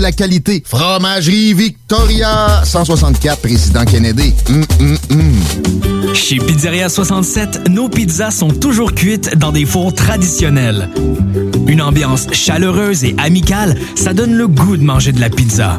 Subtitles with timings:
[0.00, 0.62] La qualité.
[0.66, 4.32] Fromagerie Victoria, 164 Président Kennedy.
[4.48, 6.14] Hum, hum, hum.
[6.14, 10.88] Chez Pizzeria 67, nos pizzas sont toujours cuites dans des fours traditionnels.
[11.68, 15.78] Une ambiance chaleureuse et amicale, ça donne le goût de manger de la pizza.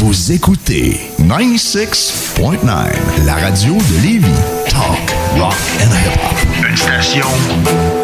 [0.00, 4.26] Vous écoutez 96.9, la radio de Lévis.
[4.70, 6.38] Talk, rock and hip-hop.
[6.70, 7.26] Une station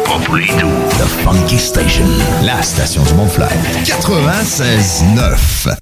[0.05, 0.69] pas pour les doux.
[0.99, 2.05] The Funky Station,
[2.43, 3.49] la station du Mont-Flair.
[3.83, 5.75] 96.9.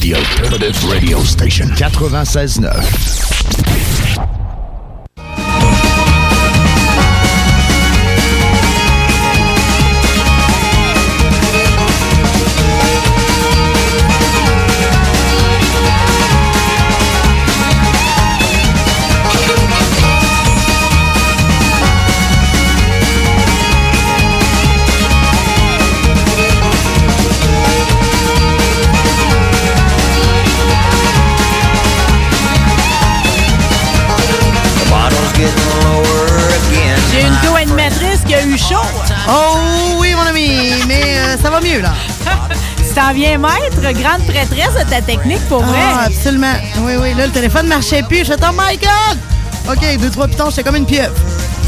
[0.00, 1.68] The Alternative Radio Station.
[1.76, 4.01] 96.9.
[41.72, 41.92] mieux, là.
[42.76, 45.78] Tu t'en viens maître, grande prêtresse de ta technique pour vrai.
[45.80, 46.52] Ah, absolument.
[46.80, 48.24] Oui, oui, là, le téléphone marchait plus.
[48.24, 49.18] Je oh my God!
[49.70, 51.14] OK, deux, trois pitons, j'étais comme une pieuvre.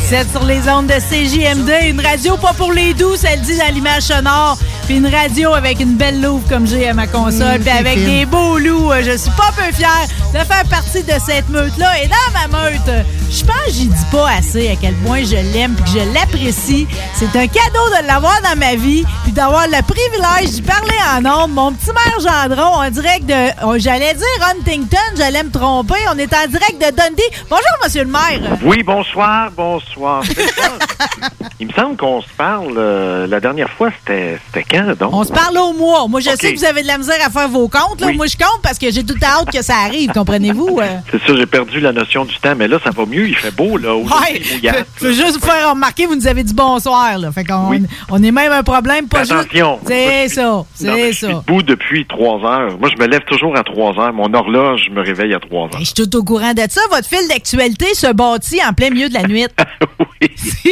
[0.08, 3.56] C'est sur les ondes de CJMD, une radio pas pour les doux, ça le dit
[3.56, 4.58] dans l'image sonore.
[4.86, 8.04] Puis une radio avec une belle louve comme j'ai à ma console, Mmh, puis avec
[8.04, 8.92] des beaux loups.
[8.92, 12.02] Euh, Je suis pas peu fière de faire partie de cette meute-là.
[12.02, 15.34] Et dans ma meute, je pense que j'y dis pas assez à quel point je
[15.52, 16.86] l'aime puis que je l'apprécie.
[17.14, 21.24] C'est un cadeau de l'avoir dans ma vie puis d'avoir le privilège d'y parler en
[21.44, 21.52] ondes.
[21.52, 23.64] Mon petit maire Gendron, en direct de...
[23.66, 25.94] oh, j'allais dire Huntington, j'allais me tromper.
[26.14, 27.22] On est en direct de Dundee.
[27.50, 28.56] Bonjour, monsieur le maire.
[28.62, 30.22] Oui, bonsoir, bonsoir.
[31.60, 34.38] Il me semble qu'on se parle euh, la dernière fois, c'était
[34.70, 35.10] quand donc?
[35.14, 36.06] On se parle au mois.
[36.08, 38.00] Moi, je sais que vous avez de la misère à faire vos comptes.
[38.00, 38.08] là.
[38.08, 38.16] Oui.
[38.16, 40.78] Moi, je compte parce que j'ai tout hâte que ça arrive, comprenez-vous?
[40.80, 40.86] euh?
[41.10, 43.50] C'est ça, j'ai perdu la notion du temps, mais là, ça va mieux, il fait
[43.50, 43.94] beau, là.
[43.94, 47.18] Aujourd'hui, Ouais, il je veux juste vous faire remarquer, vous nous avez dit bonsoir.
[47.18, 47.32] Là.
[47.32, 47.70] Fait qu'on
[48.10, 49.78] on est même un problème, pas Attention.
[49.82, 49.88] juste...
[49.88, 51.28] C'est ça, c'est je suis ça.
[51.28, 52.78] debout depuis trois heures.
[52.78, 54.12] Moi, je me lève toujours à trois heures.
[54.12, 55.78] Mon horloge me réveille à trois heures.
[55.80, 56.80] Je suis tout au courant de ça.
[56.90, 59.46] Votre fil d'actualité se bâtit en plein milieu de la nuit.
[60.64, 60.70] il,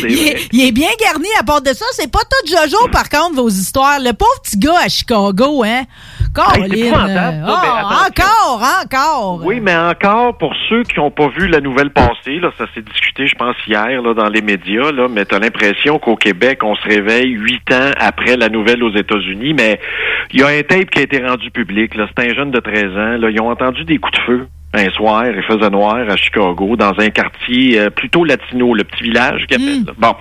[0.00, 0.12] vrai.
[0.12, 1.84] est, il est bien garni à part de ça.
[1.92, 3.98] C'est pas tout Jojo, par contre, vos histoires.
[4.00, 5.84] Le pauvre petit gars à Chicago, hein?
[6.68, 9.40] Mais ah, encore, encore.
[9.44, 12.82] Oui, mais encore, pour ceux qui n'ont pas vu la nouvelle passer, là, ça s'est
[12.82, 16.60] discuté, je pense, hier là, dans les médias, là, mais tu as l'impression qu'au Québec,
[16.62, 19.80] on se réveille huit ans après la nouvelle aux États-Unis, mais
[20.32, 21.94] il y a un tape qui a été rendu public.
[21.94, 22.06] là.
[22.16, 23.16] C'est un jeune de 13 ans.
[23.18, 26.76] Là, ils ont entendu des coups de feu un soir, il faisait noir à Chicago,
[26.76, 29.84] dans un quartier euh, plutôt latino, le petit village qu'il appelle.
[29.86, 29.92] là.
[29.96, 30.14] Bon.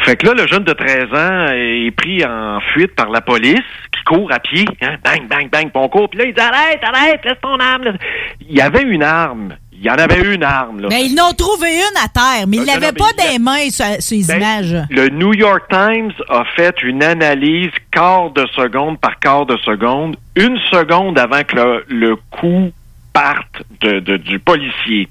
[0.00, 3.60] Fait que là, le jeune de 13 ans est pris en fuite par la police,
[3.96, 6.40] qui court à pied, hein, bang, bang, bang, puis on court, puis là, il dit
[6.40, 7.96] arrête, arrête, laisse ton arme.
[8.48, 9.54] Il y avait une arme.
[9.78, 10.80] Il y en avait une arme.
[10.80, 10.88] Là.
[10.90, 13.68] Mais ils n'ont trouvé une à terre, mais ils Non, non, l'avaient pas des mains
[13.70, 14.76] sur, les Ben, images.
[14.90, 20.16] Le New York Times a fait une analyse quart de seconde par quart de seconde,
[20.34, 22.70] une seconde avant que le, le coup
[23.16, 25.08] parte de, de- du policier.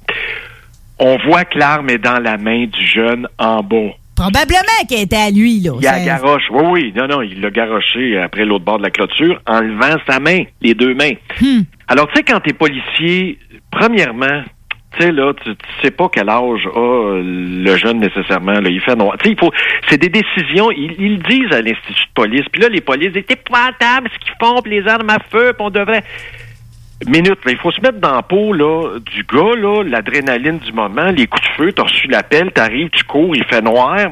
[1.00, 3.94] On voit que l'arme est dans la main du jeune en bas.
[4.16, 5.74] Probablement qu'elle était à lui, là.
[5.82, 6.44] Il a garoche.
[6.52, 6.94] Oui, oui.
[6.96, 10.44] Non, non, il l'a garoché après l'autre bord de la clôture en levant sa main,
[10.62, 11.14] les deux mains.
[11.42, 11.64] Hmm.
[11.88, 13.40] Alors, tu sais, quand t'es policier,
[13.72, 14.44] premièrement,
[14.98, 18.54] tu sais, là, tu, sais pas quel âge a le jeune nécessairement.
[18.54, 19.18] Là, il fait noir.
[19.18, 19.52] Tu sais, il faut.
[19.90, 20.72] C'est des décisions.
[20.72, 22.46] Ils, ils le disent à l'Institut de police.
[22.52, 25.66] Puis là, les polices, c'est épouvantable ce qu'ils font, puis les armes à feu, puis
[25.66, 26.04] on devrait.
[27.08, 30.72] Minute, là, il faut se mettre dans la peau là, du gars, là, l'adrénaline du
[30.74, 34.12] moment, les coups de feu, t'as reçu l'appel, t'arrives, tu cours, il fait noir,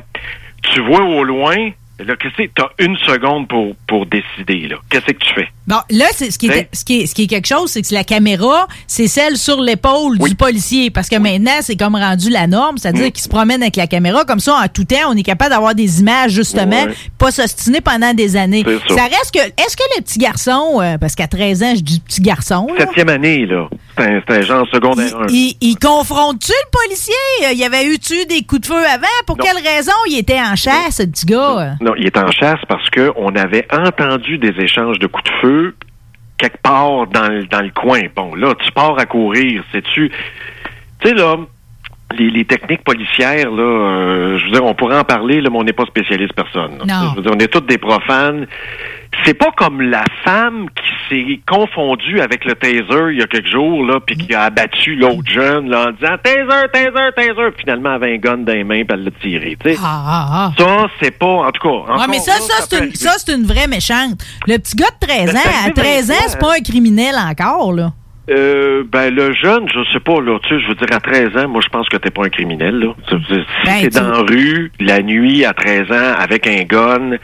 [0.61, 2.49] tu vois au loin, là, qu'est-ce que?
[2.55, 4.77] T'as une seconde pour, pour décider, là.
[4.89, 5.47] Qu'est-ce que tu fais?
[5.67, 6.63] Bon, là, c'est, ce, qui est, Hein?
[6.73, 9.61] ce, qui est, ce qui est quelque chose, c'est que la caméra, c'est celle sur
[9.61, 10.89] l'épaule du policier.
[10.89, 14.25] Parce que maintenant, c'est comme rendu la norme, c'est-à-dire qu'il se promène avec la caméra.
[14.25, 16.85] Comme ça, en tout temps, on est capable d'avoir des images, justement,
[17.17, 18.63] pas s'ostiner pendant des années.
[18.87, 19.03] C'est ça.
[19.03, 19.39] reste que.
[19.39, 22.85] Est-ce que le petit garçon, euh, parce qu'à 13 ans, je dis petit garçon, là,
[22.85, 23.69] Septième année, là.
[23.97, 25.25] C'est un, genre secondaire 1.
[25.29, 27.13] il, il confronte-tu le policier?
[27.53, 29.05] Il avait eu-tu des coups de feu avant?
[29.27, 29.43] Pour Non.
[29.45, 29.91] quelle raison?
[30.09, 31.75] Il était en chasse, ce petit gars?
[31.81, 35.35] Non, il est en chasse parce que on avait entendu des échanges de coups de
[35.41, 35.75] feu
[36.37, 38.01] quelque part dans le, dans le coin.
[38.15, 40.11] Bon, là, tu pars à courir, sais-tu?
[41.01, 41.35] Tu sais, là,
[42.17, 45.57] les, les techniques policières, là, euh, je veux dire, on pourrait en parler, là, mais
[45.59, 46.79] on n'est pas spécialiste personne.
[46.85, 47.11] Non.
[47.11, 48.47] Je veux dire, on est tous des profanes.
[49.25, 53.47] C'est pas comme la femme qui s'est confondue avec le taser il y a quelques
[53.47, 57.51] jours, là, puis qui a abattu l'autre jeune, là, en disant taser, taser, taser.
[57.59, 59.77] Finalement, elle avait un gun dans les mains, puis elle l'a tiré, tu sais.
[59.83, 60.51] Ah, ah, ah.
[60.57, 61.93] Ça, c'est pas, en tout cas.
[61.93, 62.95] Ouais, mais ça, là, ça, c'est une, arriver.
[62.97, 64.23] ça, c'est une vraie méchante.
[64.47, 67.15] Le petit gars de 13 Ben, ans, à arrivé 13 ans, c'est pas un criminel
[67.15, 67.91] encore, là.
[68.29, 71.43] Euh, ben, le jeune, je sais pas, là, tu sais, je veux dire, à 13
[71.43, 72.93] ans, moi, je pense que t'es pas un criminel, là.
[73.09, 73.15] Si
[73.65, 77.17] Ben, t'es dans la rue, la nuit, à 13 ans, avec un gun,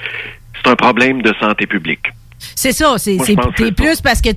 [0.63, 2.07] c'est un problème de santé publique.
[2.39, 4.29] C'est ça, c'est, que plus parce que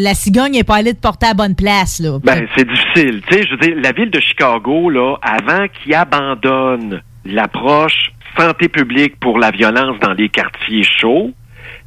[0.00, 2.18] la cigogne est pas allée te porter à la bonne place, là.
[2.22, 3.22] Ben, c'est difficile.
[3.28, 8.68] Tu sais, je veux dire, la ville de Chicago, là, avant qu'il abandonne l'approche santé
[8.68, 11.32] publique pour la violence dans les quartiers chauds,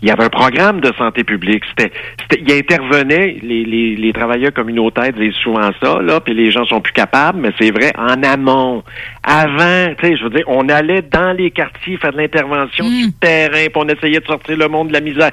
[0.01, 1.63] il y avait un programme de santé publique.
[1.69, 1.91] C'était,
[2.21, 6.65] c'était, il intervenait, les, les, les travailleurs communautaires disent souvent ça, là, puis les gens
[6.65, 8.83] sont plus capables, mais c'est vrai, en amont,
[9.23, 13.11] avant, tu sais, je veux dire, on allait dans les quartiers faire de l'intervention du
[13.13, 15.31] terrain, puis on essayait de sortir le monde de la misère.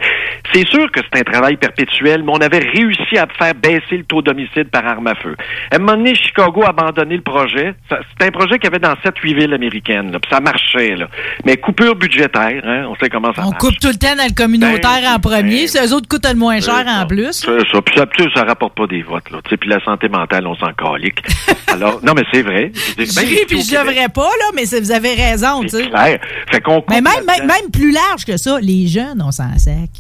[0.53, 4.05] C'est sûr que c'est un travail perpétuel, mais on avait réussi à faire baisser le
[4.05, 5.35] taux d'homicide par arme à feu.
[5.71, 7.75] À un moment donné, Chicago a abandonné le projet.
[7.91, 11.09] C'est un projet qu'il y avait dans 7-8 villes américaines, là, puis ça marchait, là.
[11.45, 13.59] Mais coupure budgétaire, hein, on sait comment ça On marche.
[13.59, 16.61] coupe tout le temps dans le communautaire en premier, c'est eux autres coûtent le moins
[16.61, 17.33] cher en plus.
[17.33, 17.83] C'est ça.
[17.83, 19.39] Puis ça, ça rapporte pas des votes, là.
[19.45, 21.19] Puis la santé mentale, on s'en calique.
[21.69, 22.71] Alors, non, mais c'est vrai.
[22.75, 25.85] Je ris ici puis je devrais pas, là, mais vous avez raison, tu sais.
[25.85, 26.21] c'est clair.
[26.51, 29.91] Fait qu'on coupe Mais même, même, plus large que ça, les jeunes, on s'en sac.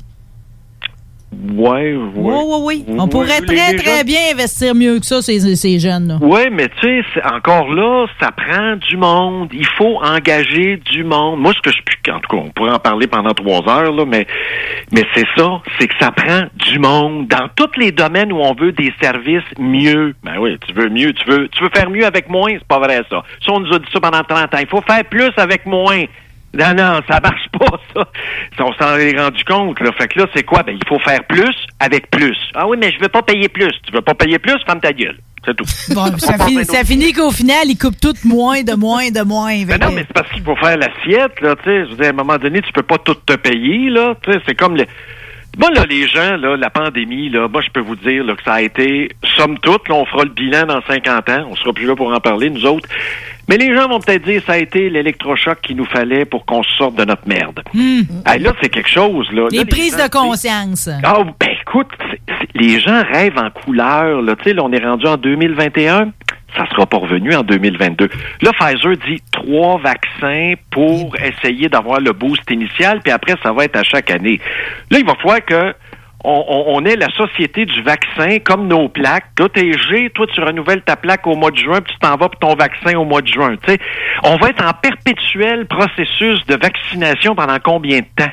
[1.55, 1.97] Ouais, ouais.
[2.15, 2.97] Oui, oui, oui.
[2.99, 6.19] On pourrait très, très jeunes- bien investir mieux que ça, ces, ces jeunes-là.
[6.21, 9.49] Oui, mais tu sais, encore là, ça prend du monde.
[9.53, 11.41] Il faut engager du monde.
[11.41, 13.93] Moi, ce que je puis, en tout cas, on pourrait en parler pendant trois heures,
[13.93, 14.27] là, mais,
[14.93, 18.55] mais c'est ça, c'est que ça prend du monde dans tous les domaines où on
[18.55, 20.15] veut des services mieux.
[20.23, 22.79] Ben oui, tu veux mieux, tu veux, tu veux faire mieux avec moins, c'est pas
[22.79, 23.23] vrai ça.
[23.45, 24.59] Ça, on nous a dit ça pendant 30 ans.
[24.61, 26.05] Il faut faire plus avec moins.
[26.55, 28.09] Non, non, ça marche pas, ça.
[28.61, 29.91] On s'en est rendu compte, là.
[29.93, 30.63] Fait que là, c'est quoi?
[30.63, 32.37] Ben, il faut faire plus avec plus.
[32.55, 33.73] Ah oui, mais je veux pas payer plus.
[33.85, 34.55] Tu veux pas payer plus?
[34.65, 35.19] Ferme ta gueule.
[35.45, 35.65] C'est tout.
[35.95, 36.83] Bon, ça, finit, ça
[37.15, 39.65] qu'au final, ils coupent tout moins, de moins, de moins.
[39.65, 41.85] ben non, mais c'est parce qu'il faut faire l'assiette, là, tu sais.
[41.85, 44.15] Je veux dire, à un moment donné, tu peux pas tout te payer, là.
[44.23, 44.87] Tu sais, c'est comme le...
[45.57, 48.43] Moi, là, les gens, là, la pandémie, là, moi, je peux vous dire là, que
[48.43, 51.47] ça a été, somme toute, là, on fera le bilan dans 50 ans.
[51.49, 52.89] On sera plus là pour en parler, nous autres.
[53.49, 56.63] Mais les gens vont peut-être dire ça a été l'électrochoc qu'il nous fallait pour qu'on
[56.63, 57.61] sorte de notre merde.
[57.75, 59.43] Hey, là, c'est quelque chose, là.
[59.45, 59.49] Hmm.
[59.53, 60.89] Les Là, prises gens, de conscience.
[61.03, 61.91] ah, ben écoute,
[62.55, 64.23] les gens rêvent en couleur.
[64.23, 66.13] Là, on est rendu en 2021.
[66.57, 68.09] Ça sera pas revenu en 2022.
[68.41, 73.65] Là, Pfizer dit trois vaccins pour essayer d'avoir le boost initial, puis après, ça va
[73.65, 74.41] être à chaque année.
[74.89, 75.75] Là, il va falloir que
[76.25, 79.27] on, est la société du vaccin, comme nos plaques.
[79.39, 82.17] Là, t'es G, toi, tu renouvelles ta plaque au mois de juin, puis tu t'en
[82.17, 83.57] vas pour ton vaccin au mois de juin.
[84.23, 88.33] On va être en perpétuel processus de vaccination pendant combien de temps?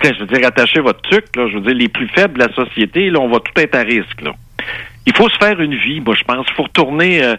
[0.00, 1.46] Tu sais, je veux dire, attachez votre truc, là.
[1.48, 3.82] Je veux dire, les plus faibles de la société, là, on va tout être à
[3.82, 4.32] risque, là.
[5.06, 6.46] Il faut se faire une vie, moi, je pense.
[6.48, 7.22] Il faut retourner.
[7.22, 7.36] euh,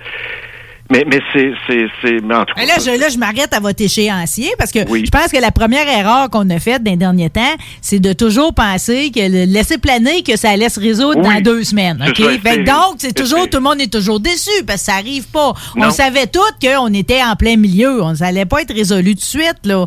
[0.89, 2.61] Mais, mais c'est, c'est, c'est, mais en tout cas.
[2.61, 5.03] Mais là, je, là, je m'arrête à votre échéancier parce que Oui.
[5.05, 7.41] je pense que la première erreur qu'on a faite dans les derniers temps,
[7.81, 11.23] c'est de toujours penser que le laisser planer que ça allait se résoudre Oui.
[11.35, 11.97] dans deux semaines.
[12.05, 12.31] C'est OK?
[12.31, 14.85] ça, Fait que c'est- donc, c'est toujours, tout le monde est toujours déçu parce que
[14.85, 15.53] ça arrive pas.
[15.75, 18.01] On savait tous qu'on était en plein milieu.
[18.03, 19.85] On ça allait pas être résolu de suite, là.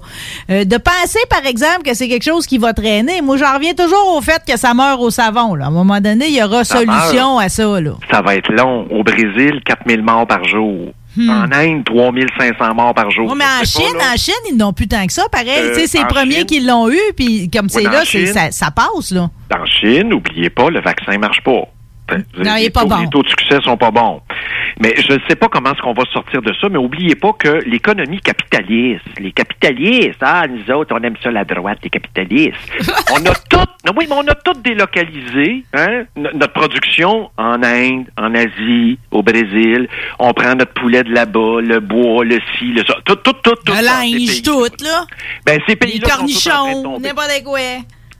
[0.50, 3.22] Euh, de penser, par exemple, que c'est quelque chose qui va traîner.
[3.22, 5.64] Moi, j'en reviens toujours au fait que ça meurt au savon, là.
[5.64, 7.92] À un moment donné, il y aura Ça solution à ça, là.
[8.10, 8.86] Ça va être long.
[8.90, 10.89] Au Brésil, 4000 morts par jour.
[11.18, 13.34] En Inde, 3500 morts par jour.
[13.34, 13.38] Hmm.
[13.38, 15.48] mais en pas, Chine, en Chine, ils n'ont plus tant que ça, pareil.
[15.58, 18.70] Euh, c'est les premiers Chine- qui l'ont eu, puis comme c'est là, Chine- ça, ça
[18.70, 19.28] passe, là.
[19.52, 21.62] En Chine, n'oubliez pas, le vaccin marche pas.
[22.16, 22.96] Non, il les est pas taux- bon.
[22.98, 24.20] Les taux de succès sont pas bons.
[24.80, 27.32] Mais je ne sais pas comment est-ce qu'on va sortir de ça, mais oubliez pas
[27.32, 32.56] que l'économie capitaliste, les capitalistes, ah, nous autres, on aime ça la droite, les capitalistes.
[33.12, 38.06] on a tout, non, oui, mais on a délocalisé, hein, no- notre production en Inde,
[38.18, 39.88] en Asie, au Brésil.
[40.18, 43.54] On prend notre poulet de là-bas, le bois, le ci, le ça, tout, tout, tout,
[43.64, 43.72] tout.
[43.72, 45.04] Le linge, tout, là.
[45.46, 47.58] Ben, ces Les pays-là de cornichons, n'importe quoi.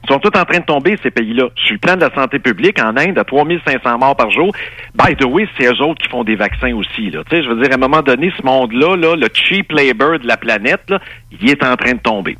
[0.07, 1.49] Sont tous en train de tomber, ces pays-là.
[1.55, 4.51] Sur le plan de la santé publique, en Inde, à 3500 morts par jour,
[4.95, 7.11] by the way, c'est eux autres qui font des vaccins aussi.
[7.11, 7.21] Là.
[7.31, 10.37] Je veux dire, à un moment donné, ce monde-là, là, le cheap labor de la
[10.37, 10.99] planète, là,
[11.39, 12.37] il est en train de tomber.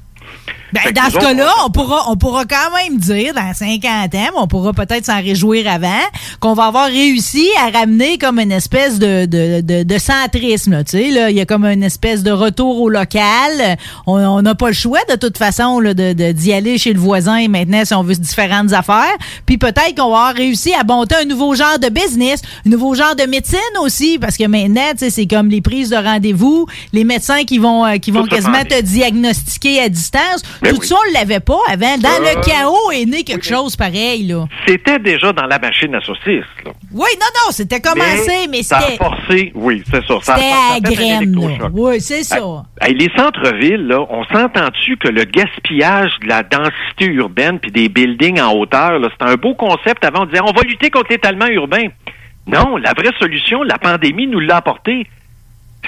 [0.74, 4.48] Ben, dans ce cas-là, on pourra, on pourra quand même dire, dans 50 ans, on
[4.48, 5.90] pourra peut-être s'en réjouir avant,
[6.40, 10.84] qu'on va avoir réussi à ramener comme une espèce de, de, de, de centrisme.
[10.84, 13.78] Tu sais, là, il y a comme une espèce de retour au local.
[14.08, 17.00] On n'a pas le choix, de toute façon, là, de, de- d'y aller chez le
[17.00, 19.12] voisin maintenant si on veut différentes affaires.
[19.46, 22.96] Puis peut-être qu'on va avoir réussi à monter un nouveau genre de business, un nouveau
[22.96, 26.66] genre de médecine aussi, parce que maintenant, tu sais, c'est comme les prises de rendez-vous,
[26.94, 30.42] les médecins qui vont, euh, qui vont quasiment te diagnostiquer à distance.
[30.62, 30.88] Ben Tout oui.
[30.88, 31.98] ça, on l'avait pas avant.
[31.98, 34.46] Dans Euh, le chaos est né quelque oui, mais- chose pareil, là.
[34.68, 36.46] C'était déjà dans la machine à saucisses.
[36.64, 36.72] Là.
[36.94, 40.16] Oui, non, non, c'était commencé, mais, ça a c'était forcé, oui, c'est ça.
[40.22, 41.42] Ça, c'était à a fait un graine, là.
[41.48, 41.72] électrochoc.
[41.74, 42.38] Oui, c'est ça.
[42.88, 48.40] Les centres-villes, là, on s'entend-tu que le gaspillage de la densité urbaine puis des buildings
[48.40, 50.06] en hauteur, c'est un beau concept.
[50.06, 51.88] Avant, on disait on va lutter contre l'étalement urbain?
[52.48, 55.08] Non, la vraie solution, la pandémie nous l'a apporté.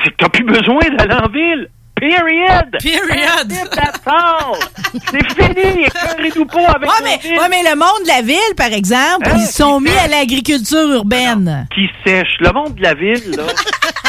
[0.03, 1.69] C'est que t'as plus besoin d'aller en ville.
[2.03, 2.69] Period.
[2.81, 3.53] Period.
[5.09, 5.85] C'est fini.
[5.85, 9.35] Écœurez-nous pas avec Ouais mais, ouais, mais le monde de la ville, par exemple, Hein?
[9.37, 11.65] ils se sont mis à l'agriculture urbaine.
[11.73, 12.35] qui sèche?
[12.41, 13.43] Le monde de la ville, là,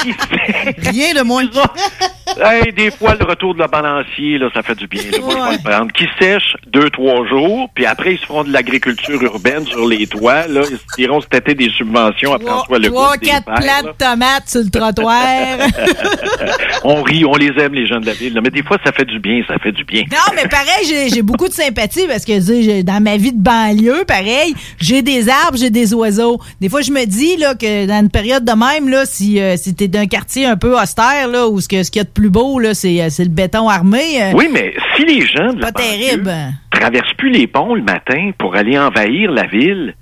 [0.02, 0.74] qui sèche?
[0.90, 1.44] Rien de moins.
[2.42, 5.02] Hey, des fois, le retour de la balancier, là, ça fait du bien.
[5.12, 5.52] Là, Moi, je vais Ouais.
[5.62, 5.92] le prendre.
[5.92, 10.06] Qui sèche deux, trois jours, puis après, ils se feront de l'agriculture urbaine sur les
[10.08, 10.46] toits.
[10.48, 10.62] Là.
[10.68, 12.94] Ils se iront se têter des subventions à François Legault.
[12.96, 15.22] trois, quatre plats de tomates sur le trottoir.
[16.84, 18.34] On rit, on les aime, les gens de la ville.
[18.34, 18.40] là.
[18.42, 20.02] Mais des fois, ça fait du bien, ça fait du bien.
[20.10, 24.04] Non, mais pareil, j'ai beaucoup de sympathie parce que sais, dans ma vie de banlieue,
[24.06, 26.40] pareil, j'ai des arbres, j'ai des oiseaux.
[26.60, 29.56] Des fois, je me dis là que dans une période de même, là, si, euh,
[29.56, 32.30] si t'es d'un quartier un peu austère, là, où ce qu'il y a de plus
[32.30, 34.22] beau, là, c'est euh, c'est le béton armé.
[34.22, 36.32] euh, Oui, mais si les gens de la Pas terrible.
[36.70, 39.94] traversent plus les ponts le matin pour aller envahir la ville,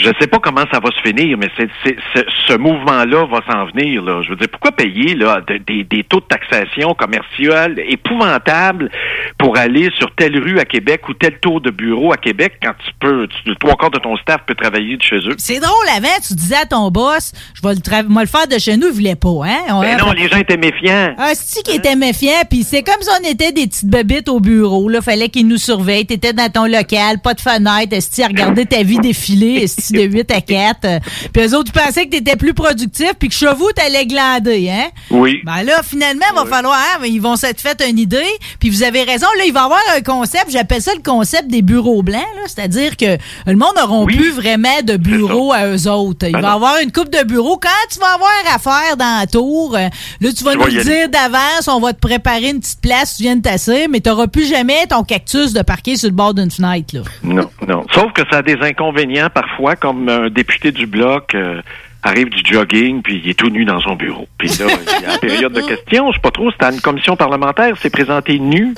[0.00, 3.40] je sais pas comment ça va se finir, mais c'est, c'est- c'est- ce mouvement-là va
[3.50, 4.02] s'en venir.
[4.02, 4.22] Là.
[4.22, 8.90] Je veux dire, pourquoi payer là, de- des, des taux de taxation commerciale épouvantables
[9.38, 12.72] pour aller sur telle rue à Québec ou tel taux de bureau à Québec quand
[12.84, 15.34] tu peux, tu, le trois quarts de ton staff peut travailler de chez eux?
[15.38, 18.46] C'est drôle, avant, tu disais à ton boss, je vais le, tra- moi, le faire
[18.46, 19.58] de chez nous, il voulait pas, hein?
[19.70, 21.14] On- Ben non, les gens étaient méfiants.
[21.18, 24.40] Un sti qui était méfiant, puis c'est comme si on était des petites bébites au
[24.40, 24.88] bureau.
[24.88, 26.06] Là, fallait qu'ils nous surveillent.
[26.06, 30.30] T'étais dans ton local, pas de fenêtre, esti à regarder ta vie défiler, de 8
[30.32, 30.78] à 4.
[30.84, 30.98] Euh,
[31.32, 34.70] Puis eux autres, ils pensaient que t'étais plus productif, puis que chez vous, t'allais glander,
[34.70, 34.88] hein?
[35.10, 35.40] Oui.
[35.44, 38.18] Ben là, finalement, il va falloir, hein, ils vont s'être fait une idée.
[38.58, 41.48] Puis vous avez raison, là, il va y avoir un concept, j'appelle ça le concept
[41.48, 42.42] des bureaux blancs, là.
[42.46, 43.16] C'est-à-dire que
[43.46, 44.16] le monde n'auront Oui.
[44.16, 46.26] plus vraiment de bureaux à eux autres.
[46.26, 47.58] Il Ben va y avoir une coupe de bureaux.
[47.58, 49.88] Quand tu vas avoir affaire dans la tour, euh,
[50.20, 50.84] là, tu vas Tu nous aller.
[50.84, 54.26] dire d'avance, on va te préparer une petite place, tu viens de tasser, mais t'auras
[54.26, 57.02] plus jamais ton cactus de parquer sur le bord d'une fenêtre, là.
[57.22, 57.84] Non, non.
[57.94, 61.62] Sauf que ça a des inconvénients parfois, comme un député du bloc euh,
[62.02, 64.28] arrive du jogging, puis il est tout nu dans son bureau.
[64.38, 64.66] Puis là,
[64.98, 67.16] il y a la période de questions, je sais pas trop, c'était à une commission
[67.16, 68.74] parlementaire, s'est présenté nu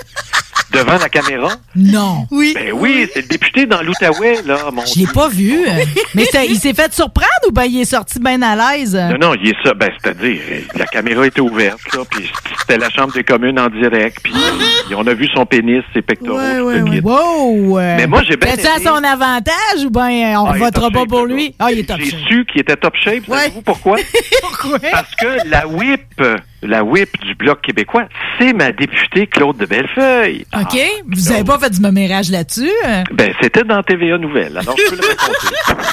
[0.73, 1.51] devant la caméra?
[1.77, 2.27] Non.
[2.31, 2.53] Oui.
[2.55, 5.65] Ben oui, c'est le député dans l'Outaouais, là, mon Je l'ai pas vu.
[5.67, 5.85] euh.
[6.15, 8.95] mais ça- il s'est fait surprendre ou ben il est sorti bien à l'aise?
[8.95, 9.75] Non, non, il est ça.
[9.75, 13.69] Ben, c'est-à-dire, euh, la caméra était ouverte, là, puis c'était la Chambre des communes en
[13.69, 17.01] direct, puis euh, on a vu son pénis, ses pectoraux, Ouais, tout ouais, ouais.
[17.03, 17.79] Wow!
[17.79, 18.85] euh, Mais moi, j'ai bien Est-ce à aimé.
[18.87, 21.55] son avantage ou bien on Ah, votera pas pour lui?
[21.59, 22.21] Ah, il est top J'ai shape.
[22.29, 23.39] su qu'il était top shape, Ouais.
[23.39, 23.97] savez-vous pourquoi?
[24.41, 24.79] Pourquoi?
[24.91, 28.05] Parce que la whip, euh, la whip du Bloc québécois,
[28.39, 30.47] c'est ma députée Claude de Bellefeuille.
[30.55, 30.77] OK.
[30.79, 32.71] Ah, Vous avez pas fait du mémérage là-dessus?
[32.85, 33.05] hein?
[33.13, 35.93] Ben, c'était dans TVA Nouvelle, alors je peux le raconter.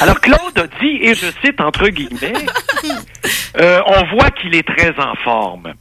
[0.00, 2.32] Alors, Claude a dit, et je cite entre guillemets,
[3.58, 5.72] euh, on voit qu'il est très en forme.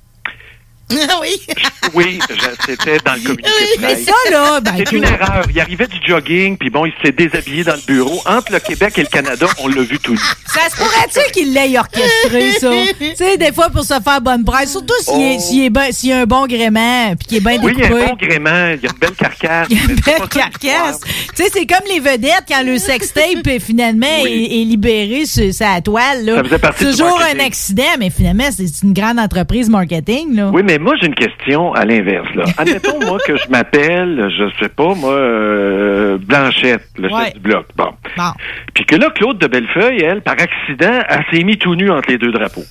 [0.91, 1.41] Oui.
[1.95, 2.17] Oui,
[2.65, 3.43] c'était dans le communiqué
[3.77, 4.05] de Mais presse.
[4.05, 5.43] ça, là, ben, C'est une erreur.
[5.53, 8.19] Il arrivait du jogging, puis bon, il s'est déshabillé dans le bureau.
[8.25, 10.17] Entre le Québec et le Canada, on l'a vu tout nu.
[10.47, 12.71] Ça se pourrait-tu qu'il l'ait orchestré, ça?
[12.99, 15.39] tu sais, des fois, pour se faire bonne presse, surtout s'il est- Oh.
[15.41, 17.83] s'il est ben- y a un bon gréement, puis qu'il est bien Oui, il y
[17.83, 18.03] a découpé.
[18.03, 19.67] un bon gréement, il y a une belle carcasse.
[19.69, 20.99] Il y a une C'est belle carcasse.
[21.35, 25.53] Tu sais, c'est comme les vedettes quand le sextape est finalement est, est libéré sur
[25.53, 26.25] sa toile.
[26.25, 26.37] Là.
[26.37, 30.35] Ça faisait partie du toujours un accident, mais finalement, c'est une grande entreprise marketing.
[30.35, 30.49] Là.
[30.51, 32.27] Oui, mais moi, j'ai une question à l'inverse.
[32.35, 32.43] là.
[32.57, 37.25] Admettons, moi, que je m'appelle, je sais pas, moi, euh, Blanchette, le Ouais.
[37.25, 37.65] chef du bloc.
[37.75, 37.91] Bon.
[38.17, 38.31] Bon.
[38.73, 42.09] Puis que là, Claude de Bellefeuille, elle, par accident, elle s'est mis tout nu entre
[42.09, 42.63] les deux drapeaux.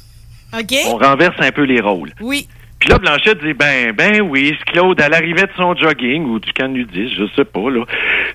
[0.54, 0.74] OK?
[0.88, 2.10] On renverse un peu les rôles.
[2.20, 2.46] Oui.
[2.78, 6.40] Puis là, Blanchette dit, ben, ben oui, c'est Claude, à l'arrivée de son jogging ou
[6.40, 7.84] du canudis, je sais pas, là.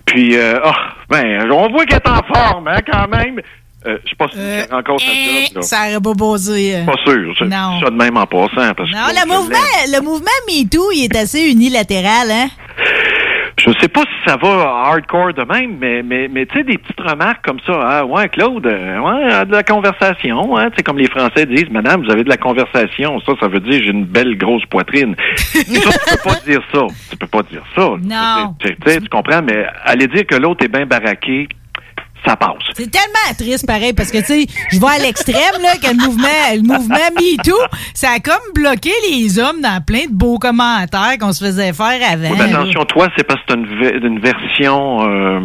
[0.05, 0.71] Puis, euh, oh,
[1.09, 3.41] ben, on voit qu'elle est en forme, hein, quand même.
[3.87, 5.61] Euh, je suis pas sûr qu'elle rencontre un job, là.
[5.61, 6.75] Ça aurait pas posé.
[6.75, 6.85] euh.
[6.85, 7.33] Pas sûr.
[7.39, 7.79] Je Non.
[7.81, 8.73] ça de même en passant.
[8.75, 9.55] Parce Non, le mouvement,
[9.87, 12.47] le mouvement MeToo, il est assez unilatéral, hein?
[13.59, 14.49] Je sais pas si ça va
[14.85, 17.73] hardcore de même, mais, mais, mais tu sais, des petites remarques comme ça.
[17.81, 20.55] Ah, ouais, Claude, euh, ouais, euh, de la conversation.
[20.57, 23.19] Hein, c'est comme les Français disent, Madame, vous avez de la conversation.
[23.25, 25.15] Ça, ça veut dire j'ai une belle grosse poitrine.
[25.35, 26.81] ça, tu peux pas dire ça.
[27.09, 27.89] Tu peux pas dire ça.
[27.99, 28.53] Non.
[28.59, 31.47] Tu tu sais, tu comprends, mais aller dire que l'autre est bien baraqué,
[32.25, 32.51] ça passe.
[32.75, 35.95] C'est tellement triste, pareil, parce que, tu sais, je vois à l'extrême, là, que le
[36.05, 37.57] mouvement, le mouvement MeToo,
[37.93, 41.99] ça a comme bloqué les hommes dans plein de beaux commentaires qu'on se faisait faire
[42.11, 42.29] avant.
[42.31, 45.39] Oui, mais attention, toi, c'est parce que c'est une, ve- une version euh,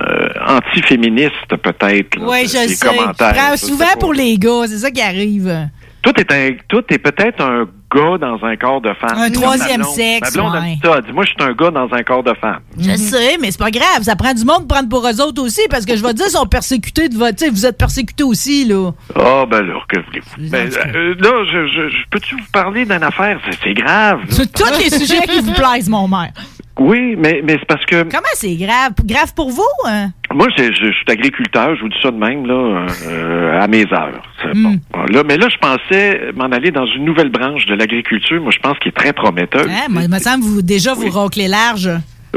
[0.00, 2.18] euh, anti-féministe, peut-être.
[2.20, 2.68] Oui, je sais.
[2.68, 5.68] Je prends souvent pour les gars, c'est ça qui arrive.
[6.02, 9.16] Tout est, un, tout est peut-être un gars dans un corps de femme.
[9.18, 9.94] Un troisième ma blonde.
[9.94, 10.74] sexe, Ma blonde a ouais.
[10.74, 10.94] dit ça.
[10.98, 12.60] Elle dit, moi, je suis un gars dans un corps de femme.
[12.78, 14.02] Je sais, mais c'est pas grave.
[14.02, 16.16] Ça prend du monde pour prendre pour eux autres aussi, parce que je vais te
[16.16, 17.44] dire, ils sont persécutés de votre.
[17.50, 18.90] Vous êtes persécutés aussi, là.
[19.16, 20.50] Ah, ben là, que voulez-vous?
[20.50, 23.38] Ben, euh, là, je, je, je- peux-tu vous parler d'une affaire?
[23.50, 24.20] C'est, c'est grave.
[24.30, 26.32] Sur tous les sujets qui vous plaisent, mon maire.
[26.78, 28.92] Oui, mais, mais c'est parce que Comment c'est grave?
[29.04, 30.10] Grave pour vous, hein?
[30.34, 33.66] Moi, je, je- je suis agriculteur, je vous dis ça de même, là, euh, à
[33.66, 34.22] mes heures.
[34.54, 34.76] Hmm.
[34.92, 35.02] bon.
[35.12, 38.58] Là, mais là, je pensais m'en aller dans une nouvelle branche de l'agriculture, moi, je
[38.58, 39.68] pense qui est très prometteuse.
[39.68, 39.86] Hein?
[39.90, 41.88] Moi, il me semble que vous, déjà, vous raclez large.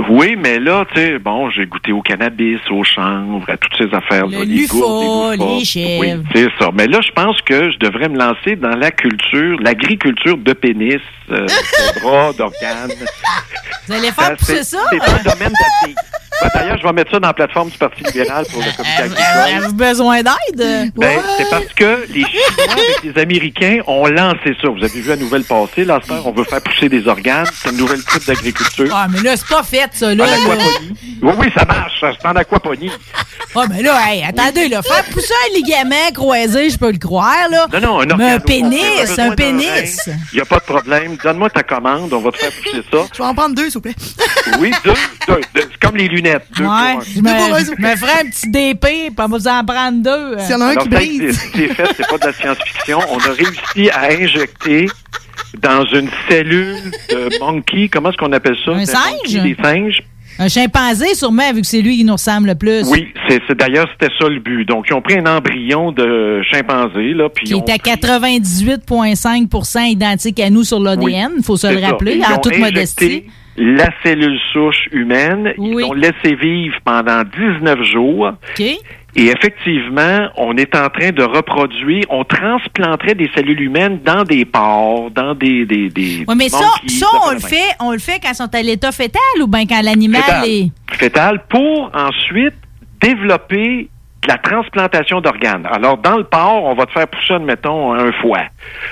[0.10, 3.96] Oui, mais là, tu sais, bon, j'ai goûté au cannabis, au chanvre, à toutes ces
[3.96, 4.40] affaires-là.
[4.40, 5.58] Le les gourdes, Lufa, loufas.
[5.60, 6.00] les chèvres.
[6.00, 6.70] Oui, c'est ça.
[6.74, 11.02] Mais là, je pense que je devrais me lancer dans la culture, l'agriculture de pénis,
[11.32, 12.92] euh, de bras, d'organes.
[13.88, 14.80] Vous allez faire pousser ça?
[14.90, 15.96] C'est un domaine d'avenir.
[16.40, 19.02] Ben, D'ailleurs, je vais mettre ça dans la plateforme du Parti libéral pour le comité
[19.02, 19.24] agricole.
[19.56, 20.92] Avez-vous besoin d'aide?
[20.96, 24.68] Ben, c'est parce que les Chinois avec les Américains ont lancé ça.
[24.70, 25.84] Vous avez vu la nouvelle passer.
[25.84, 27.48] Là, on veut faire pousser des organes.
[27.54, 28.88] C'est une nouvelle type d'agriculture.
[28.94, 30.26] Ah, mais là, c'est pas fait, ça, En là.
[30.26, 30.96] aquaponie.
[31.22, 31.94] Oui, oui, ça marche.
[32.02, 32.92] C'est en aquaponie.
[33.56, 37.50] Ah, mais là, hey, attendez, là, faire pousser un ligament croisé, je peux le croire,
[37.50, 37.66] là.
[37.74, 40.00] Non, non, un Mais un pénis, un pénis.
[40.32, 41.18] Il n'y a pas de problème.
[41.24, 42.14] Donne-moi ta commande.
[42.14, 42.98] On va te faire pousser ça.
[43.14, 43.96] Je vais en prendre deux, s'il vous plaît.
[44.60, 44.94] Oui, deux.
[45.28, 45.70] deux, deux.
[45.72, 46.46] C'est comme les lunettes.
[46.56, 47.00] Deux pour Ouais, un.
[47.02, 50.38] je me, un petit DP, puis on va vous en prendre deux.
[50.40, 51.40] S'il y en a un Alors, qui ça brise.
[51.56, 53.00] C'est fait, c'est pas de la science-fiction.
[53.10, 54.88] On a réussi à injecter
[55.62, 56.76] dans une cellule
[57.10, 58.72] de monkey, comment est-ce qu'on appelle ça?
[58.72, 59.36] Un Des singe?
[59.36, 60.02] monkeys, Des singes?
[60.40, 62.88] Un chimpanzé, sûrement, vu que c'est lui qui nous ressemble le plus.
[62.92, 64.66] Oui, c'est d'ailleurs c'était ça le but.
[64.66, 67.78] Donc ils ont pris un embryon de chimpanzé là, puis Qui ils ont est à
[67.78, 73.24] 98,5% identique à nous sur l'ADN, il faut se le rappeler, en toute modestie.
[73.60, 78.34] La cellule souche humaine, ils l'ont laissé vivre pendant 19 jours.
[78.60, 78.64] OK.
[79.20, 84.46] Et effectivement, on est en train de reproduire, on transplanterait des cellules humaines dans des
[84.46, 88.20] porcs, dans des des des Oui, mais ça, ça on le fait, on le fait
[88.22, 90.70] quand ils sont à l'état fétal ou bien quand l'animal est.
[90.92, 92.54] fétale pour ensuite
[93.02, 93.90] développer
[94.24, 95.68] de la transplantation d'organes.
[95.72, 98.44] Alors, dans le porc, on va te faire pousser, admettons, un foie,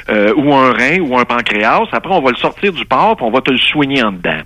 [0.09, 1.83] euh, ou un rein, ou un pancréas.
[1.91, 4.41] Après, on va le sortir du porc, puis on va te le soigner en dedans.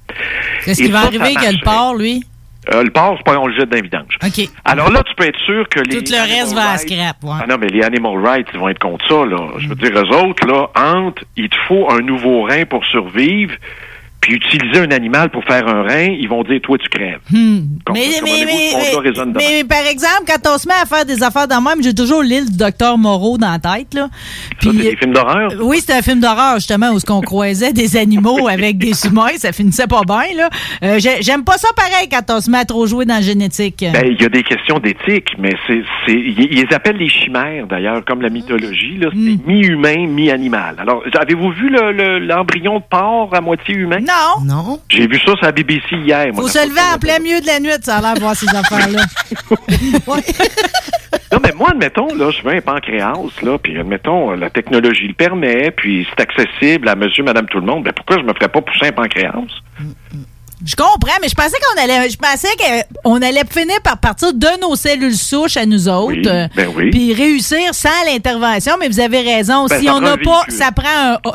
[0.65, 2.23] Qu'est-ce Et qui va ça, arriver ça que le porc, lui?
[2.71, 4.17] Euh, le porc, pas on le jette dans les vidanges.
[4.23, 4.49] OK.
[4.65, 6.03] Alors là, tu peux être sûr que les...
[6.03, 7.37] Tout le reste va à scrap, ouais.
[7.41, 9.37] Ah non, mais les animal rights, ils vont être contre ça, là.
[9.57, 13.53] Je veux dire, eux autres, là, entre, il te faut un nouveau rein pour survivre,
[14.21, 17.19] puis utiliser un animal pour faire un rein, ils vont dire, toi, tu crèves.
[17.31, 17.59] Hmm.
[17.93, 21.61] Mais, mais, mais, mais- par exemple, quand on se met à faire des affaires dans
[21.61, 23.93] même, j'ai toujours l'île du docteur Moreau dans la tête.
[23.93, 24.09] Là.
[24.61, 25.51] Ça, c'est des films d'horreur?
[25.61, 29.37] Oui, c'était un film d'horreur, justement, où ce qu'on croisait des animaux avec des humains.
[29.37, 30.35] Ça finissait pas bien.
[30.35, 30.49] là.
[30.83, 33.21] Euh, j'ai- J'aime pas ça pareil quand on se met à trop jouer dans la
[33.21, 33.85] génétique.
[33.93, 37.67] Ben, il y a des questions d'éthique, mais c'est, c'est, ils les appellent les chimères,
[37.67, 39.09] d'ailleurs, comme la mythologie, là.
[39.13, 39.37] Hmm.
[39.37, 40.75] C'est mi-humain, mi-animal.
[40.79, 43.99] Alors, avez-vous vu le, le- l'embryon de porc à moitié humain?
[44.09, 44.45] Non!
[44.45, 44.81] Non?
[44.89, 46.27] J'ai vu ça sur la BBC hier.
[46.35, 48.35] Faut Ça se lever en plein milieu de la nuit, ça a l'air de voir
[48.35, 49.01] ces affaires-là.
[51.31, 55.13] Non, mais moi, admettons, là, je veux un pancréas, là, puis admettons, la technologie le
[55.13, 58.47] permet, puis c'est accessible à monsieur, madame, tout le monde, ben pourquoi je me ferais
[58.47, 59.33] pas pousser un pancréas?
[60.65, 62.49] Je comprends, mais je pensais qu'on allait, je pensais
[63.03, 66.89] qu'on allait finir par partir de nos cellules souches à nous autres, Oui, ben oui.
[66.91, 68.73] puis réussir sans l'intervention.
[68.79, 69.67] Mais vous avez raison.
[69.67, 70.85] Ben, si on n'a pas, ça prend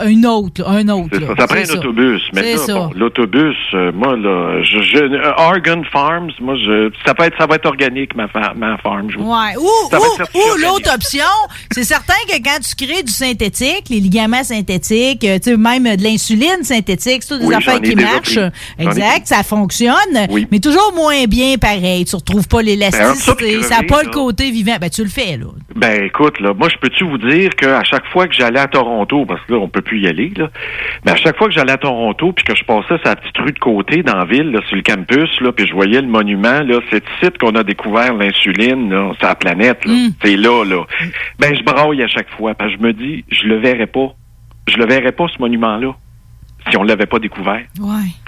[0.01, 1.19] un, un autre, un autre.
[1.19, 1.29] Là.
[1.29, 2.23] ça, ça prend un autobus.
[2.35, 7.25] Mais bon, l'autobus, euh, moi, là, je, je, euh, Argon Farms, moi, je, ça peut
[7.25, 9.11] être, ça va être organique, ma, ma farm.
[9.11, 9.57] je Ouais.
[9.59, 11.25] Ou, ou, l'autre option,
[11.73, 15.87] c'est certain que quand tu crées du synthétique, les ligaments synthétiques, euh, tu sais, même
[15.87, 18.35] euh, de l'insuline synthétique, c'est toutes des Oui, affaires qui marchent.
[18.35, 18.85] pris.
[19.15, 20.47] Exact, ça fonctionne, Oui.
[20.51, 22.05] mais toujours moins bien pareil.
[22.05, 24.77] Tu retrouves pas Ben, l'élasticité, ça n'a pas le côté vivant.
[24.81, 25.47] Ben, tu le fais, là.
[25.77, 29.25] Ben écoute, là, moi je peux-tu vous dire qu'à chaque fois que j'allais à Toronto,
[29.27, 30.49] parce que là, on peut plus y aller, là,
[31.05, 33.53] mais à chaque fois que j'allais à Toronto, puis que je passais sa petite rue
[33.53, 36.61] de côté dans la ville, là, sur le campus, là, puis je voyais le monument,
[36.63, 39.93] là, c'est ici qu'on a découvert l'insuline, là, sur la planète, là.
[39.93, 40.13] Mm.
[40.25, 40.85] C'est là, là.
[41.39, 44.15] Ben je braille à chaque fois, parce que je me dis, je le verrais pas.
[44.69, 45.95] Je le verrais pas, ce monument-là,
[46.71, 47.63] si on l'avait pas découvert.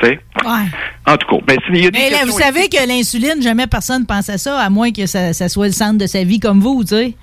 [0.01, 0.19] Sais?
[0.45, 0.67] Ouais.
[1.07, 3.67] En tout cas, ben, il y a des Mais là, vous savez que l'insuline, jamais
[3.67, 6.41] personne pense à ça, à moins que ça, ça soit le centre de sa vie
[6.41, 7.15] comme vous, tu sais.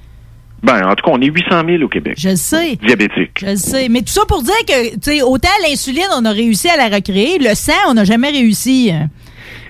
[0.64, 2.16] Ben, en tout cas, on est 800 000 au Québec.
[2.18, 2.78] Je le sais.
[2.78, 3.38] Diabétiques.
[3.42, 3.90] Je le sais.
[3.90, 6.96] Mais tout ça pour dire que, tu sais, autant l'insuline, on a réussi à la
[6.96, 8.92] recréer, le sang, on n'a jamais réussi.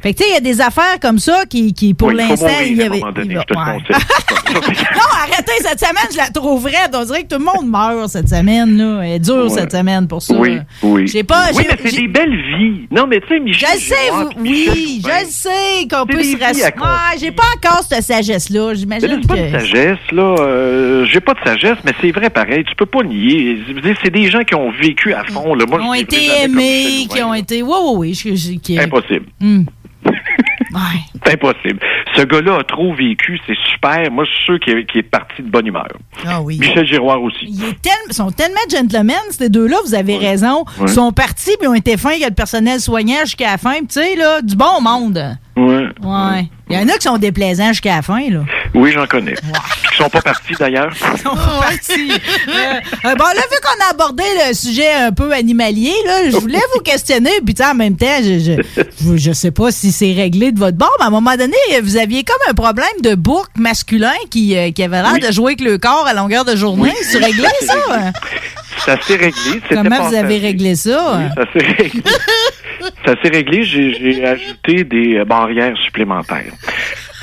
[0.03, 2.15] Fait que, tu sais, il y a des affaires comme ça qui, qui pour Oui,
[2.15, 2.99] l'instant, il y à un avait.
[2.99, 3.77] donné, je te ouais.
[4.53, 6.93] non, arrêtez, cette semaine, je la trouve raide.
[6.93, 9.01] On dirait que tout le monde meurt cette semaine, là.
[9.05, 9.49] Elle est dure, Ouais.
[9.49, 10.33] cette semaine, pour ça.
[10.35, 11.07] Oui, oui.
[11.07, 11.45] J'ai pas.
[11.55, 12.87] Oui, mais c'est des belles vies.
[12.91, 13.69] Non, mais tu sais, Je Michel.
[13.73, 16.73] le sais, vous- Michel oui, Jourdain, je le sais qu'on peut se rassurer.
[16.77, 18.73] Ouais, j'ai pas encore cette sagesse-là.
[18.73, 19.59] J'imagine c'est pas de que.
[19.59, 20.35] sagesse, là.
[20.39, 22.65] Euh, J'ai pas de sagesse, mais c'est vrai pareil.
[22.67, 23.57] Tu peux pas nier.
[23.67, 25.55] Je C'est des gens qui ont vécu à fond.
[25.55, 25.65] Là.
[25.65, 27.63] Moi, Qui ont je été aimés, qui ont été.
[27.63, 28.13] Oui, oui, oui.
[28.13, 29.27] je- je- Impossible.
[29.39, 29.63] Hmm.
[30.73, 31.01] Ouais.
[31.23, 31.79] C'est impossible.
[32.15, 33.39] Ce gars-là a trop vécu.
[33.45, 34.09] C'est super.
[34.11, 35.87] Moi, je suis sûr qu'il est, parti de bonne humeur.
[36.25, 36.57] Ah oui.
[36.59, 37.45] Michel Giroir aussi.
[37.45, 40.63] Ils tel- sont tellement gentlemen, ces deux-là, vous avez raison.
[40.79, 40.85] Ouais.
[40.87, 43.79] Ils sont partis puis ont été fins que le personnel soignant jusqu'à la fin.
[43.81, 45.37] Tu sais, là, du bon monde.
[45.55, 45.87] Ouais.
[46.01, 46.47] Ouais.
[46.73, 48.39] Il y en a qui sont déplaisants jusqu'à la fin, là.
[48.73, 49.33] Oui, j'en connais.
[49.33, 50.91] Qui sont pas partis d'ailleurs.
[51.13, 52.11] Ils sont partis.
[52.11, 52.73] Euh,
[53.05, 56.61] euh, bon, là, vu qu'on a abordé le sujet un peu animalier, là, je voulais
[56.73, 57.31] vous questionner.
[57.45, 60.59] Puis, tu sais, en même temps, je, je, je- sais pas si c'est réglé de
[60.59, 64.13] votre bord, mais à un moment donné, vous aviez comme un problème de bouc masculin
[64.31, 65.19] qui, euh, qui avait l'air Oui.
[65.19, 66.91] de jouer avec le corps à longueur de journée.
[66.95, 67.05] Oui.
[67.11, 67.73] C'est réglé, ça?
[68.77, 69.61] Ça s'est réglé.
[69.69, 71.17] Comment vous avez réglé ça?
[71.17, 72.01] Oui, ça s'est réglé.
[73.05, 73.63] ça s'est réglé.
[73.63, 76.51] J'ai ajouté des euh, barrières supplémentaires.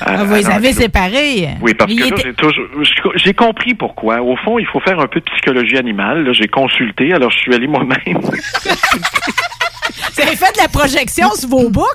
[0.03, 1.49] Ah, vous les avez séparés.
[1.61, 2.65] Oui, parce que là, était- j'ai toujours,
[3.15, 4.21] j'ai compris pourquoi.
[4.21, 6.27] Au fond, il faut faire un peu de psychologie animale.
[6.33, 7.97] J'ai consulté, alors je suis allé moi-même.
[10.13, 11.87] Vous avez fait de la projection sur vos boucs?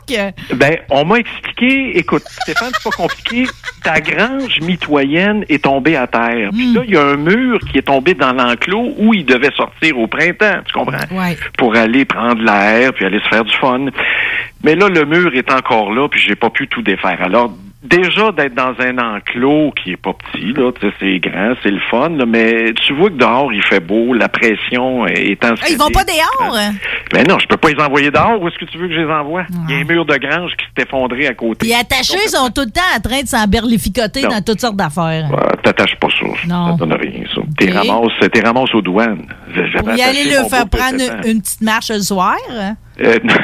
[0.55, 3.47] ben, on m'a expliqué, écoute, Stéphane, c'est pas compliqué.
[3.83, 6.51] Ta grange mitoyenne est tombée à terre.
[6.53, 9.53] Puis là, il y a un mur qui est tombé dans l'enclos où il devait
[9.57, 11.07] sortir au printemps, tu comprends?
[11.13, 11.37] Ouais.
[11.59, 13.87] Pour aller prendre l'air, puis aller se faire du fun.
[14.65, 17.23] Mais là, le mur est encore là, puis j'ai pas pu tout défaire.
[17.23, 21.55] Alors, déjà, d'être dans un enclos qui est pas petit, là, tu sais, c'est grand,
[21.63, 25.45] c'est le fun, là, mais tu vois que dehors, il fait beau, la pression est
[25.45, 26.57] en Ah, ils vont pas dehors?
[27.13, 28.41] Ben non, je peux pas les envoyer dehors.
[28.41, 29.45] Où est-ce que tu veux que je les envoie?
[29.69, 31.67] Il y a un mur de grange qui s'est effondré à côté.
[31.67, 35.29] Puis attachés, ils sont tout le temps en train de s'emberlificoter dans toutes sortes d'affaires.
[35.63, 36.27] T'attaches pas ça.
[36.49, 36.77] Non.
[36.79, 37.41] Ça donne rien, ça.
[37.59, 39.27] T'es ramasses, aux douanes.
[39.79, 42.37] Pour y attaché aller le mon faire prendre une, une petite marche le soir?
[43.01, 43.35] Euh, non.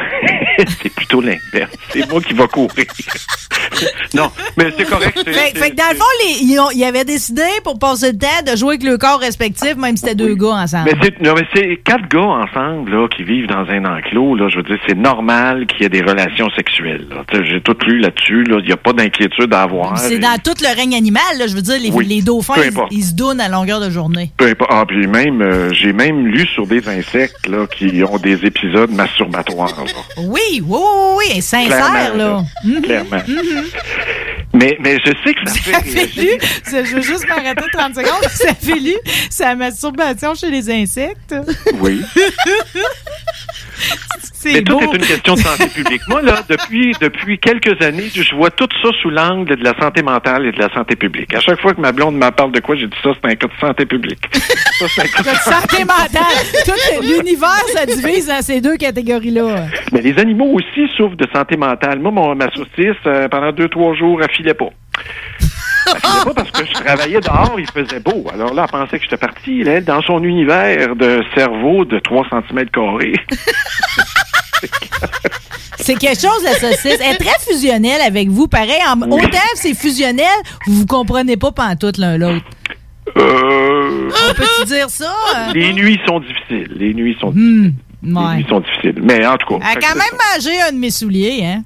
[0.82, 1.72] c'est plutôt l'inverse.
[1.90, 2.70] C'est moi qui va courir.
[4.14, 5.18] non, mais c'est correct.
[5.24, 8.12] c'est- Fait, fait que dans le fond, les- ils, ont- ils avaient décidé pour passer
[8.12, 10.90] le temps de jouer avec le corps respectif, même si c'était deux gars ensemble.
[10.92, 14.34] Mais c'est, non, mais c'est quatre gars ensemble là, qui vivent dans un enclos.
[14.36, 17.06] Là, je veux dire, c'est normal qu'il y ait des relations sexuelles.
[17.10, 17.24] là.
[17.44, 18.44] J'ai tout lu là-dessus.
[18.44, 18.58] Là.
[18.60, 19.96] Il n'y a pas d'inquiétude à avoir.
[19.98, 22.54] c'est Et- dans tout le règne animal, là, je veux dire, les, Oui, les dauphins,
[22.90, 24.32] ils, se donnent à longueur de journée.
[24.36, 24.70] Peu importe.
[24.72, 28.90] Ah, puis même, euh, j'ai même lu sur des insectes là, qui ont des épisodes
[28.90, 29.68] masturbatoires.
[29.84, 30.22] là.
[30.24, 30.78] Oui, oui, oui,
[31.18, 32.44] oui, sincère, Clairement, là.
[32.64, 32.82] Mhm.
[32.82, 33.22] Clairement.
[34.54, 36.38] Mais, mais je sais que ça fait Ça fait lu, réagir.
[36.64, 38.94] ça- je veux juste m'arrêter 30 secondes, ça fait lu,
[39.30, 41.34] c'est la masturbation chez les insectes.
[41.80, 42.02] Oui.
[44.34, 44.92] C'est Mais tout beau.
[44.92, 46.02] est une question de santé publique.
[46.08, 50.02] Moi, là, depuis, depuis quelques années, je vois tout ça sous l'angle de la santé
[50.02, 51.32] mentale et de la santé publique.
[51.34, 53.36] À chaque fois que ma blonde me parle de quoi, j'ai dit ça, c'est un
[53.36, 54.18] cas de santé publique.
[54.78, 56.64] Ça, c'est un cas de santé mentale.
[56.64, 59.66] Tout l'univers se divise dans ces deux catégories-là.
[59.92, 62.00] Mais les animaux aussi souffrent de santé mentale.
[62.00, 64.70] Moi, mon, ma saucisse, euh, pendant deux, trois jours, elle filait pas.
[65.86, 68.24] Filait pas parce que je travaillais dehors, il faisait beau.
[68.32, 72.26] Alors là, elle pensait que j'étais parti, elle, dans son univers de cerveau de 3
[72.30, 73.14] cm carrés.
[75.78, 76.98] C'est quelque chose, la saucisse.
[77.00, 78.46] Elle est très fusionnelle avec vous.
[78.46, 80.26] Pareil, en, autant c'est fusionnel,
[80.66, 82.44] vous vous comprenez pas pantoute l'un l'autre.
[83.16, 85.12] Euh, On peut-tu dire ça?
[85.54, 86.70] les nuits sont difficiles.
[86.76, 87.70] Les nuits sont, Hmm,
[88.04, 88.36] les ouais.
[88.36, 89.00] nuits sont difficiles.
[89.02, 89.64] Mais en tout cas.
[89.72, 91.64] Elle a quand c'est même mangé un de mes souliers, hein?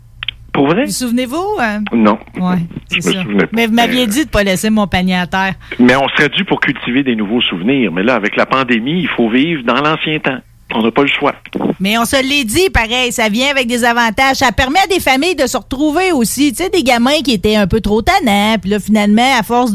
[0.57, 0.87] Pour vrai?
[0.87, 1.57] Vous souvenez-vous?
[1.61, 1.83] hein?
[1.93, 2.19] Non.
[2.41, 2.57] Ouais,
[2.91, 3.23] Je c'est me ça.
[3.23, 3.51] souvenais pas.
[3.53, 5.55] Mais vous m'aviez dit de pas laisser mon panier à terre.
[5.79, 7.93] Mais on serait dû pour cultiver des nouveaux souvenirs.
[7.93, 10.39] Mais là, avec la pandémie, il faut vivre dans l'ancien temps.
[10.75, 11.33] On n'a pas le choix.
[11.79, 14.37] Mais on se l'est dit, pareil, ça vient avec des avantages.
[14.37, 16.53] Ça permet à des familles de se retrouver aussi.
[16.53, 18.57] Tu sais, des gamins qui étaient un peu trop tannants.
[18.61, 19.73] Puis là, finalement, à force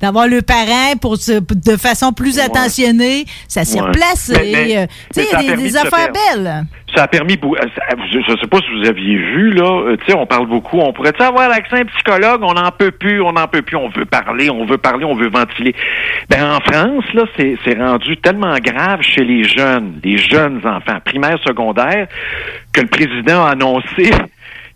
[0.00, 3.86] d'avoir le parent pour se, de façon plus attentionnée, ça s'est Ouais.
[3.86, 4.34] replacé.
[4.34, 6.34] Euh, tu sais, ça a il y a des, affaires faire.
[6.36, 6.64] belles.
[6.94, 7.48] Ça a permis, euh,
[8.12, 10.78] je ne sais pas si vous aviez vu, là, euh, tu sais, on parle beaucoup,
[10.78, 13.88] on pourrait avoir l'accent un psychologue, on n'en peut plus, on n'en peut plus, on
[13.88, 15.74] veut parler, on veut parler, on veut ventiler.
[16.28, 21.00] Ben, en France, là, c'est c'est rendu tellement grave chez les jeunes, les jeunes enfants,
[21.04, 22.08] primaires, secondaires,
[22.72, 24.10] que le président a annoncé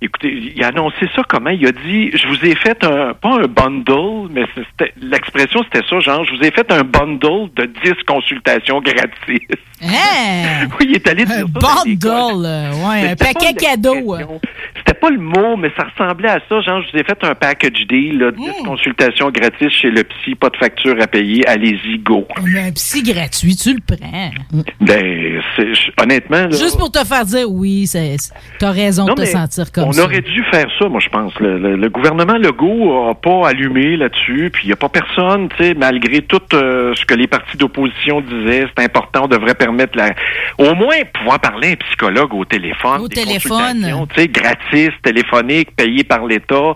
[0.02, 1.50] Écoutez, il a annoncé ça comment?
[1.50, 5.86] Il a dit, je vous ai fait un, pas un bundle, mais c'était, l'expression c'était
[5.88, 9.50] ça, genre, je vous ai fait un bundle de 10 consultations gratuites.
[9.82, 10.68] Hein?
[10.80, 11.42] Oui, il est allé dire ça.
[11.60, 13.92] dans les Bundle, euh, ouais, un paquet cadeau.
[13.94, 14.40] l'expression.
[14.78, 16.60] C'était pas le mot, mais ça ressemblait à ça.
[16.62, 18.64] Genre, je vous ai fait un package deal, là, 10 Hmm.
[18.66, 22.26] consultations gratis chez le psy, pas de facture à payer, allez-y, go.
[22.42, 24.30] Mais un psy gratuit, tu le prends.
[24.80, 25.42] Ben,
[26.02, 27.86] honnêtement, là, Juste pour te faire dire, oui,
[28.58, 30.04] t'as raison Non, de te sentir comme on ça.
[30.04, 31.38] aurait dû faire ça, moi, je pense.
[31.40, 35.48] Le, le- le gouvernement Legault a pas allumé là-dessus, puis il n'y a pas personne,
[35.50, 39.54] tu sais, malgré tout euh, ce que les partis d'opposition disaient, c'est important, on devrait
[39.54, 40.10] permettre la...
[40.58, 43.00] au moins pouvoir parler à un psychologue au téléphone.
[43.02, 43.84] Au des téléphone.
[44.14, 46.72] Tu sais, gratis, téléphonique, payé par l'État.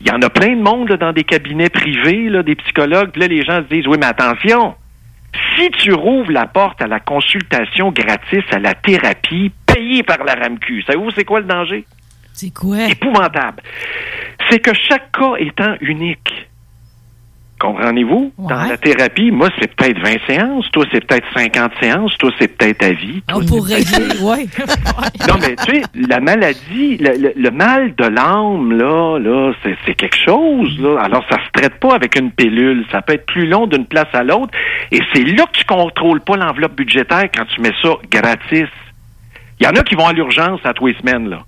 [0.00, 3.10] Il y en a plein de monde là, dans des cabinets privés, là, des psychologues,
[3.10, 4.74] puis là, les gens se disent, oui, mais attention,
[5.56, 10.34] si tu rouvres la porte à la consultation gratis, à la thérapie payée par la
[10.34, 11.84] RAMQ, savez-vous c'est quoi le danger?
[12.34, 12.88] C'est quoi?
[12.90, 13.62] Épouvantable.
[14.50, 16.48] C'est que chaque cas étant unique.
[17.60, 18.32] Comprenez-vous?
[18.36, 22.48] Dans la thérapie, moi, c'est peut-être 20 séances, toi, c'est peut-être 50 séances, toi, c'est
[22.48, 23.22] peut-être à vie.
[23.28, 24.46] Ah, pour régler, ouais.
[25.28, 29.76] Non, mais tu sais, la maladie, le, le- le mal de l'âme, là, là, c'est,
[29.86, 31.00] c'est quelque chose, là.
[31.00, 32.84] Alors, ça se traite pas avec une pilule.
[32.90, 34.52] Ça peut être plus long d'une place à l'autre.
[34.90, 38.68] Et c'est là que tu contrôles pas l'enveloppe budgétaire quand tu mets ça gratis.
[39.60, 41.38] Il y en a qui vont à l'urgence à tous les semaines, là.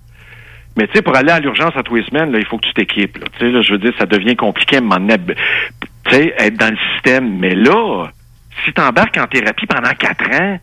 [0.76, 2.66] Mais tu sais, pour aller à l'urgence à tous les semaines, là, il faut que
[2.66, 3.18] tu t'équipes.
[3.18, 3.26] Là.
[3.38, 5.16] Tu sais, là, je veux dire, ça devient compliqué à un moment donné,
[6.04, 7.38] tu sais, être dans le système.
[7.38, 8.08] Mais là,
[8.64, 10.58] si tu embarques en thérapie pendant quatre ans,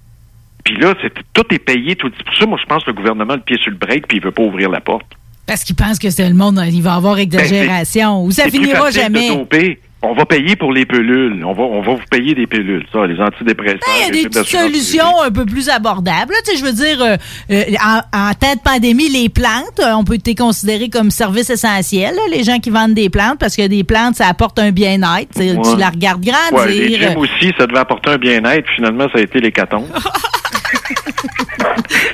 [0.63, 1.95] puis là, c'est, tout est payé.
[1.95, 3.78] Tout, c'est pour ça, moi, je pense que le gouvernement a le pied sur le
[3.78, 5.06] break, puis il veut pas ouvrir la porte.
[5.45, 8.23] Parce qu'ils pensent que c'est le monde, il va avoir exagération.
[8.23, 9.28] ou ça Ben, finira de jamais.
[9.28, 9.80] doper.
[10.06, 11.44] On va payer pour les pilules.
[11.46, 13.80] On va, on va vous payer des pilules, ça, les antidépresseurs.
[13.88, 16.34] Ben, Il y a des petites solutions un peu plus abordables.
[16.46, 17.16] Tu sais, je veux dire, euh,
[17.52, 21.50] euh, en, en temps de pandémie, les plantes, euh, on peut les considérer comme service
[21.50, 22.16] essentiel.
[22.16, 25.30] là, les gens qui vendent des plantes, parce que des plantes, ça apporte un bien-être.
[25.36, 25.74] Tu sais, Ouais.
[25.74, 26.54] Tu la regardes grandir.
[26.66, 28.68] Ouais, les gyms aussi, ça devait apporter un bien-être.
[28.76, 29.88] Finalement, ça a été l'hécatombe.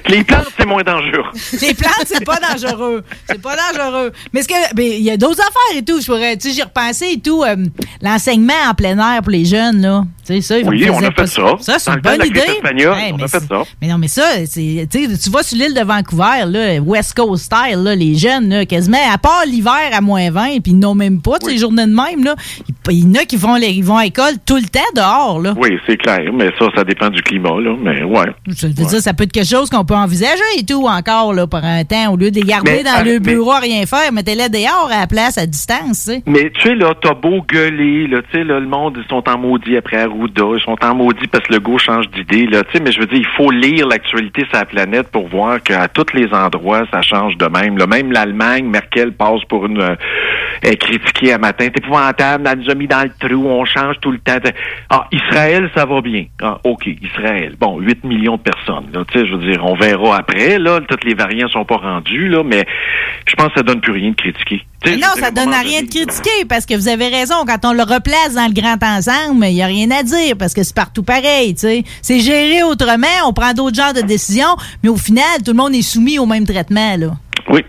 [0.09, 1.23] les plantes, c'est moins dangereux.
[1.61, 3.03] Les plantes, c'est pas dangereux.
[3.27, 4.11] C'est pas dangereux.
[4.33, 5.99] Mais ce que, ben, il y a d'autres affaires et tout.
[6.01, 7.43] Je pourrais, tu sais, j'y repensé et tout.
[7.43, 7.55] euh,
[8.01, 10.03] L'enseignement en plein air pour les jeunes, là.
[10.25, 11.55] Tu sais, ça, Oui, on a fait ça.
[11.59, 12.41] Ça, c'est une bonne idée.
[13.11, 13.63] on mais a fait ça.
[13.81, 17.83] Mais non, mais ça, c'est, tu vas sur l'île de Vancouver, là, West Coast style,
[17.83, 21.21] là, les jeunes, là, quasiment, à part l'hiver à moins 20, puis ils n'ont même
[21.21, 22.35] pas, sais, les journées de même, là.
[22.67, 24.79] Il il y en a qui vont, les- ils vont à l'école tout le temps
[24.95, 25.53] dehors, là.
[25.57, 27.75] Oui, c'est clair, mais ça, ça dépend du climat, là.
[27.81, 28.25] Mais ouais.
[28.57, 31.47] Je veux dire, ça peut être quelque chose qu'on peut envisager et tout encore, là,
[31.47, 33.59] pour un temps, au lieu de les garder Mais, dans ah, le mais- bureau à
[33.59, 36.23] rien faire, mettez-les dehors à la place, à distance, tu sais.
[36.25, 39.27] Mais tu sais, là, t'as beau gueuler, là, tu sais, là, le monde, ils sont
[39.27, 42.63] en maudit après Arruda, ils sont en maudit parce que le go change d'idée, là,
[42.63, 45.61] tu sais, mais je veux dire, il faut lire l'actualité sur la planète pour voir
[45.61, 47.77] qu'à tous les endroits, ça change de même.
[47.77, 49.81] Là, même l'Allemagne, Merkel passe pour une...
[49.81, 49.95] Euh,
[50.61, 51.67] est critiquée à matin.
[51.73, 54.37] C'est épouvantable, elle nous a mis dans le trou, on change tout le temps.
[54.89, 56.25] Ah, Israël, ça va bien.
[56.41, 57.55] Ah, OK, Israël.
[57.59, 61.13] Bon, 8 millions de personnes, là, je veux dire, on verra après, là, tous les
[61.13, 62.65] variants sont pas rendus, là, mais
[63.27, 64.63] je pense que ça donne plus rien de critiquer.
[64.85, 67.35] Non, ça donne à rien de critiquer parce que vous avez raison.
[67.45, 70.53] Quand on le replace dans le grand ensemble, il n'y a rien à dire parce
[70.53, 71.53] que c'est partout pareil.
[71.57, 75.75] C'est géré autrement, on prend d'autres genres de décisions, mais au final, tout le monde
[75.75, 76.95] est soumis au même traitement.
[76.97, 77.11] Là.
[77.49, 77.61] Oui.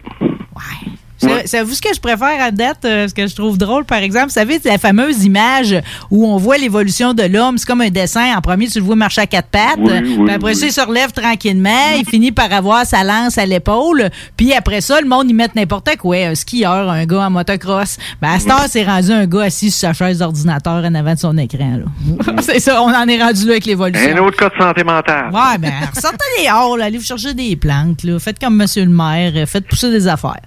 [1.20, 3.98] C'est- Savez-vous ce que je préfère à date, euh, ce que je trouve drôle, par
[3.98, 4.26] exemple?
[4.26, 5.76] Vous savez, c'est la fameuse image
[6.10, 7.58] où on voit l'évolution de l'homme.
[7.58, 8.36] C'est comme un dessin.
[8.36, 9.76] En premier, tu le vois marcher à quatre pattes.
[9.78, 11.70] Oui, puis oui, après ça, il se relève tranquillement.
[11.98, 14.08] Il finit par avoir sa lance à l'épaule.
[14.36, 16.16] Puis après ça, le monde, y met n'importe quoi.
[16.16, 17.96] Un skieur, un gars en motocross.
[18.22, 21.14] Ben, à cette heure, c'est rendu un gars assis sur sa chaise d'ordinateur en avant
[21.14, 21.78] de son écran.
[21.78, 22.32] là.
[22.42, 24.10] c'est ça, on en est rendu là avec l'évolution.
[24.16, 25.30] Un autre cas de santé mentale.
[25.32, 28.18] Ouais, ben, sortez les halls, là, allez vous chercher des plantes, là.
[28.18, 30.40] Faites comme monsieur le maire, faites pousser des affaires.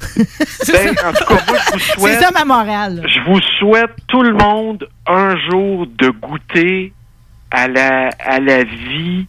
[0.72, 3.02] Ben, en tout cas, moi, je vous C'est ça ma morale.
[3.06, 6.92] je vous souhaite tout le monde un jour de goûter
[7.50, 9.26] à la, à la vie.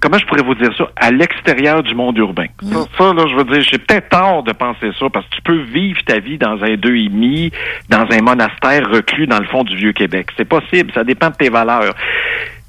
[0.00, 0.84] Comment je pourrais vous dire ça?
[0.96, 2.46] À l'extérieur du monde urbain.
[2.62, 5.42] Ça, ça, là, je veux dire, j'ai peut-être tort de penser ça parce que tu
[5.42, 7.50] peux vivre ta vie dans un deux et demi,
[7.88, 10.28] dans un monastère reclus dans le fond du Vieux-Québec.
[10.36, 11.94] C'est possible, ça dépend de tes valeurs.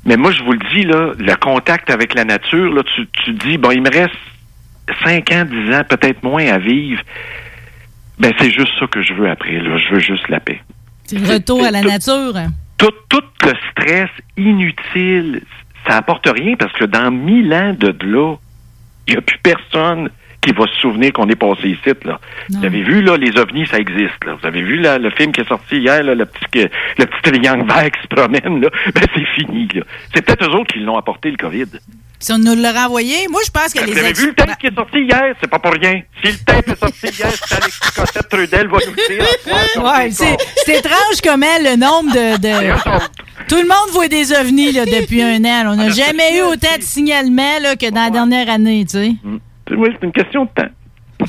[0.05, 3.33] Mais moi, je vous le dis, là, le contact avec la nature, là, tu, tu
[3.33, 4.15] dis, bon, il me reste
[5.03, 7.01] 5 ans, 10 ans, peut-être moins à vivre.
[8.19, 9.77] Ben, c'est juste ça que je veux après, là.
[9.77, 10.61] Je veux juste la paix.
[11.03, 12.33] C'est le retour à la tout- nature.
[12.77, 15.41] Tout, tout le stress inutile,
[15.87, 18.35] ça apporte rien parce que dans mille ans de là,
[19.07, 20.09] il n'y a plus personne
[20.41, 22.19] qui va se souvenir qu'on est passé ici, là.
[22.51, 22.59] Non.
[22.59, 24.35] Vous avez vu, là, les ovnis, ça existe, là.
[24.39, 26.67] Vous avez vu, là, le film qui est sorti hier, là, le petit,
[26.97, 28.69] le petit triangle vert qui se promène, là.
[28.93, 29.81] Ben, c'est fini, là.
[30.13, 31.65] C'est peut-être eux autres qui l'ont apporté, le COVID.
[32.19, 34.33] Si on nous l'a renvoyé, moi, je pense que Ben, les Vous avez vu le
[34.33, 35.35] tape qui est sorti hier?
[35.41, 36.01] C'est pas pour rien.
[36.23, 39.25] Si le tape est sorti hier, c'est Alexis Cossette Trudel va nous le dire.
[39.83, 42.37] Ouais, c'est c'est étrange comment le nombre de.
[42.39, 45.71] de- Tout le monde voit des ovnis là, depuis un an.
[45.73, 49.11] On n'a jamais eu autant de signalements là, que dans la dernière année, tu sais.
[49.71, 50.69] Oui, c'est une question de temps.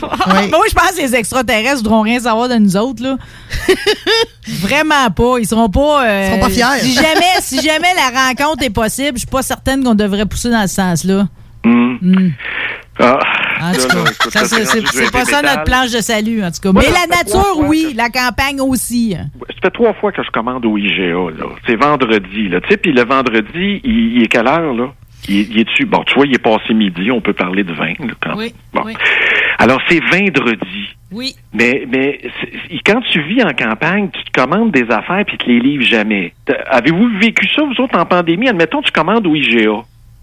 [0.50, 3.16] Moi, je pense que les extraterrestres voudront rien savoir de nous autres, là.
[4.60, 5.38] Vraiment pas.
[5.38, 6.06] Ils seront pas.
[6.06, 6.80] euh, Ils seront pas fiers.
[6.80, 10.50] Si jamais, si jamais la rencontre est possible, je suis pas certaine qu'on devrait pousser
[10.50, 11.26] dans ce sens-là.
[11.64, 11.98] Hum.
[12.00, 12.30] Hmm.
[12.98, 13.18] Ah,
[13.60, 13.88] En tout
[14.30, 16.72] cas, c'est- pas ça notre planche de salut, en tout cas.
[16.72, 17.92] Moi, Mais la nature, oui.
[17.94, 19.14] La campagne aussi.
[19.14, 21.46] Ça fait trois fois que je commande au IGA, là.
[21.66, 22.60] C'est vendredi, là.
[22.62, 24.92] Tu sais, puis le vendredi, il, il est quelle heure, là?
[25.28, 25.84] Il, il est dessus.
[25.84, 28.54] Bon, tu vois, il est passé midi, on peut parler de vin, là, quand Oui,
[28.72, 28.82] Bon.
[28.86, 28.94] oui.
[29.58, 30.94] Alors, c'est vendredi.
[31.12, 31.34] Oui.
[31.54, 32.20] Mais, mais
[32.84, 36.32] quand tu vis en campagne, tu te commandes des affaires puis tu les livres jamais.
[36.68, 38.48] Avez-vous vécu ça, vous autres, en pandémie?
[38.48, 39.70] Admettons, tu commandes au IGA,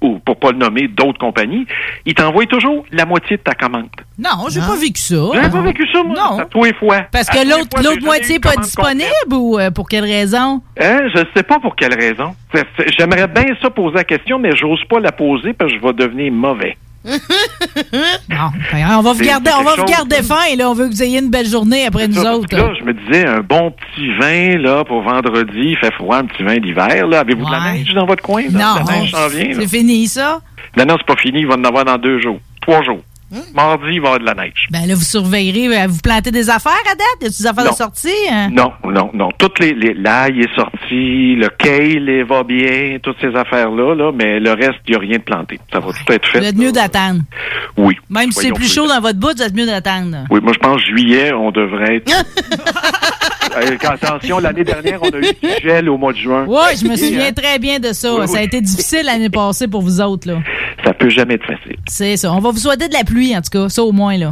[0.01, 1.65] ou pour pas le nommer, d'autres compagnies,
[2.05, 3.87] ils t'envoient toujours la moitié de ta commande.
[4.19, 5.15] Non, j'ai pas vécu ça.
[5.33, 6.15] J'ai pas vécu ça, moi?
[6.15, 6.39] Non.
[6.39, 7.03] À tous les fois.
[7.11, 10.61] Parce que l'autre fois, l'autre moitié pas disponible ou euh, pour quelle raison?
[10.79, 12.35] Hein, je sais pas pour quelle raison.
[12.53, 15.79] C'est- c'est- J'aimerais bien ça poser la question, mais j'ose pas la poser parce que
[15.79, 16.77] je vais devenir mauvais.
[18.29, 18.49] Non.
[18.97, 20.69] On va vous garder, on va vous chose- garder fin, là.
[20.69, 22.55] On veut que vous ayez une belle journée après nous Ça, autres.
[22.55, 26.25] Là, je me disais, un bon petit vin, là, pour vendredi, il fait froid, un
[26.25, 27.19] petit vin d'hiver, là.
[27.21, 28.43] Avez-vous de la neige dans votre coin?
[28.43, 28.75] là?
[28.79, 30.39] Non, La neige s'en vient, c'est fini, ça.
[30.77, 32.39] Non, non, c'est pas fini, il va en avoir dans deux jours.
[32.61, 32.99] Trois jours.
[33.53, 34.67] Mardi, il va y avoir de la neige.
[34.71, 35.83] Ben là, vous surveillerez.
[35.83, 37.05] euh, Vous plantez des affaires à date?
[37.21, 37.71] Y a des affaires Non.
[37.71, 38.09] de sortie?
[38.31, 38.49] hein?
[38.51, 39.29] Non, non, non.
[39.37, 44.11] Toutes les, les l'ail est sorti, le kale il va bien, toutes ces affaires-là, là,
[44.13, 45.59] mais le reste, il n'y a rien de planté.
[45.71, 46.39] Ça va tout être fait.
[46.39, 47.21] Vous êtes mieux d'attendre.
[47.77, 47.95] Oui.
[48.09, 50.17] Même si c'est plus chaud dans votre bout, vous êtes mieux d'attendre.
[50.29, 52.11] Oui, moi, je pense juillet, on devrait être.
[53.57, 56.45] Euh, attention, l'année dernière, on a eu du gel au mois de juin.
[56.47, 58.13] Oui, je me souviens très bien de ça.
[58.15, 58.45] Oui, Ça a oui.
[58.45, 60.39] été difficile l'année passée pour vous autres, là.
[60.83, 61.77] Ça peut jamais être facile.
[61.87, 62.31] C'est ça.
[62.33, 63.69] On va vous souhaiter de la pluie, en tout cas.
[63.69, 64.31] Ça, au moins, là.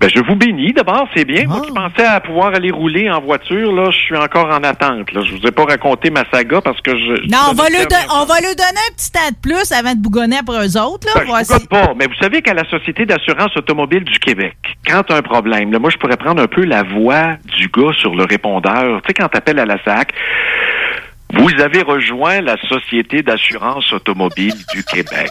[0.00, 0.72] Ben, je vous bénis.
[0.72, 1.44] D'abord, c'est bien.
[1.46, 1.66] Moi Oh.
[1.66, 5.12] qui pensais à pouvoir aller rouler en voiture, là, je suis encore en attente.
[5.12, 5.20] Là.
[5.22, 7.28] Je vous ai pas raconté ma saga parce que je.
[7.30, 9.36] Non, on va, je lui vais don- on va lui donner un petit temps de
[9.42, 11.12] plus avant de bougonner après eux autres, là.
[11.16, 11.66] Ben, je Voici.
[11.66, 14.56] pas, mais vous savez qu'à la Société d'assurance automobile du Québec,
[14.86, 17.68] quand tu as un problème, là, moi, je pourrais prendre un peu la voix du
[17.68, 18.59] gars sur le répondeur.
[18.62, 20.12] Tu sais, quand tu appelles à la SAC,
[21.32, 25.30] vous avez rejoint la Société d'assurance automobile du Québec.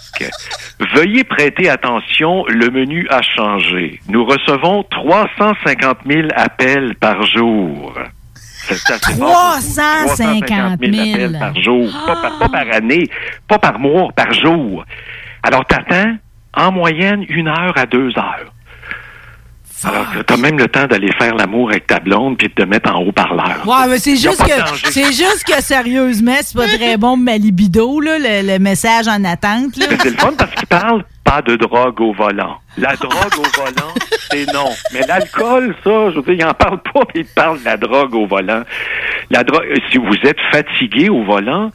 [0.95, 3.99] Veuillez prêter attention, le menu a changé.
[4.07, 7.93] Nous recevons 350 000 appels par jour.
[8.33, 9.29] C'est assez fort.
[9.29, 11.01] 350 000.
[11.01, 11.89] appels par jour.
[12.05, 13.03] Pas, par, pas par année,
[13.47, 14.85] pas par mois, par jour.
[15.43, 16.15] Alors, t'attends
[16.53, 18.53] en moyenne une heure à deux heures.
[19.85, 22.93] Alors, t'as même le temps d'aller faire l'amour avec ta blonde puis de te mettre
[22.93, 23.65] en haut-parleur.
[23.65, 27.99] Ouais, mais c'est juste que c'est juste que sérieusement, c'est pas très bon ma libido,
[28.01, 29.77] là, le, le message en attente.
[29.77, 29.85] Là.
[29.89, 32.57] Mais c'est le fun parce qu'il parle pas de drogue au volant.
[32.77, 33.93] La drogue au volant,
[34.31, 34.69] c'est non.
[34.93, 37.77] Mais l'alcool, ça, je veux dire, il en parle pas, mais il parle de la
[37.77, 38.63] drogue au volant.
[39.29, 41.71] La drogue, si vous êtes fatigué au volant,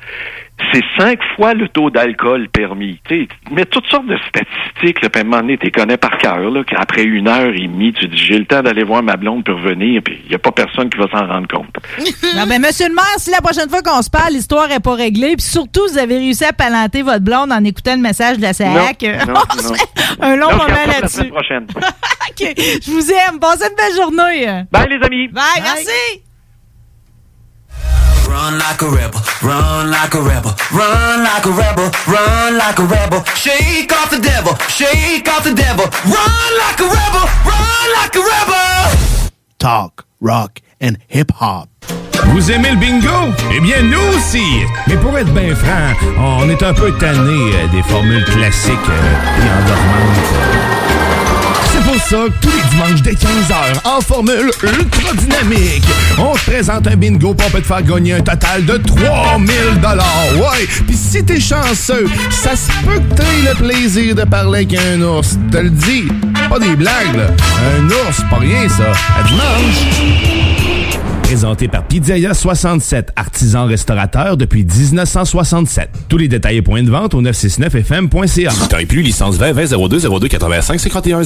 [0.73, 2.99] c'est cinq fois le taux d'alcool permis.
[3.09, 6.63] Tu mets toutes sortes de statistiques, un moment donné, tu les connais par cœur, là,
[6.65, 9.57] qu'après une heure et demie, tu dis, j'ai le temps d'aller voir ma blonde pour
[9.57, 11.77] revenir, puis il n'y a pas personne qui va s'en rendre compte.
[12.37, 14.95] non, ben, monsieur le maire, si la prochaine fois qu'on se parle, l'histoire n'est pas
[14.95, 18.43] réglée, puis surtout, vous avez réussi à palanter votre blonde en écoutant le message de
[18.43, 19.35] la SAC, Non,
[20.21, 21.29] un long moment là-dessus.
[21.29, 21.67] prochaine.
[21.77, 23.39] OK, je vous aime.
[23.41, 24.65] Passez une belle journée.
[24.73, 25.29] Bye, les amis.
[25.29, 26.25] Bye, merci.
[28.29, 32.85] Run like a rebel, run like a rebel, run like a rebel, run like a
[32.85, 33.25] rebel.
[33.35, 35.85] Shake off the devil, shake off the devil.
[36.05, 39.31] Run like a rebel, run like a rebel.
[39.59, 41.69] Talk, rock and hip-hop.
[42.33, 43.33] Vous aimez le bingo?
[43.53, 44.65] Eh bien, nous aussi!
[44.89, 49.41] Mais pour être bien franc, on est un peu tanné euh, des formules classiques euh,
[49.41, 51.34] et endormantes.
[51.75, 55.85] C'est pour ça que tous les dimanches dès 15h, en formule ultra dynamique,
[56.19, 59.49] on se présente un bingo pour peut te faire gagner un total de 3000
[60.37, 60.69] Ouais!
[60.87, 65.03] Puis si t'es chanceux, ça se peut que t'aies le plaisir de parler avec un
[65.03, 65.37] ours.
[65.51, 66.05] Te le dis,
[66.49, 67.27] pas des blagues, là.
[67.77, 68.93] Un ours, pas rien, ça.
[69.19, 70.74] À dimanche!
[71.25, 75.89] Présenté par Pizzeria 67, artisan restaurateur depuis 1967.
[76.09, 78.51] Tous les détails et points de vente au 969fm.ca.
[78.69, 81.25] Temps plus, licence 20 20 02 02 85 51 01.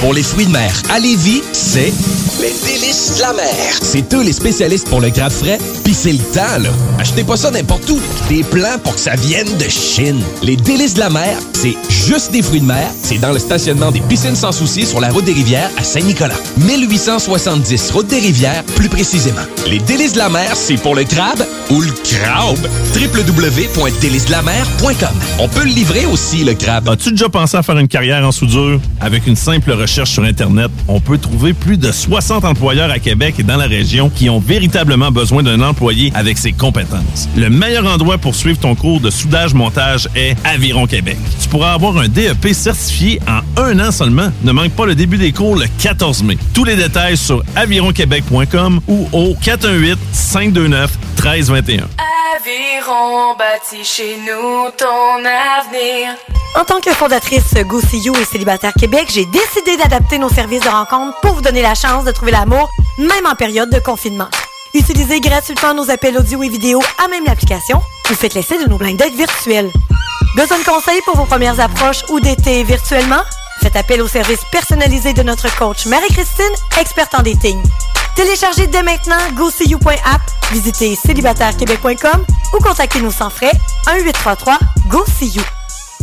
[0.00, 1.92] Pour les fruits de mer à Lévis, c'est
[2.40, 3.52] les délices de la mer.
[3.82, 6.68] C'est eux les spécialistes pour le crabe frais, pis c'est le temps, là.
[7.00, 7.98] Achetez pas ça n'importe où.
[8.28, 10.22] Des plans pour que ça vienne de Chine.
[10.42, 12.88] Les délices de la mer, c'est juste des fruits de mer.
[13.02, 16.36] C'est dans le stationnement des piscines sans souci sur la route des rivières à Saint-Nicolas.
[16.58, 19.42] 1870 route des rivières, plus précisément.
[19.66, 22.68] Les délices de la mer, c'est pour le crabe ou le crabe.
[22.94, 25.08] www.délicesdelamer.com.
[25.40, 26.88] On peut le livrer aussi, le crabe.
[26.88, 28.80] As-tu déjà pensé à faire une carrière en soudure?
[29.00, 33.36] Avec une simple recherche sur Internet, on peut trouver plus de 60 employeurs à Québec
[33.38, 37.26] et dans la région qui ont véritablement besoin d'un employé avec ses compétences.
[37.36, 41.16] Le meilleur endroit pour suivre ton cours de soudage-montage est Aviron Québec.
[41.40, 44.30] Tu pourras avoir un DEP certifié en un an seulement.
[44.42, 46.36] Ne manque pas le début des cours le 14 mai.
[46.52, 51.84] Tous les détails sur avironquebec.com ou au 418-529-1321.
[52.36, 56.14] Aviron bâti chez nous ton avenir.
[56.54, 60.60] En tant que fondatrice Go See You et Célibataire Québec, j'ai décidé d'adapter nos services
[60.62, 62.68] de rencontre pour vous donner la chance de trouver l'amour,
[62.98, 64.28] même en période de confinement.
[64.74, 68.76] Utilisez gratuitement nos appels audio et vidéo à même l'application ou faites l'essai de nos
[68.76, 69.70] blind dates virtuels.
[70.36, 73.22] Besoin de conseils pour vos premières approches ou d'été virtuellement?
[73.60, 76.44] Faites appel au service personnalisé de notre coach Marie-Christine,
[76.78, 77.60] experte en dating.
[78.14, 80.20] Téléchargez dès maintenant GoSeeYou.app,
[80.52, 83.52] visitez célibatairequebec.com ou contactez-nous sans frais
[83.86, 85.57] 1-833-GO-SEE-YOU.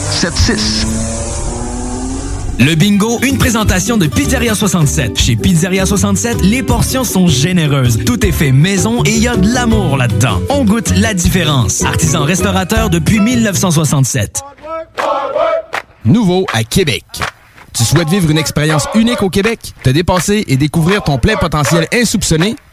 [0.00, 0.86] 681 4476.
[2.58, 5.18] Le bingo, une présentation de Pizzeria 67.
[5.18, 8.04] Chez Pizzeria 67, les portions sont généreuses.
[8.04, 10.40] Tout est fait maison et il y a de l'amour là-dedans.
[10.48, 11.82] On goûte la différence.
[11.84, 14.42] Artisan restaurateur depuis 1967.
[16.04, 17.04] Nouveau à Québec.
[17.72, 21.86] Tu souhaites vivre une expérience unique au Québec, te dépasser et découvrir ton plein potentiel
[21.94, 22.56] insoupçonné?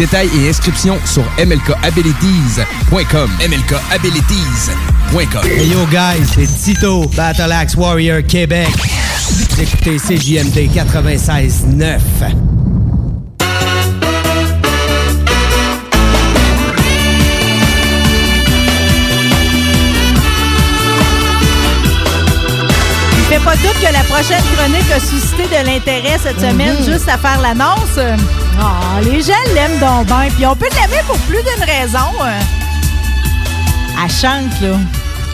[0.00, 3.30] Détails et inscriptions sur mlkabilities.com.
[3.38, 5.44] mlkabilities.com.
[5.70, 8.70] Yo guys, c'est Tito, Battle Axe Warrior Québec.
[9.28, 11.98] Vous écoutez CJMD 96.9.
[23.50, 27.40] pas doute que la prochaine chronique a suscité de l'intérêt cette semaine, juste à faire
[27.40, 27.98] l'annonce.
[28.60, 30.28] Ah, les gens l'aiment donc bien.
[30.36, 31.98] Puis on peut l'aimer pour plus d'une raison.
[32.22, 32.40] euh.
[34.04, 34.76] Elle chante, là.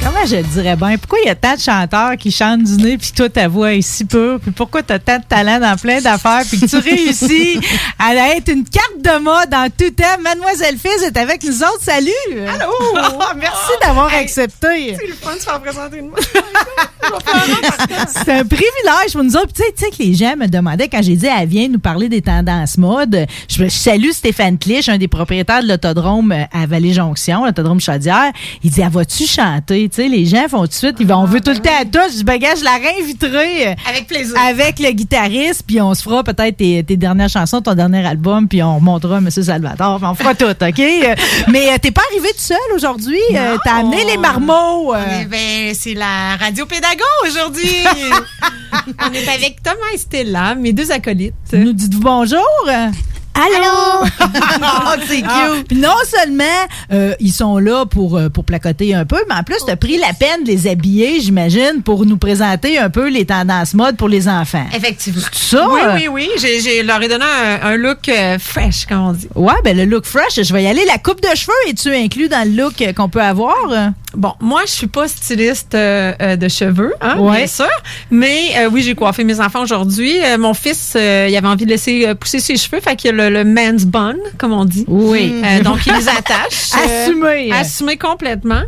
[0.07, 0.97] Comment je le dirais bien?
[0.99, 3.75] Pourquoi il y a tant de chanteurs qui chantent du nez, puis toi, ta voix
[3.75, 4.39] est si pure?
[4.41, 7.59] Puis pourquoi tu as tant de talent dans plein d'affaires, puis que tu réussis
[7.99, 10.23] à être une carte de mode en tout temps?
[10.23, 11.81] Mademoiselle Fils est avec nous autres.
[11.81, 12.13] Salut!
[12.31, 12.71] Allô!
[13.37, 14.97] Merci d'avoir accepté.
[14.97, 16.13] C'est le fun de se faire présenter une
[18.07, 19.53] C'est un privilège pour nous autres.
[19.55, 22.23] Tu sais, que les gens me demandaient quand j'ai dit elle vient nous parler des
[22.23, 23.27] tendances mode.
[23.49, 28.31] Je, salue Stéphane Clich, un des propriétaires de l'autodrome à Vallée-Jonction, l'autodrome Chaudière.
[28.63, 29.89] Il dit, elle va-tu chanter?
[29.97, 31.71] Tu sais, les gens font tout de suite, ils vont, on veut tout le temps
[31.81, 32.13] à tous.
[32.13, 33.69] Je dis, ben, je la réinviterai.
[33.69, 34.35] euh, Avec plaisir.
[34.39, 38.47] Avec le guitariste, puis on se fera peut-être tes, tes dernières chansons, ton dernier album,
[38.47, 39.31] puis on montrera M.
[39.31, 40.79] Salvatore, on fera tout, OK?
[41.07, 41.15] Euh,
[41.49, 43.19] Mais euh, t'es pas arrivé tout seul aujourd'hui.
[43.65, 44.95] T'as amené les marmots.
[44.95, 47.71] Eh ben, c'est la radio pédago aujourd'hui.
[49.01, 51.35] On est avec Thomas et Stella, mes deux acolytes.
[51.55, 52.45] Nous dites-vous bonjour?
[53.37, 54.07] Allô?
[54.59, 55.27] Oh, c'est cute.
[55.29, 56.45] Ah, puis non seulement
[56.93, 59.77] euh, ils sont là pour, euh, pour placoter un peu, mais en plus, tu as
[59.77, 63.97] pris la peine de les habiller, j'imagine, pour nous présenter un peu les tendances mode
[63.97, 64.67] pour les enfants.
[64.75, 65.23] Effectivement.
[65.33, 65.69] C'est ça?
[65.69, 65.95] Oui, euh?
[65.97, 66.29] oui, oui.
[66.39, 69.29] J'ai, j'ai leur ai donné un, un look euh, fresh, comme on dit.
[69.35, 70.85] Ouais, ben le look fresh, je vais y aller.
[70.87, 73.55] La coupe de cheveux, es-tu inclus dans le look euh, qu'on peut avoir?
[74.15, 77.39] Bon, moi, je suis pas styliste de cheveux, hein, Ouais.
[77.39, 77.69] bien sûr.
[78.11, 80.15] Mais euh, oui, j'ai coiffé mes enfants aujourd'hui.
[80.25, 83.26] Euh, mon fils, euh, il avait envie de laisser pousser ses cheveux, fait qu'il a
[83.31, 84.85] le, le man's bun, comme on dit.
[84.89, 85.43] Oui.
[85.45, 86.71] Euh, donc, il les attache.
[86.77, 87.53] euh, Assumé.
[87.53, 88.63] assumé complètement.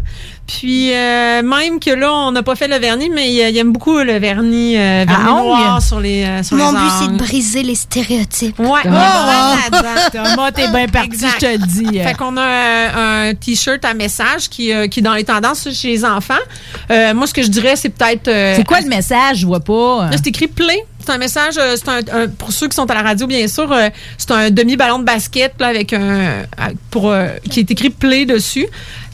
[0.47, 3.71] Puis, euh, même que là, on n'a pas fait le vernis, mais il, il aime
[3.71, 5.47] beaucoup le vernis, euh, vernis À ongles?
[5.49, 8.59] noir sur les euh, sur Mon les but, c'est de briser les stéréotypes.
[8.59, 9.89] Ouais, va là-dedans.
[10.35, 11.35] Thomas, t'es bien parti, Exact.
[11.39, 11.99] je te le dis.
[11.99, 15.69] Fait qu'on a un, un t-shirt à message qui, euh, qui est dans les tendances
[15.71, 16.33] chez les enfants.
[16.91, 18.29] Euh, moi, ce que je dirais, c'est peut-être.
[18.29, 19.39] euh, C'est quoi le message?
[19.41, 20.05] Je vois pas.
[20.11, 20.83] Là, c'est écrit play.
[21.09, 23.73] C'est un message, euh, c'est un, pour ceux qui sont à la radio, bien sûr,
[23.73, 23.89] euh,
[24.19, 26.43] c'est un demi-ballon de basket là, avec un euh,
[26.91, 27.15] pour
[27.49, 28.67] qui est écrit play dessus.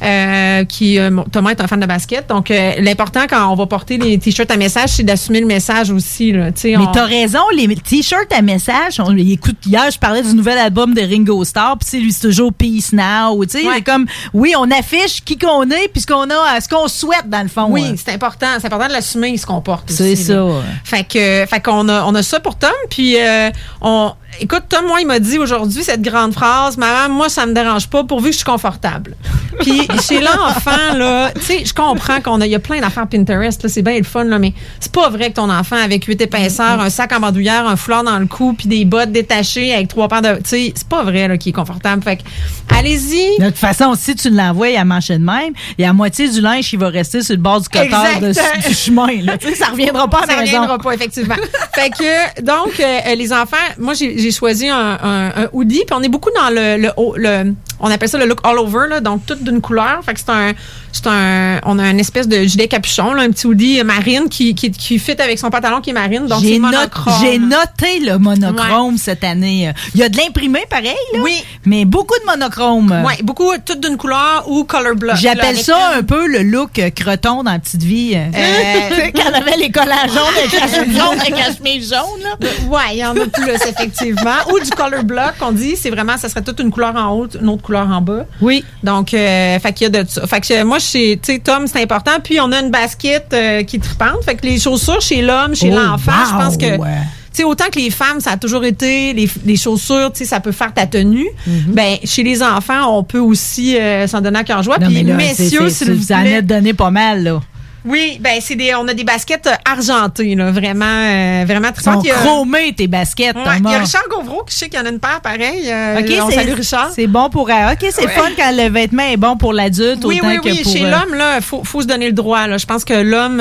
[0.02, 3.66] Euh, qui euh, Thomas est un fan de basket, donc euh, l'important quand on va
[3.66, 6.32] porter les t-shirts à message, c'est d'assumer le message aussi.
[6.32, 10.34] Là, Mais on- t'as raison, les t-shirts à message, on, écoute, hier, je parlais du
[10.34, 13.82] nouvel album de Ringo Starr, puis lui, c'est toujours Peace Now, tu sais, Ouais.
[13.82, 17.42] comme, oui, on affiche qui qu'on est, puis ce qu'on a, ce qu'on souhaite, dans
[17.42, 17.68] le fond.
[17.70, 17.94] Oui, euh.
[17.96, 18.48] c'est important.
[18.58, 19.90] C'est important de l'assumer, ce qu'on porte.
[19.90, 20.34] C'est ça.
[20.34, 20.60] là.
[20.82, 22.70] Fait que, fait qu'on a, on a ça pour Tom.
[22.90, 27.28] Puis, euh, on, écoute, Tom, moi, il m'a dit aujourd'hui cette grande phrase, maman, moi,
[27.28, 29.14] ça me dérange pas pourvu que je suis confortable.
[29.60, 33.06] Puis, chez l'enfant, là, tu sais, je comprends qu'on a, il y a plein d'affaires
[33.06, 36.04] Pinterest, là, c'est bien le fun, là, mais c'est pas vrai que ton enfant avec
[36.04, 39.74] huit épaisseurs, un sac en bandoulière, un foulard dans le cou, puis des bottes détachées
[39.74, 42.02] avec trois paires de, tu sais, c'est pas vrai, là, qu'il est confortable.
[42.02, 42.22] Fait que,
[42.70, 43.38] allez-y.
[43.38, 46.28] De toute façon, si tu l'envoies à mancher de même, il y a la moitié
[46.28, 49.22] du linge qui va rester sur le bord du cotard de- du chemin.
[49.22, 49.38] Là.
[49.44, 50.52] Tu sais, ça reviendra pas à la ça maison.
[50.60, 51.34] reviendra pas, effectivement.
[51.74, 55.94] fait que, donc, euh, les enfants, moi, j'ai j'ai choisi un, un, un hoodie, puis
[55.98, 58.86] on est beaucoup dans le, le, haut- le- on appelle ça le look all over,
[58.88, 59.73] là, donc tout d'une couleur.
[60.02, 60.52] Fait que c'est un,
[60.94, 64.54] c'est un, on a une espèce de gilet capuchon, là, un petit hoodie marine qui,
[64.54, 67.14] qui, qui fit avec son pantalon qui est marine, donc J'ai c'est not- monochrome.
[67.20, 69.72] j'ai noté le monochrome cette année.
[69.94, 71.20] Il y a de l'imprimé, pareil, là.
[71.22, 71.42] Oui.
[71.64, 72.90] Mais beaucoup de monochrome.
[73.04, 75.16] Ouais, beaucoup, tout d'une couleur ou color block.
[75.16, 78.14] J'appelle ça un peu le look euh, creton dans Petite Vie.
[78.14, 82.22] Euh, quand on avait les collants jaunes avec la chemise jaune, avec la chemise jaune,
[82.22, 82.48] là.
[82.68, 84.36] Ouais, il y en a plus, effectivement.
[84.52, 87.26] Ou du color block, on dit, c'est vraiment, ça serait toute une couleur en haut,
[87.40, 88.24] une autre couleur en bas.
[88.40, 88.64] Oui.
[88.82, 90.26] Donc, euh, fait qu'il y a de ça.
[90.26, 92.12] Fait que euh, moi, chez, Tom, c'est important.
[92.22, 94.22] Puis, on a une basket euh, qui est trippante.
[94.24, 96.78] Fait que les chaussures chez l'homme, chez Oh, l'enfant, je pense que.
[96.78, 96.88] ouais.
[97.32, 100.24] Tu sais, autant que les femmes, ça a toujours été les, les chaussures, tu sais,
[100.24, 101.26] ça peut faire ta tenue.
[101.66, 104.78] Ben, chez les enfants, on peut aussi euh, s'en donner à cœur joie.
[104.86, 107.40] Puis, messieurs, c'est- vous ça en donné pas mal, là.
[107.84, 111.82] Oui, ben, c'est des, on a des baskets euh, argentées, là, vraiment, euh, vraiment Ils
[111.82, 112.04] sont tripantes.
[112.04, 114.78] Il y a- chromés, tes baskets, Ouais, il y a Richard Gauvreau qui sait qu'il
[114.78, 115.70] y en a une paire pareille.
[115.70, 116.90] Euh, OK, on c'est- salue Richard.
[116.94, 117.50] C'est bon pour.
[117.50, 118.12] euh, OK, c'est Ouais.
[118.12, 120.62] fun quand le vêtement est bon pour l'adulte Oui, autant oui, que oui.
[120.62, 120.72] pour.
[120.72, 122.46] Chez euh, l'homme, là, faut, faut se donner le droit.
[122.46, 122.56] Là.
[122.58, 123.40] Je pense que l'homme,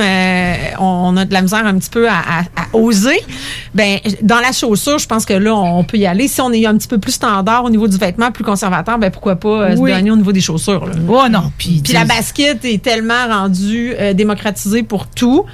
[0.80, 3.20] on, a de la misère un petit peu à, à- à oser.
[3.74, 6.28] Ben, dans la chaussure, je pense que là, on peut y aller.
[6.28, 9.10] Si on est un petit peu plus standard au niveau du vêtement, plus conservateur, ben
[9.10, 9.92] pourquoi pas Oui.
[9.92, 10.86] se donner au niveau des chaussures.
[10.86, 10.94] Là.
[11.08, 11.82] Oh non, puis.
[11.84, 15.46] Puis la basket est tellement rendue euh, démocratisée pour tout.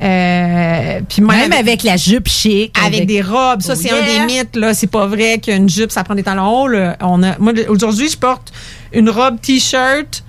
[0.00, 2.76] Euh, puis même, Même avec la jupe chic.
[2.84, 3.96] avec, des robes, ça Oh, c'est yeah.
[3.96, 4.72] un des mythes là.
[4.72, 6.68] C'est pas vrai qu'une jupe ça prend des talons hauts.
[7.00, 8.52] On a, moi aujourd'hui je porte
[8.92, 10.22] une robe t-shirt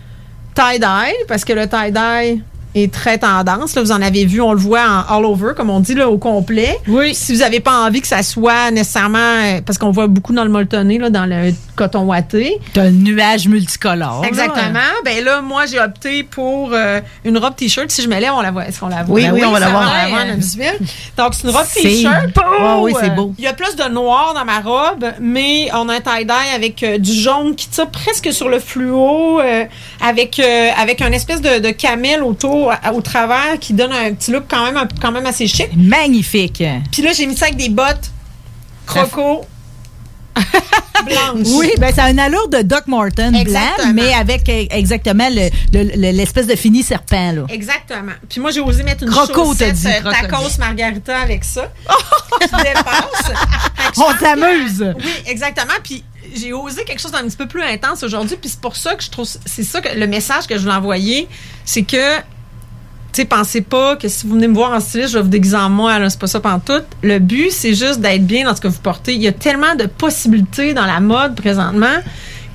[0.55, 2.41] tie dye parce que le tie dye
[2.75, 3.75] est très tendance.
[3.75, 6.09] Là, vous en avez vu, on le voit en all over, comme on dit, là,
[6.09, 6.77] au complet.
[6.87, 7.13] Oui.
[7.15, 10.43] Si vous n'avez pas envie que ça soit nécessairement, euh, parce qu'on voit beaucoup dans
[10.43, 12.57] le molletonné, là, dans le coton ouaté.
[12.73, 14.21] T'as un nuage multicolore.
[14.21, 14.27] là.
[14.27, 14.79] Exactement.
[15.05, 17.89] Ben là, moi, j'ai opté pour euh, une robe t-shirt.
[17.89, 18.67] Si je me lève, on la voit.
[18.67, 19.15] Est-ce qu'on la voit?
[19.15, 19.83] Oui, oui, on va la voir.
[19.83, 20.77] va, on la visuel.
[21.17, 22.29] Donc, c'est une robe C'est t-shirt.
[22.61, 23.33] Ah oui, c'est Euh, beau.
[23.37, 26.83] Il y a plus de noir dans ma robe, mais on a un tie-dye avec
[26.83, 29.63] euh, du jaune qui tire presque sur le fluo, euh,
[30.01, 30.39] avec,
[30.77, 32.58] avec un espèce de, de camel autour,
[32.93, 35.69] au travers, qui donne un petit look quand même, un- quand même assez chic.
[35.75, 36.63] Magnifique.
[36.91, 38.11] Puis là, j'ai mis ça avec des bottes
[38.85, 39.45] croco
[41.05, 41.47] blanches.
[41.55, 43.93] Oui, ben ça a une allure de Doc Martin blanc, Exactement.
[43.93, 47.31] mais avec euh, exactement le- le- le- l'espèce de fini serpent.
[47.33, 47.41] Là.
[47.49, 48.13] Exactement.
[48.29, 51.71] Puis moi, j'ai osé mettre une Croco, chaussette dit, euh, tacos margarita avec ça.
[52.41, 53.31] qui dépasse.
[53.97, 54.93] On t'amuse.
[54.97, 55.73] Oui, exactement.
[55.83, 56.03] Puis
[56.35, 58.37] j'ai osé quelque chose d'un petit peu plus intense aujourd'hui.
[58.37, 59.27] Puis c'est pour ça que je trouve...
[59.45, 61.27] C'est ça que le message que je voulais envoyer,
[61.65, 62.17] c'est que...
[63.11, 65.29] Tu sais, pensez pas que si vous venez me voir en styliste, je vais vous
[65.29, 65.97] déguiser en moi.
[66.09, 66.85] C'est pas ça pantoute.
[67.01, 69.15] Le but, c'est juste d'être bien dans ce que vous portez.
[69.15, 71.97] Il y a tellement de possibilités dans la mode présentement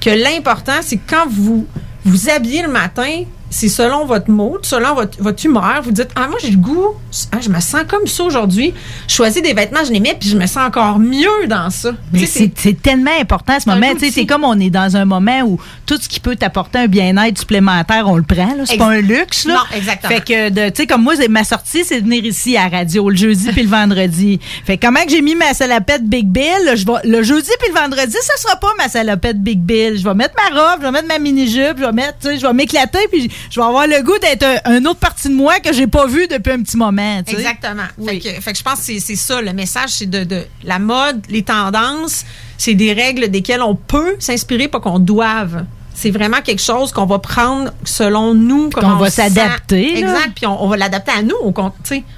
[0.00, 1.66] que l'important, c'est quand vous
[2.04, 3.24] vous habillez le matin,
[3.54, 5.80] c'est selon votre mood, selon votre, votre humeur.
[5.84, 6.88] Vous dites, ah, moi, j'ai le goût,
[7.30, 8.74] ah, je me sens comme ça aujourd'hui.
[9.06, 11.92] Je choisis des vêtements, je les mets, puis je me sens encore mieux dans ça.
[12.12, 13.86] Mais c'est c'est tellement important ce moment.
[13.98, 17.38] C'est comme on est dans un moment où tout ce qui peut t'apporter un bien-être
[17.38, 18.48] supplémentaire, on le prend.
[18.64, 19.44] C'est pas un luxe.
[19.44, 19.54] Là.
[19.54, 20.12] Non, exactement.
[20.14, 23.08] Fait que, tu sais, comme moi, ma sortie, c'est de venir ici à la radio
[23.08, 24.40] le jeudi puis le vendredi.
[24.66, 27.50] Fait que comment que j'ai mis ma salopette Big Bill, là, je vais- le jeudi
[27.60, 29.96] puis le vendredi, ça sera pas ma salopette Big Bill.
[29.96, 32.38] Je vais mettre ma robe, je vais mettre ma mini-jupe, je vais mettre, tu sais,
[32.38, 35.34] je vais m'éclater puis je vais avoir le goût d'être un, un autre partie de
[35.34, 37.22] moi que j'ai pas vu depuis un petit moment.
[37.26, 37.82] Exactement.
[38.06, 39.40] Fait, que, fait que je pense que c'est- ça.
[39.40, 42.24] Le message, c'est de, de la mode, les tendances,
[42.58, 45.64] c'est des règles desquelles on peut s'inspirer, pas qu'on doive.
[45.96, 48.64] C'est vraiment quelque chose qu'on va prendre selon nous.
[48.70, 49.28] qu'on comment va on sent.
[49.30, 49.98] s'adapter.
[49.98, 50.32] Exact.
[50.34, 51.36] Puis on, on va l'adapter à nous.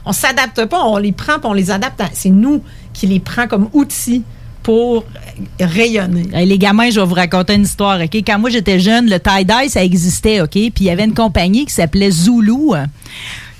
[0.06, 2.02] On s'adapte pas, on les prend puis on les adapte.
[2.14, 2.62] C'est nous
[2.94, 4.22] qui les prend comme outils
[4.66, 5.04] pour
[5.60, 6.44] rayonner.
[6.44, 8.00] Les gamins, je vais vous raconter une histoire?
[8.00, 10.50] Quand moi, j'étais jeune, le tie-dye, ça existait, OK?
[10.50, 12.84] Puis il y avait une compagnie qui s'appelait Zulu euh,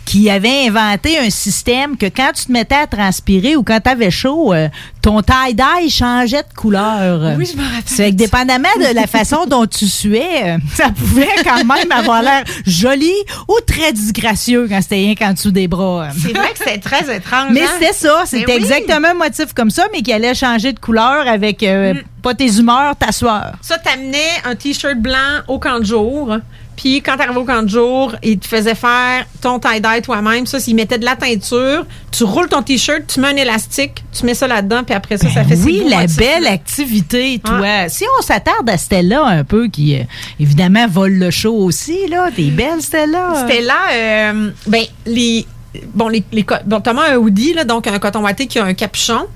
[0.07, 3.90] qui avait inventé un système que quand tu te mettais à transpirer ou quand tu
[3.90, 4.68] avais chaud, euh,
[5.02, 7.34] ton tie-dye changeait de couleur.
[7.36, 7.82] Oui, je me rappelle.
[7.84, 12.22] C'est que dépendamment de la façon dont tu suais, euh, ça pouvait quand même avoir
[12.22, 13.12] l'air joli
[13.48, 16.04] ou très disgracieux quand c'était rien qu'en dessous des bras.
[16.04, 16.11] euh.
[16.22, 17.50] C'est vrai que c'est très étrange.
[17.50, 17.68] Mais hein?
[17.78, 18.62] c'était ça, c'était Mais oui.
[18.62, 22.59] exactement un motif comme ça, mais qui allait changer de couleur avec euh, pas tes
[22.59, 23.52] humeurs, ta sueur.
[23.61, 26.36] Ça, t'amenais un t-shirt blanc au camp de jour.
[26.77, 30.47] Puis quand t'arrivais au camp de jour, il te faisait faire ton tie-dye toi-même.
[30.47, 34.27] Ça, s'il mettait de la teinture, tu roules ton t-shirt, tu mets un élastique, tu
[34.27, 37.41] mets ça là-dedans, puis après ça, ça fait Ben oui, beaux la motifs, belle activité,
[37.45, 37.89] toi.
[37.89, 40.03] Si on s'attarde à Stella un peu, qui euh,
[40.39, 42.29] évidemment vole le show aussi, là.
[42.35, 43.47] T'es belle, Stella.
[43.62, 45.47] Là, euh, ben, les.
[45.95, 49.27] Bon, les, les a un hoodie, là, donc un coton watté qui a un capuchon.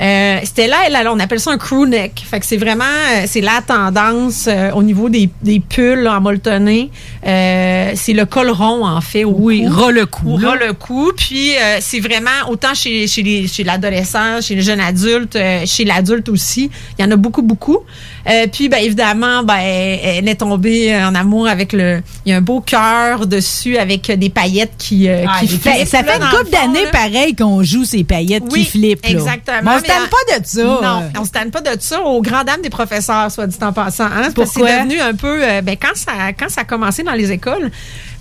[0.00, 2.22] Euh, c'était là, elle, elle, on appelle ça un crew neck.
[2.28, 6.16] Fait que c'est vraiment, euh, c'est la tendance euh, au niveau des, des pulls là,
[6.16, 6.90] en molletonné.
[7.26, 10.50] Euh, c'est le col rond, en fait, au Oui, ras le cou, Ou là.
[10.50, 11.12] ras le cou.
[11.16, 15.62] Puis euh, c'est vraiment, autant chez, chez, les, chez l'adolescent, chez les jeunes adultes, euh,
[15.66, 17.78] chez l'adulte aussi, il y en a beaucoup, beaucoup.
[18.28, 22.02] Euh, puis, ben, évidemment, ben, elle est tombée en amour avec le...
[22.26, 25.86] Il y a un beau cœur dessus avec des paillettes qui, euh, Ah, qui flippent,
[25.86, 29.04] ça fait une couple d'années pareil qu'on joue ces paillettes Oui, qui flippent.
[29.06, 29.10] là.
[29.10, 29.60] Exactement.
[29.64, 30.62] Mais on se Mais tanne pas de ça.
[30.62, 32.00] Non, on se tanne pas de ça.
[32.02, 34.04] Aux grand dames des professeurs, soit dit en passant.
[34.04, 34.24] Hein?
[34.26, 34.68] C'est parce que Pourquoi?
[34.68, 35.42] C'est devenu un peu.
[35.42, 37.70] euh, ben, quand, ça, quand ça a commencé dans les écoles,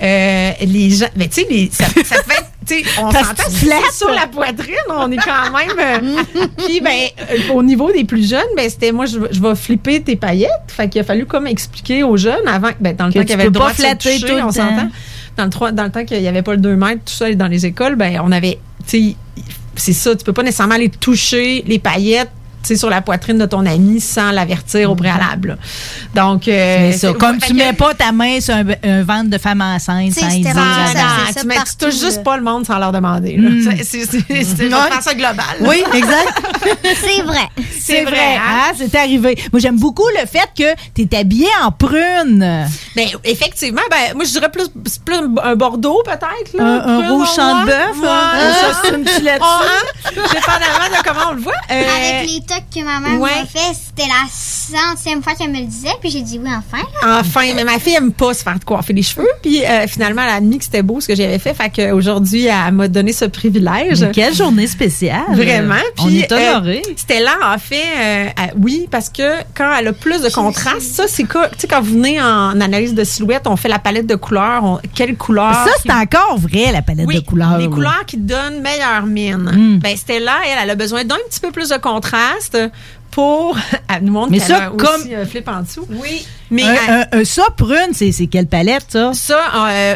[0.02, 1.08] euh, les gens.
[1.16, 2.44] Ben, tu sais, ça, ça fait.
[2.70, 3.50] Tu sais, on s'entend
[3.94, 4.76] sur la poitrine.
[4.90, 5.78] On est quand même.
[6.04, 6.24] euh,
[6.66, 6.92] Puis, ben,
[7.32, 10.50] euh, au niveau des plus jeunes, ben, c'était moi, je, je vais flipper tes paillettes.
[10.68, 12.70] Fait qu'il a fallu comme expliquer aux jeunes avant.
[12.80, 14.14] Ben, dans le Que temps qu'il y avait le peux droit pas de se flatter
[14.20, 14.90] toucher, tout le on s'entend.
[15.38, 17.34] Dans le, trois- dans le temps qu'il n'y avait pas le 2 mètres, tout ça
[17.34, 18.60] dans les écoles, ben, on avait.
[18.88, 19.16] Tu sais,
[19.76, 22.32] c'est ça, tu peux pas nécessairement aller toucher les paillettes
[22.64, 25.58] sur la poitrine de ton ami sans l'avertir au préalable.
[26.16, 26.24] là.
[26.24, 27.08] Donc, euh, C'est ça.
[27.12, 30.14] c'est- Comme tu que- mets pas ta main sur un, un ventre de femme enceinte
[30.14, 30.54] Tu sans dire.
[31.40, 33.38] tu, mets- tu touches juste pas le monde sans leur demander.
[33.38, 33.64] Mm.
[33.64, 34.90] C'est- C'est c'est- c'est- je Ouais.
[34.90, 35.46] pense ça global.
[35.62, 36.28] Oui, exact.
[37.02, 37.48] C'est vrai.
[37.80, 38.74] C'est vrai, hein?
[38.78, 39.38] C'est arrivé.
[39.52, 42.68] Moi, j'aime beaucoup le fait que tu es habillé en prune.
[42.96, 44.70] Ben, effectivement, ben, moi, je dirais plus,
[45.06, 46.54] plus un Bordeaux, peut-être.
[46.58, 46.64] là.
[46.64, 48.08] Un- un rouge champ de bœuf, Ouais.
[48.10, 48.54] hein?
[48.62, 50.12] Ça, c'est une petite hein?
[50.12, 51.54] Dépendamment de comment on le voit.
[51.72, 51.82] Euh,
[52.20, 52.42] Avec les
[52.74, 53.30] que ma mère ouais.
[53.42, 56.84] m'a fait, c'était la centième fois qu'elle me le disait, puis j'ai dit oui, enfin.
[57.02, 57.20] là.
[57.20, 59.28] Enfin, mais ma fille aime pas se faire coiffer les cheveux.
[59.42, 61.54] Puis euh, finalement, elle a admis que c'était beau ce que j'avais fait.
[61.54, 64.02] Fait qu'aujourd'hui, elle m'a donné ce privilège.
[64.02, 65.24] Mais quelle journée spéciale.
[65.34, 65.76] Vraiment.
[66.00, 66.82] On Puis, est honorés.
[66.88, 70.30] euh, c'était là, en fait, euh, euh, oui, parce que quand elle a plus de
[70.30, 73.70] contraste, ça, c'est que, tu sais, quand vous venez en analyse de silhouette, on fait
[73.70, 74.64] la palette de couleurs.
[74.64, 75.54] on- quelle couleur?
[75.54, 77.58] Ça, c'est encore vrai, la palette Oui, de couleurs.
[77.58, 79.50] Les couleurs qui donnent meilleure mine.
[79.52, 79.80] Mm.
[79.80, 82.39] Ben, Stella, elle, elle a besoin d'un petit peu plus de contraste
[83.12, 83.58] pour.
[83.94, 85.86] Elle nous montre Mais qu'elle ça, a comme- aussi un flip en dessous.
[85.90, 86.26] Oui.
[86.52, 89.12] Mais un, elle- un- un- ça, prune, c'est c'est quelle palette, ça?
[89.14, 89.96] Ça, euh,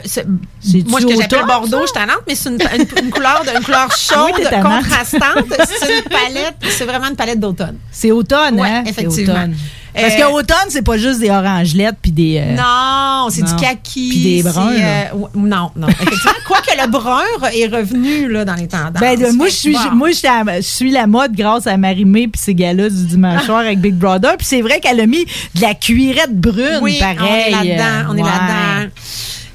[0.88, 3.58] moi, ce que j'appelle automne, Bordeaux, je t'annante, mais c'est une, une- une couleur, de-
[3.58, 5.46] une couleur chaude, Oui, contrastante.
[5.80, 7.78] C'est une palette, c'est vraiment une palette d'automne.
[7.92, 8.84] C'est automne, Ouais, hein?
[8.86, 9.48] C'est effectivement.
[9.96, 10.10] Automne.
[10.10, 12.38] Parce Euh, qu'automne, c'est pas juste des orangelettes puis des.
[12.44, 14.10] euh, Non, c'est du kaki.
[14.10, 15.04] Puis des bruns, euh,
[15.36, 15.88] non, non.
[15.88, 17.22] Effectivement, quoique le brun
[17.54, 19.00] est revenu là, dans les tendances.
[19.00, 19.96] Ben, de- moi, je suis, que bon.
[19.96, 23.80] moi, je suis la mode grâce à Marie-Mé puis ces gars-là du dimanche soir avec
[23.80, 24.36] Big Brother.
[24.38, 25.26] Puis c'est vrai qu'elle a mis
[25.56, 27.18] de la cuirette brune, oui, pareil.
[27.20, 28.92] on est là-dedans, on est là-dedans.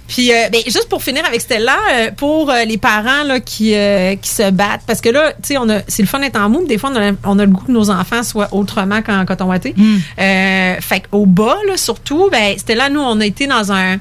[0.09, 3.75] Puis, euh, ben, juste pour finir avec Stella, euh, pour euh, les parents là, qui,
[3.75, 6.41] euh, qui se battent, parce que là, tu sais, on a- c'est le fun d'être
[6.41, 8.49] en mou, mais des fois, on a, on a le goût que nos enfants soient
[8.53, 9.75] autrement qu'en coton watté.
[10.19, 13.99] Euh, fait qu'au bas, là, surtout, ben, Stella, nous, on a été dans un.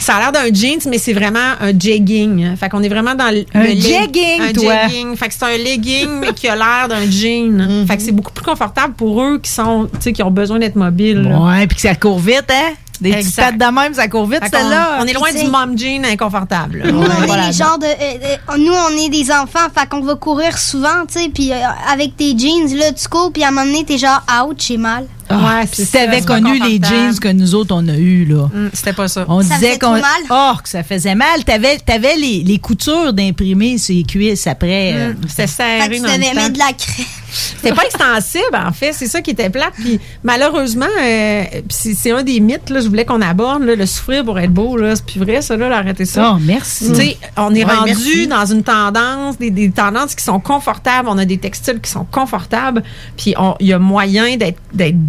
[0.00, 2.54] Ça a l'air d'un jeans, mais c'est vraiment un jegging.
[2.56, 3.44] Fait qu'on est vraiment dans le.
[3.54, 4.74] Un le jegging, un toi.
[4.86, 5.16] jegging.
[5.16, 7.86] Fait que c'est un legging, mais qui a l'air d'un jean.
[7.88, 10.58] Fait que c'est beaucoup plus confortable pour eux qui sont, tu sais, qui ont besoin
[10.58, 11.26] d'être mobiles.
[11.26, 12.74] Ouais, puis que ça court vite, hein?
[13.00, 14.98] Des petites pattes de même, ça court vite, celle-là.
[15.00, 16.82] On est loin du mom jean inconfortable.
[16.84, 17.44] Nous, on voilà.
[17.44, 17.86] est les genres de.
[17.86, 21.52] euh, euh, nous, on est des enfants, fait qu'on va courir souvent, tu sais, puis
[21.52, 21.56] euh,
[21.90, 24.76] avec tes jeans, là, tu cours, puis à un moment donné, t'es genre, ouch, j'ai
[24.76, 25.06] mal.
[25.30, 28.44] Ah, Ouais, si t'avais connu les jeans que nous autres, on a eu, là.
[28.54, 29.24] Hum, C'était pas ça.
[29.28, 30.00] On Ça disait qu'on.
[30.30, 31.44] Oh, que ça faisait mal.
[31.44, 34.92] T'avais avais les, les coutures d'imprimer sur les cuisses après.
[34.94, 36.34] euh, Hum, C'était serré Fait que tu dans le devais temps.
[36.34, 37.06] mettre de la crème.
[37.30, 38.92] C'était pas extensible, en fait.
[38.92, 39.72] C'est ça qui était plate.
[39.74, 44.24] Puis malheureusement, euh, c'est un des mythes, là, je voulais qu'on aborde, là, le souffrir
[44.24, 44.76] pour être beau.
[44.76, 44.96] là.
[44.96, 46.32] C'est plus vrai, ça, là, arrêtez ça.
[46.34, 46.88] Oh, merci.
[46.88, 48.26] Tu sais, on est Ouais, rendu merci.
[48.28, 51.08] dans une tendance, des, des tendances qui sont confortables.
[51.10, 52.82] On a des textiles qui sont confortables.
[53.16, 55.06] Puis on- il y a moyen d'être d'être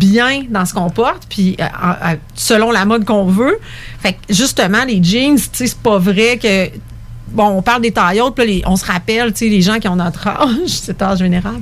[0.49, 1.28] dans ce qu'on porte.
[1.30, 3.60] Puis euh, selon la mode qu'on veut.
[4.01, 6.70] Fait que justement, les jeans, c'est pas vrai que.
[7.32, 7.91] Bon, on parle des
[8.36, 11.19] puis les- on se rappelle, tu sais, les gens qui ont notre âge, cet âge
[11.19, 11.61] vénérable,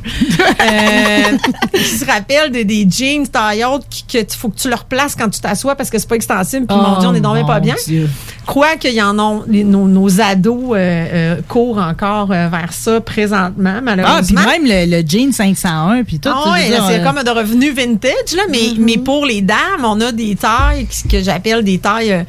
[0.61, 1.37] euh,
[1.73, 4.85] qui se rappellent des, des jeans taille haute qui- que tu faut que tu leur
[4.85, 6.65] places quand tu t'assois parce que c'est pas extensible.
[6.67, 7.75] Puis mon Dieu, on est Oh, pas bien.
[7.85, 8.09] Dieu.
[8.45, 12.71] Crois qu'il y en ont, les- nos, nos ados euh, euh, courent encore euh, vers
[12.71, 14.41] ça présentement, Ah, puis malheureusement.
[14.45, 16.29] même le, le jean 501, puis tout.
[16.33, 20.11] Ah ouais, c'est comme de revenu vintage, là, mais, mais pour les dames, on a
[20.11, 22.25] des tailles que j'appelle des tailles,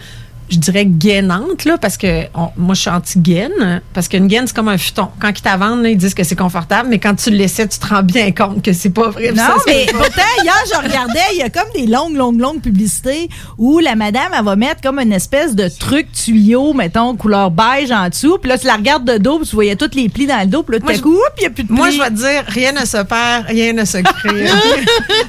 [0.51, 4.57] je dirais, gainantes, là, parce que on- moi, je suis anti-gaine, parce qu'une gaine, c'est
[4.57, 5.09] comme un futon.
[5.21, 7.79] Quand ils t'avendent, là, ils disent que c'est confortable, mais quand tu le laissais, tu
[7.79, 9.31] te rends bien compte que c'est pas vrai.
[9.33, 12.61] Non, Ça, mais pourtant, hier, je regardais, il y a comme des longues, longues, longues
[12.63, 13.29] publicités
[13.59, 17.91] où la madame, elle va mettre comme une espèce de truc tuyau, mettons, couleur beige
[17.91, 18.39] en dessous.
[18.39, 20.47] Puis là, tu la regardes de dos, puis tu voyais tous les plis dans le
[20.47, 20.63] dos.
[20.63, 21.77] Puis là, tout Moi, à coup, il n'y a plus de plis.
[21.77, 24.47] Moi, je vais te dire, rien ne se perd, rien ne se crée.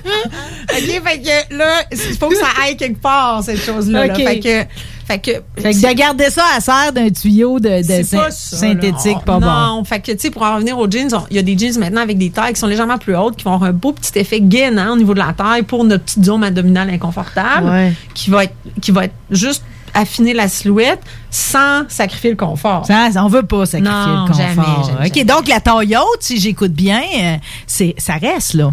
[0.71, 4.07] OK, fait que là, il faut que ça aille quelque part, cette chose-là.
[4.07, 4.13] là.
[4.13, 4.19] OK.
[4.23, 4.65] Fait que,
[5.09, 5.31] fait que,
[5.61, 9.39] Fait que de garder ça à serre d'un tuyau de, de pas ça, synthétique, pas
[9.39, 9.47] bon.
[9.47, 11.79] Non, fait que, tu sais, pour en revenir aux jeans, il y a des jeans
[11.79, 14.17] maintenant avec des tailles qui sont légèrement plus hautes, qui vont avoir un beau petit
[14.19, 17.93] effet gainant au niveau de la taille pour notre petite zone abdominale inconfortable, Ouais.
[18.13, 19.63] qui va être, qui va être juste
[19.95, 21.01] affiner la silhouette
[21.31, 22.85] sans sacrifier le confort.
[22.85, 24.35] Ça, on veut pas sacrifier Non, le confort.
[24.37, 27.35] jamais, jamais, OK, donc la taille haute, si j'écoute bien, euh,
[27.65, 28.71] c'est ça reste, là.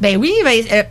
[0.00, 0.82] Ben oui, ben, euh,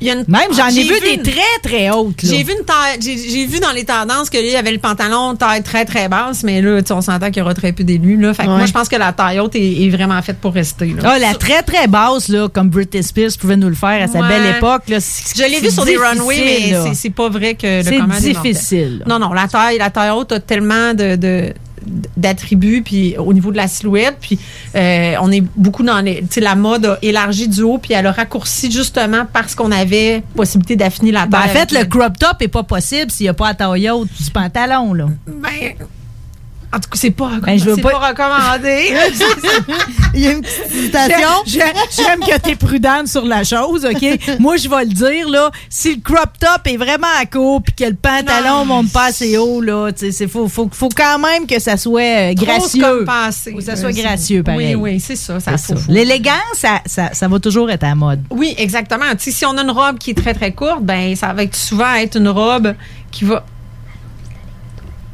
[0.00, 2.28] il y a une- Même, j'en ai J'ai vu des une- très, très hautes, là.
[2.30, 5.36] J'ai vu une taille, j'ai j'ai vu dans les tendances que lui avait le pantalon
[5.36, 8.32] taille très très basse, mais là, on s'entend qu'il y aura très peu d'élus là.
[8.34, 8.56] Fait que Ouais.
[8.56, 10.86] moi, je pense que la taille haute est, est vraiment faite pour rester.
[10.86, 11.02] Là.
[11.04, 14.20] Ah, la très, très basse, là, comme Britney Spears pouvait nous le faire à sa
[14.20, 14.28] Ouais.
[14.28, 14.82] belle époque.
[14.88, 17.82] Là, c'est- Je l'ai vu c'est sur des runways, mais c'est- c'est pas vrai que
[17.82, 18.32] C'est le mortels.
[18.42, 19.04] difficile.
[19.06, 21.52] Non, non, la taille, la taille haute a tellement de, de-
[22.16, 24.38] d'attributs puis au niveau de la silhouette puis
[24.74, 27.94] euh, on est beaucoup dans les tu sais la mode a élargi du haut puis
[27.94, 31.84] elle a raccourci justement parce qu'on avait possibilité d'affiner la taille Ben, en fait, le
[31.84, 35.06] crop top est pas possible s'il n'y a pas la taille haute du pantalon, là.
[35.26, 35.74] Ben,
[36.72, 38.92] en tout cas, c'est pas, Ben, je veux c'est pas- pas recommandé.
[40.14, 41.28] Il y a une petite hésitation.
[41.46, 41.60] J'ai-
[41.96, 44.38] J'aime que tu es prudente sur la chose, OK?
[44.38, 47.74] Moi, je vais le dire, là, si le crop top est vraiment à court puis
[47.74, 51.18] que le pantalon monte pas assez haut, là, tu sais, il faut, faut, faut quand
[51.18, 52.00] même que ça soit
[52.30, 52.82] euh, gracieux.
[53.06, 54.74] Faut que ça soit gracieux, pareil.
[54.74, 55.40] Oui, oui, c'est ça.
[55.40, 55.74] ça, ça.
[55.88, 58.20] L'élégance, ça, ça, ça va toujours être à la mode.
[58.30, 59.04] Oui, exactement.
[59.12, 61.42] Tu sais, si on a une robe qui est très, très courte, ben ça va
[61.44, 62.74] être souvent être une robe
[63.10, 63.44] qui va.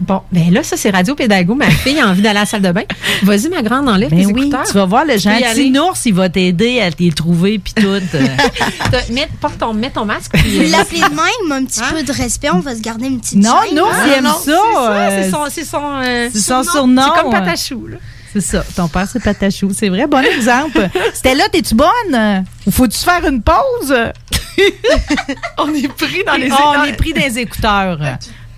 [0.00, 1.54] Bon, ben là, ça, c'est Radio Pédago.
[1.54, 2.82] Ma fille a envie d'aller à la salle de bain.
[3.22, 4.64] Vas-y, ma grande, enlève Ben tes oui, écouteurs.
[4.66, 7.86] tu vas voir, le gentil nours, il va t'aider à les trouver puis tout.
[9.12, 10.32] Mets, porte ton, mets ton masque.
[10.32, 13.20] puis, euh, l'appelez de même, un petit peu de respect, on va se garder une
[13.20, 13.76] petite Non, chaîne.
[13.76, 14.40] non, Ah, il aime non, ça.
[14.44, 17.02] C'est ça, euh, c'est son, c'est son, euh, c'est son surnom.
[17.14, 17.30] C'est comme.
[17.32, 17.96] Patachou, là.
[18.32, 18.64] C'est ça.
[18.74, 19.70] Ton père, c'est Patachou.
[19.72, 20.08] C'est vrai.
[20.08, 20.88] Bon exemple.
[21.14, 22.44] C'était là, t'es-tu bonne?
[22.66, 23.94] Ou faut-tu faire une pause?
[25.58, 26.84] On est pris dans les Ah, On écouteurs.
[26.86, 27.98] est pris dans les écouteurs.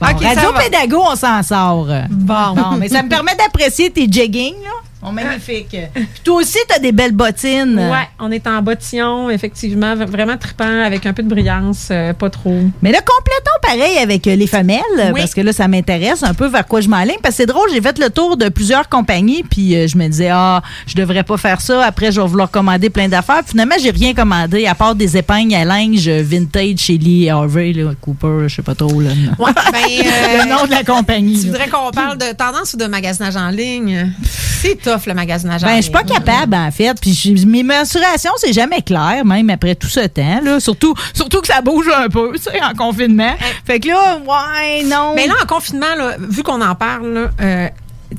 [0.00, 0.50] Bon, Ok, ça Radio.
[0.58, 1.86] Pédago, on s'en sort.
[2.10, 2.54] Bon.
[2.54, 4.70] Bon, mais ça me permet d'apprécier tes jeggings, là.
[5.08, 5.76] Oh, magnifique.
[5.94, 7.78] Puis toi aussi, t'as des belles bottines.
[7.78, 12.28] Ouais, on est en bottillon, effectivement, vraiment trippant, avec un peu de brillance, euh, pas
[12.28, 12.58] trop.
[12.82, 14.80] Mais là, complétons pareil avec euh, les femelles,
[15.14, 15.20] Oui.
[15.20, 17.18] parce que là, ça m'intéresse un peu vers quoi je m'enligne.
[17.22, 20.08] Parce que c'est drôle, j'ai fait le tour de plusieurs compagnies, puis euh, je me
[20.08, 21.84] disais, ah, je devrais pas faire ça.
[21.84, 23.42] Après, je vais vouloir commander plein d'affaires.
[23.42, 27.72] Puis Finalement, j'ai rien commandé, à part des épingles à linge vintage chez Lee Harvey,
[27.72, 29.00] là, Cooper, je sais pas trop.
[29.00, 29.10] Là.
[29.38, 31.38] Ouais, ben, euh, le nom de la compagnie.
[31.40, 31.52] Tu là.
[31.52, 34.12] voudrais qu'on parle de tendance ou de magasinage en ligne?
[34.60, 35.78] C'est tough, le magasinage en Ben, ligne.
[35.82, 36.98] je suis pas capable, en fait.
[37.00, 40.40] Puis mes mensurations, c'est jamais clair, même après tout ce temps.
[40.42, 40.60] Là.
[40.60, 43.34] Surtout, surtout que ça bouge un peu, tu sais, en confinement.
[43.64, 45.12] Fait que là, ouais, non.
[45.14, 47.68] Mais là, en confinement, là, vu qu'on en parle, là, euh,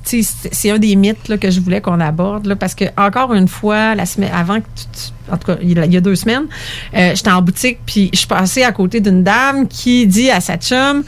[0.04, 2.46] c'est un des mythes là, que je voulais qu'on aborde.
[2.46, 5.58] Là, parce que, encore une fois, la semaine avant que tu- tu- en tout cas,
[5.62, 6.46] il y a- deux semaines,
[6.94, 10.40] euh, j'étais en boutique, puis je suis passée à côté d'une dame qui dit à
[10.42, 11.04] sa chum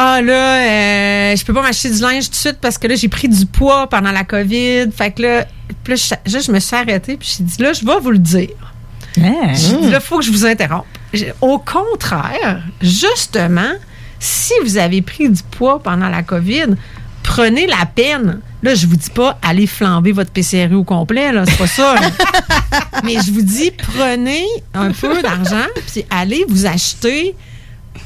[0.00, 2.94] Ah là, euh, je peux pas m'acheter du linge tout de suite parce que là,
[2.94, 4.92] j'ai pris du poids pendant la COVID.
[4.96, 5.46] Fait que là,
[5.82, 8.12] puis là, je, là, je me suis arrêtée, puis j'ai dit Là, je vais vous
[8.12, 8.74] le dire.
[9.20, 9.54] Hein?
[9.54, 10.86] J'ai dit, là, il faut que je vous interrompe.
[11.40, 13.72] Au contraire, justement,
[14.20, 16.76] si vous avez pris du poids pendant la COVID,
[17.24, 18.40] prenez la peine.
[18.62, 21.96] Là, je vous dis pas allez flamber votre PCRU au complet, là, c'est pas ça.
[23.04, 24.44] Mais je vous dis prenez
[24.74, 27.34] un peu d'argent puis allez vous acheter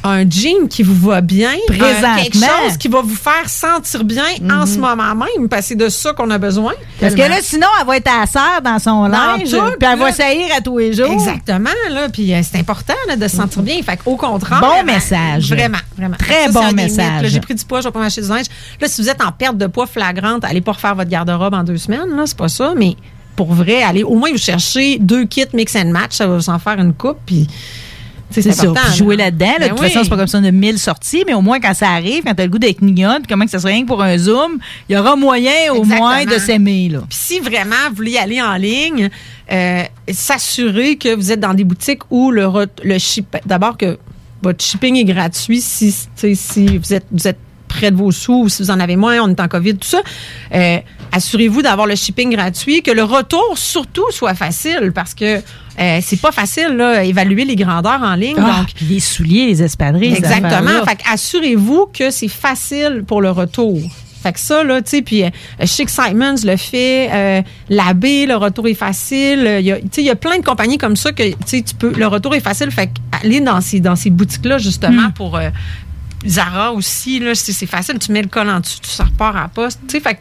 [0.04, 2.16] un jean qui vous va bien, Présentement.
[2.16, 5.74] quelque chose qui va vous faire sentir bien en ce moment même, parce que c'est
[5.74, 6.72] de ça qu'on a besoin.
[7.00, 9.78] Parce que là, sinon, elle va être à la serre dans son Dans linge, tout,
[9.78, 11.10] puis elle va saillir à tous les jours.
[11.10, 12.08] Exactement, là.
[12.08, 13.82] Puis euh, c'est important là, de se sentir bien.
[13.82, 14.60] Fait qu'au contraire.
[14.60, 15.48] Bon vraiment, message.
[15.48, 16.16] Vraiment, vraiment.
[16.16, 17.26] Très ça, bon message.
[17.28, 18.46] J'ai pris du poids, je vais pas m'acheter du linge.
[18.80, 21.64] Là, si vous êtes en perte de poids flagrante, allez pas refaire votre garde-robe en
[21.64, 22.24] deux semaines, là.
[22.26, 22.74] C'est pas ça.
[22.76, 22.96] Mais
[23.36, 26.12] pour vrai, allez au moins vous chercher deux kits mix and match.
[26.12, 27.18] Ça va vous en faire une coupe.
[27.26, 27.46] Puis.
[28.32, 29.46] C'est Puis jouer là-dedans.
[29.46, 29.58] là.
[29.58, 29.88] Ben de toute oui.
[29.88, 32.22] façon, c'est pas comme ça, on a 1000 sorties, mais au moins, quand ça arrive,
[32.24, 34.58] quand t'as le goût d'être mignonne, comment que ça serait rien que pour un Zoom,
[34.88, 35.98] il y aura moyen au Exactement.
[36.08, 37.00] moins de s'aimer, là.
[37.08, 39.10] Puis si vraiment vous voulez aller en ligne,
[39.50, 42.48] euh, s'assurer que vous êtes dans des boutiques où le,
[42.82, 43.98] le ship, d'abord que
[44.42, 48.48] votre shipping est gratuit si, si vous êtes, vous êtes près de vos sous ou
[48.48, 50.02] si vous en avez moins, on est en COVID, tout ça.
[50.54, 50.78] Euh,
[51.12, 55.40] assurez-vous d'avoir le shipping gratuit, que le retour surtout soit facile parce que
[55.80, 58.36] euh, c'est pas facile là, évaluer les grandeurs en ligne.
[58.38, 60.14] Ah, donc puis les souliers, les espadrilles.
[60.14, 60.84] Exactement.
[60.86, 63.80] Fait que assurez-vous que c'est facile pour le retour.
[64.22, 65.30] Fait que ça, là, tu sais, puis euh,
[65.64, 69.44] Chic Simons le fait, euh, L'Abbé, le retour est facile.
[69.46, 71.24] Euh, Il y a, tu sais, il y a plein de compagnies comme ça que,
[71.24, 72.70] tu sais, tu peux, le retour est facile.
[72.70, 75.12] Fait que aller dans ces, dans ces boutiques-là, justement, Hmm.
[75.12, 75.48] pour euh,
[76.24, 77.98] Zara aussi, là, c'est facile.
[77.98, 79.80] Tu mets le col en dessous, tu ça repart à la poste.
[79.88, 80.20] Tu sais, fait que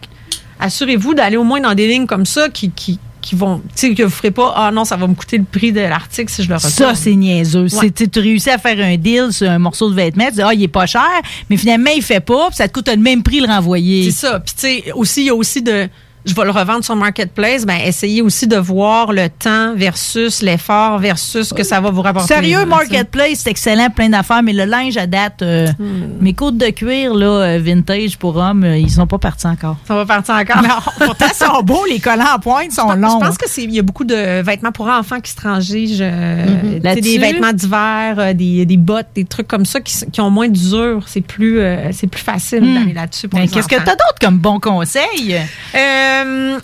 [0.59, 3.93] assurez-vous d'aller au moins dans des lignes comme ça qui, qui, qui vont, tu sais,
[3.93, 6.43] que vous ferez pas, ah non, ça va me coûter le prix de l'article si
[6.43, 6.71] je le retourne.
[6.71, 7.67] Ça, c'est niaiseux.
[7.79, 7.91] Ouais.
[7.91, 10.63] Tu réussis à faire un deal sur un morceau de vêtement, tu dis, ah, il
[10.63, 13.39] est pas cher, mais finalement, il fait pas, puis ça te coûte le même prix
[13.39, 14.11] le renvoyer.
[14.11, 14.39] C'est ça.
[14.39, 15.87] Puis tu sais, aussi, il y a aussi de.
[16.25, 17.65] Je vais le revendre sur Marketplace.
[17.65, 22.01] Ben, essayez aussi de voir le temps versus l'effort versus ce que ça va vous
[22.01, 22.33] rapporter.
[22.33, 26.17] Sérieux, Marketplace, c'est excellent, plein d'affaires, mais le linge à date, euh, Hmm.
[26.21, 29.77] mes côtes de cuir, là, euh, vintage pour hommes, euh, ils sont pas partis encore.
[29.87, 30.61] Ça va partir encore?
[30.61, 33.19] Non, pourtant, ils sont beaux, les collants en pointe sont longs.
[33.19, 35.61] Je pense que c'est il y a beaucoup de vêtements pour enfants qui se euh,
[35.61, 37.01] sais, Là-dessus?
[37.01, 41.03] des vêtements d'hiver, euh, des, des bottes, des trucs comme ça qui, ont moins d'usure.
[41.07, 41.59] C'est plus
[41.91, 42.75] c'est plus facile Hmm.
[42.75, 45.35] d'aller là-dessus pour Ben, Qu'est-ce que tu as d'autre comme bon conseil?
[45.75, 46.10] Euh,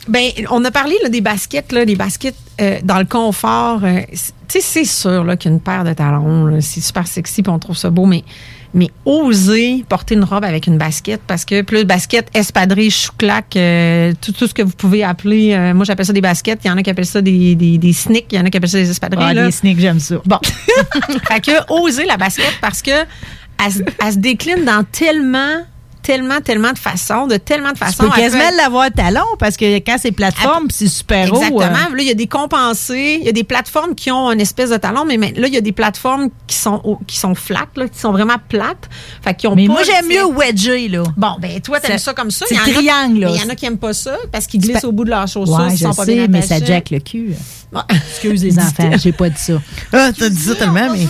[0.07, 3.81] ben, on a parlé là, des baskets, là, des baskets euh, dans le confort.
[3.83, 4.17] euh, tu
[4.47, 8.05] sais, c'est sûr qu'une paire de talons, c'est super sexy, puis on trouve ça beau,
[8.05, 8.23] mais
[8.73, 14.13] mais oser porter une robe avec une basket parce que plus basket, espadrille, chouclac, euh,
[14.21, 16.71] tout, tout ce que vous pouvez appeler, euh, moi j'appelle ça des baskets, il y
[16.71, 18.69] en a qui appellent ça des, des, des sneaks, il y en a qui appellent
[18.69, 19.25] ça des espadrilles.
[19.39, 20.15] Ah, les sneaks, j'aime ça.
[20.25, 20.37] Bon.
[21.27, 22.91] fait que oser la basket parce que
[23.65, 25.63] elle, se- elle se décline dans tellement,
[26.07, 27.97] tellement, tellement de façons, de tellement de Tu façons.
[27.97, 31.35] peux Elle peut quasiment l'avoir talon parce que quand c'est plateforme, c'est super haut.
[31.35, 31.61] Exactement.
[31.91, 33.17] euh, Là, il y a des compensés.
[33.19, 35.57] Il y a des plateformes qui ont une espèce de talon, mais là, il y
[35.57, 38.87] a des plateformes qui sont, qui sont flat, là, qui sont vraiment plates.
[39.21, 41.03] Fait qu'ils ont Mais pas moi, j'aime mieux wedger, là.
[41.17, 42.45] Bon, ben, toi, t'aimes Ça- ça comme ça.
[42.47, 43.31] c'est triangle, là.
[43.35, 45.27] Il y en a qui aiment pas ça parce qu'ils glissent au bout de leur
[45.27, 45.57] chaussure.
[45.59, 47.33] Ouais, s'ils je sont pas bien sais, mais ça jack le cul.
[47.89, 49.53] Excuse les enfants, j'ai pas dit ça.
[49.91, 51.05] Ah, t'as dit ça tellement, mais.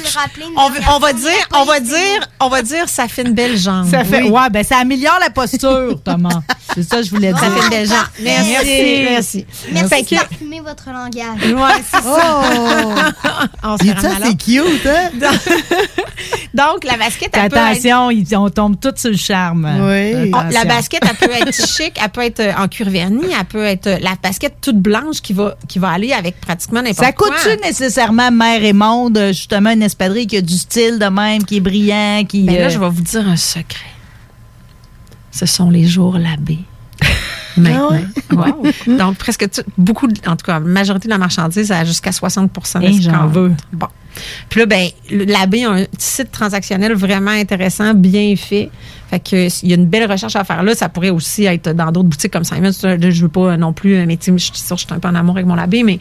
[0.55, 3.58] On, va- on va dire, on va dire, on va dire, ça fait une belle
[3.58, 3.89] jambe.
[3.89, 4.30] Ça fait, Oui.
[4.30, 6.41] ouais, ben ça améliore la posture, Thomas.
[6.74, 7.39] C'est ça que je voulais dire.
[7.39, 7.97] Ça fait une belle jambe.
[8.22, 8.49] Merci.
[8.51, 9.05] Merci.
[9.10, 9.45] Merci.
[9.72, 11.53] Merci que- parfumer votre langage.
[11.53, 12.41] Ouais, c'est ça.
[13.64, 15.10] On se ça, c'est cute, hein?
[16.53, 18.10] Donc, la basket, elle peut être Attention,
[18.41, 19.66] on tombe tous sur le charme.
[19.82, 20.32] Oui.
[20.34, 20.60] Oh, Attention.
[20.60, 23.64] la basket, elle peut être chic, elle peut être euh, en cuir verni, elle peut
[23.64, 27.12] être euh, la basket toute blanche qui va, qui va aller avec pratiquement n'importe Ça
[27.12, 31.43] coûte-tu nécessairement mère et monde, euh, justement, une espadrille qui a du style de même,
[31.43, 32.43] qui est brillant, qui.
[32.43, 33.86] Ben là, euh, je vais vous dire un secret.
[35.32, 36.60] Ce sont les jours l'abbé.
[37.58, 37.89] Maintenant.
[38.32, 38.98] Ouais.
[38.98, 42.12] Donc, presque tout- beaucoup, de- en tout cas, la majorité de la marchandise a jusqu'à
[42.12, 43.52] 60 de ce j'en qu'on- veux.
[43.74, 43.88] Bon.
[44.50, 48.70] Puis là, ben, l'abbé a un site transactionnel vraiment intéressant, bien fait.
[49.10, 50.76] Fait que il y a une belle recherche à faire là.
[50.76, 52.72] Ça pourrait aussi être dans d'autres boutiques comme Simon.
[52.72, 55.08] Je veux pas non plus, mais tu je suis sûre que je suis un peu
[55.08, 55.99] en amour avec mon abbé, mais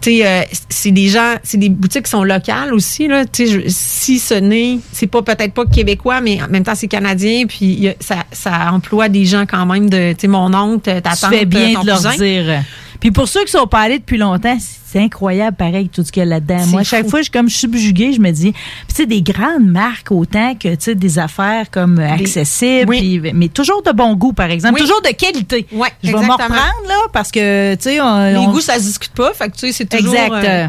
[0.00, 3.24] tu sais, euh, c'est des gens, c'est des boutiques qui sont locales aussi là.
[3.24, 6.88] Tu je- si ce n'est, c'est pas peut-être pas québécois, mais en même temps c'est
[6.88, 11.00] canadien, puis a- ça, ça emploie des gens quand même de, tu sais, mon oncle,
[11.02, 12.62] ta Tu tante, fais bien ton de leur dire.
[13.00, 14.56] Puis pour ceux qui sont pas allés depuis longtemps,
[14.92, 16.66] c'est incroyable pareil tout ce qu'il y a là-dedans.
[16.66, 17.10] Moi, chaque fou.
[17.10, 20.68] fois, je suis comme subjuguée, je me dis, tu sais, des grandes marques autant que
[20.74, 22.94] tu sais des affaires comme euh, accessibles,
[23.34, 24.80] mais toujours de bon goût, par exemple, Oui.
[24.80, 25.66] toujours de qualité.
[25.72, 26.52] Ouais, je vais m'en reprendre
[26.88, 29.32] là parce que tu sais, on- Les on- goûts, ça se discute pas.
[29.32, 30.14] Fait que, tu sais, c'est toujours.
[30.14, 30.44] Exact.
[30.44, 30.68] euh,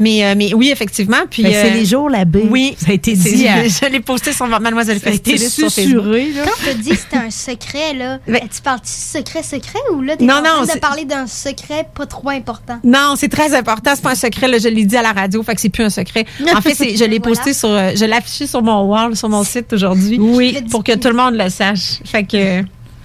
[0.00, 1.18] mais, euh, mais oui, effectivement.
[1.30, 2.46] Puis, que c'est euh, les jours l'abbé.
[2.50, 2.74] Oui.
[2.78, 3.46] Ça a été dit.
[3.46, 3.62] hein.
[3.66, 6.36] Je l'ai posté sur Mademoiselle Ça a été Festilis sur susurré, Facebook.
[6.36, 6.44] là.
[6.46, 10.16] Quand tu te dis que c'était un secret, là, tu parles-tu secret, secret ou là,
[10.16, 12.78] t'es Non, en train non, de c'est- parler d'un secret pas trop important?
[12.82, 13.92] Non, c'est très important.
[13.94, 14.48] C'est pas un secret.
[14.48, 16.24] Là, je l'ai dit à la radio, fait que c'est plus un secret.
[16.56, 17.20] En fait, je l'ai Voilà.
[17.20, 20.18] posté sur, euh, je l'ai affiché sur mon wall, sur mon site aujourd'hui.
[20.18, 20.58] Oui.
[20.70, 21.98] Pour que tout le monde le sache.
[22.04, 22.62] Fait que.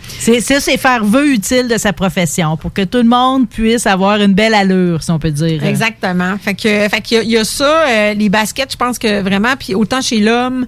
[0.08, 3.86] C'est ça, c'est faire vœu utile de sa profession pour que tout le monde puisse
[3.86, 5.64] avoir une belle allure, si on peut dire.
[5.64, 6.38] Exactement.
[6.42, 8.98] Fait que, fait qu'il y a- il y, a ça, euh, les baskets, je pense
[8.98, 10.66] que vraiment, puis autant chez l'homme,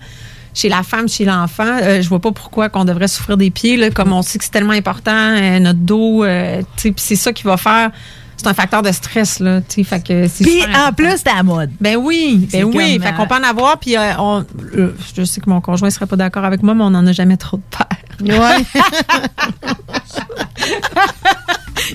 [0.53, 3.77] chez la femme, chez l'enfant, euh, je vois pas pourquoi qu'on devrait souffrir des pieds,
[3.77, 6.61] là, comme on sait que c'est tellement important, euh, notre dos, euh,
[6.95, 7.91] c'est ça qui va faire.
[8.37, 11.43] C'est un facteur de stress, là, tu fait que Puis en plus, t'es à la
[11.43, 11.71] mode.
[11.81, 12.99] Ben oui, ben oui.
[13.01, 15.89] Fait euh, qu'on peut en avoir, puis euh, on, euh, je sais que mon conjoint
[15.89, 17.97] serait pas d'accord avec moi, mais on en a jamais trop de paires.
[18.21, 18.63] Ouais.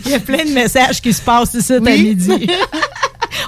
[0.05, 2.03] Il y a plein de messages qui se passent ici à Oui.
[2.03, 2.47] midi.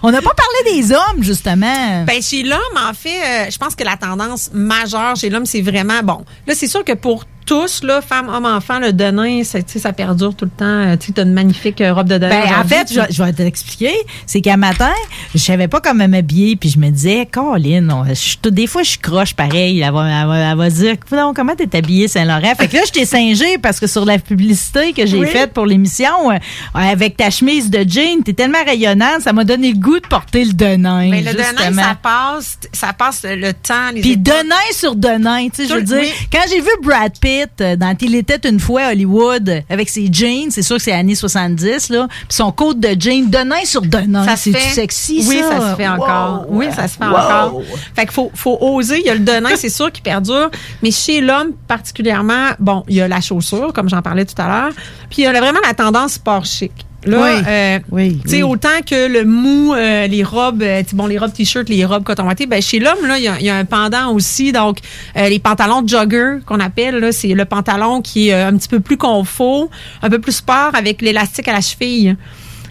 [0.02, 2.04] On n'a pas parlé des hommes, justement.
[2.04, 5.62] Ben, chez l'homme, en fait, euh, je pense que la tendance majeure chez l'homme, c'est
[5.62, 6.24] vraiment bon.
[6.46, 9.78] Là, c'est sûr que pour tous, là, femmes, hommes, enfants, le denain, ça, tu sais,
[9.78, 10.64] ça perdure tout le temps.
[10.64, 12.40] Euh, Tu t'as une magnifique euh, robe de denain.
[12.44, 13.92] Ben, en fait, je, je vais t'expliquer.
[14.26, 14.92] C'est qu'un matin,
[15.34, 18.04] je savais pas comment m'habiller, puis je me disais, Colin,
[18.50, 19.80] des fois, je croche pareil.
[19.80, 20.94] Elle va, elle va, elle va dire,
[21.34, 22.54] comment t'es habillée Saint-Laurent?
[22.56, 25.26] Fait que là, je t'ai singé parce que sur la publicité que j'ai Oui.
[25.26, 26.36] faite pour l'émission, euh,
[26.74, 30.44] avec ta chemise de jean, t'es tellement rayonnante, ça m'a donné le goût de porter
[30.44, 31.10] le denain.
[31.10, 33.90] Ben, le denain, ça passe, ça passe le temps.
[33.92, 34.24] Les Puis époques.
[34.24, 36.12] Denain sur Denain, tu sais, je veux dire, oui.
[36.32, 40.50] quand j'ai vu Brad Pitt dans Il était une fois à Hollywood avec ses jeans,
[40.50, 44.24] c'est sûr que c'est années 70, là, puis son côte de jeans, Denain sur Denain,
[44.24, 45.58] Ça c'est sexy, oui, ça?
[45.60, 46.46] ça se fait encore.
[46.48, 47.10] Oui, ça se fait Wow.
[47.14, 47.62] encore.
[47.94, 49.00] Fait qu'il faut, faut oser.
[49.00, 50.50] Il y a le denain, c'est sûr, qui perdure.
[50.82, 54.48] Mais chez l'homme, particulièrement, bon, il y a la chaussure, comme j'en parlais tout à
[54.48, 54.72] l'heure.
[55.10, 56.72] Puis il y a vraiment la tendance sport chic.
[57.06, 57.42] Là, Oui.
[57.46, 58.42] euh, Oui, tu sais, oui.
[58.44, 62.26] autant que le mou, euh, les robes, euh, bon, les robes t-shirt, les robes coton
[62.26, 64.52] watté, ben chez l'homme, là, il y a, il y a un pendant aussi.
[64.52, 64.78] Donc,
[65.16, 68.68] euh, les pantalons jogger qu'on appelle, là, c'est le pantalon qui est euh, un petit
[68.68, 69.68] peu plus confort,
[70.02, 72.16] un peu plus sport avec l'élastique à la cheville.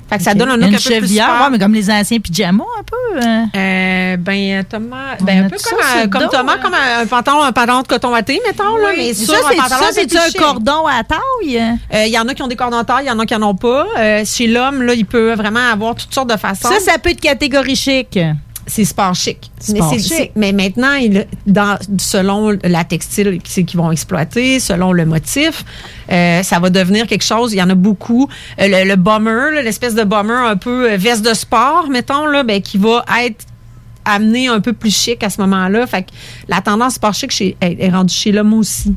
[0.09, 1.41] Fait que ça donne un Une look un peu plus chevière, sport.
[1.45, 3.25] ouais, mais comme les anciens pyjamas, un peu.
[3.27, 3.43] euh.
[3.55, 6.59] Euh, ben Thomas, On ben un peu comme, euh, le comme dos, Thomas, hein?
[6.61, 9.69] comme un, un pantalon, un pantalon de coton watté, mettons là, mais ça, un pantalon
[9.69, 11.57] ça, un c'est un cordon à taille?
[11.93, 13.25] Euh, Il y en a qui ont des cordons de taille, il y en a
[13.25, 13.85] qui en ont pas.
[13.97, 16.69] Euh, chez l'homme, là, il peut vraiment avoir toutes sortes de façons.
[16.69, 18.19] Ça, ça peut être catégorie chic.
[18.67, 19.51] C'est sport chic.
[19.59, 20.31] Sport mais, chic.
[20.35, 25.65] maintenant, il, dans, selon la textile qu'ils vont exploiter, selon le motif,
[26.11, 27.53] euh, ça va devenir quelque chose.
[27.53, 28.29] Il y en a beaucoup.
[28.59, 32.25] Euh, le, le bomber, là, l'espèce de bomber un peu euh, veste de sport, mettons,
[32.25, 33.45] là, ben, qui va être
[34.05, 35.85] amené un peu plus chic à ce moment-là.
[35.87, 36.09] Fait que
[36.47, 38.93] la tendance sport chic chez- est, est rendue chez l'homme aussi.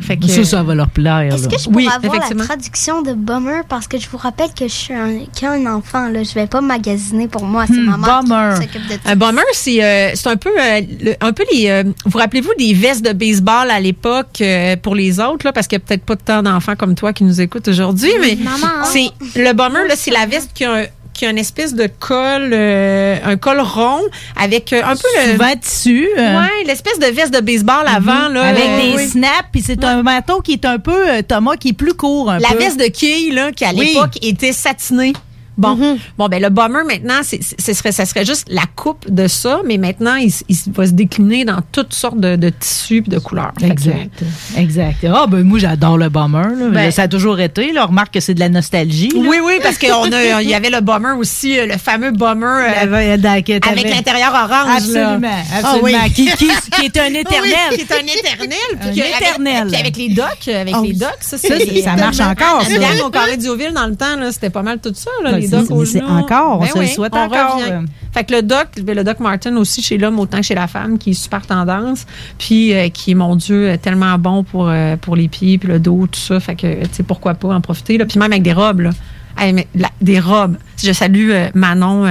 [0.00, 1.34] Fait que, Ça, ça va leur plaire.
[1.34, 3.62] Est-ce que je pourrais Oui, avoir la traduction de bummer?
[3.68, 6.22] Parce que je vous rappelle que je suis un, qu'un enfant, là.
[6.22, 7.64] Je vais pas magasiner pour moi.
[7.66, 8.58] C'est Hmm, ma mère bummer.
[8.58, 8.98] qui s'occupe de ça.
[9.10, 12.52] Un bomber, c'est euh, c'est un peu euh, le- un peu les euh, vous rappelez-vous
[12.58, 15.52] des vestes de baseball à l'époque euh, pour les autres là?
[15.52, 18.36] Parce qu'il y a peut-être pas tant d'enfants comme toi qui nous écoutent aujourd'hui mais
[18.36, 18.84] Maman.
[18.84, 21.86] c'est le bomber là c'est la veste qui a un qui a une espèce de
[21.98, 24.00] col euh, un col rond
[24.36, 26.08] avec euh, un peu le Souvent tissu.
[26.16, 29.08] euh, ouais l'espèce de veste de baseball avant là avec des oui.
[29.08, 32.38] snaps, puis c'est un manteau qui est un peu, Thomas, qui est plus court un
[32.38, 32.58] la peu.
[32.58, 33.92] veste de quille là qui à Oui.
[33.94, 35.12] l'époque était satinée
[35.60, 39.60] Bon, bon ben le bomber maintenant, ce serait, ça serait juste la coupe de ça,
[39.66, 43.18] mais maintenant il, il va se décliner dans toutes sortes de, de tissus et de
[43.18, 43.52] couleurs.
[43.58, 44.22] Que- Exact.
[44.56, 45.04] Exact.
[45.12, 46.38] Ah, ben moi, j'adore le bomber.
[46.56, 46.68] là.
[46.70, 47.72] Ben- ça a toujours été.
[47.72, 47.86] Là.
[47.86, 49.08] Remarque que c'est de la nostalgie.
[49.10, 49.20] là.
[49.28, 49.88] Oui, oui, parce qu'il
[50.48, 54.76] y avait le bomber aussi, euh, le fameux bomber euh, avec l'intérieur orange.
[54.76, 55.18] Absolument.
[55.20, 55.28] là.
[55.54, 55.98] Absolument.
[56.02, 56.12] Ah oui.
[56.14, 57.52] qui, qui, qui est un éternel.
[57.70, 58.58] Oui, qui est un éternel.
[58.80, 59.66] Puis Un avec- éternel.
[59.68, 63.04] Puis avec les docks, avec Ah les docks, ça, Ça, marche encore, ça.
[63.06, 65.10] au carré d'Ioville, dans le temps, c'était pas mal tout ça.
[65.22, 66.08] Là, Ouais, les Mais c'est genou.
[66.10, 67.56] encore, on Ben se le souhaite encore.
[67.56, 67.86] revient.
[68.12, 70.66] Fait que le doc, ben, le doc Martin aussi chez l'homme autant que chez la
[70.66, 72.06] femme, qui est super tendance,
[72.38, 75.78] puis euh, qui est, mon Dieu, tellement bon pour, euh, pour les pieds, puis le
[75.78, 76.40] dos, tout ça.
[76.40, 77.98] Fait que, tu sais, pourquoi pas en profiter.
[77.98, 78.06] Là.
[78.06, 78.90] Puis même avec des robes, là.
[79.38, 80.56] Hey, mais la- des robes.
[80.82, 82.04] Je salue euh, Manon,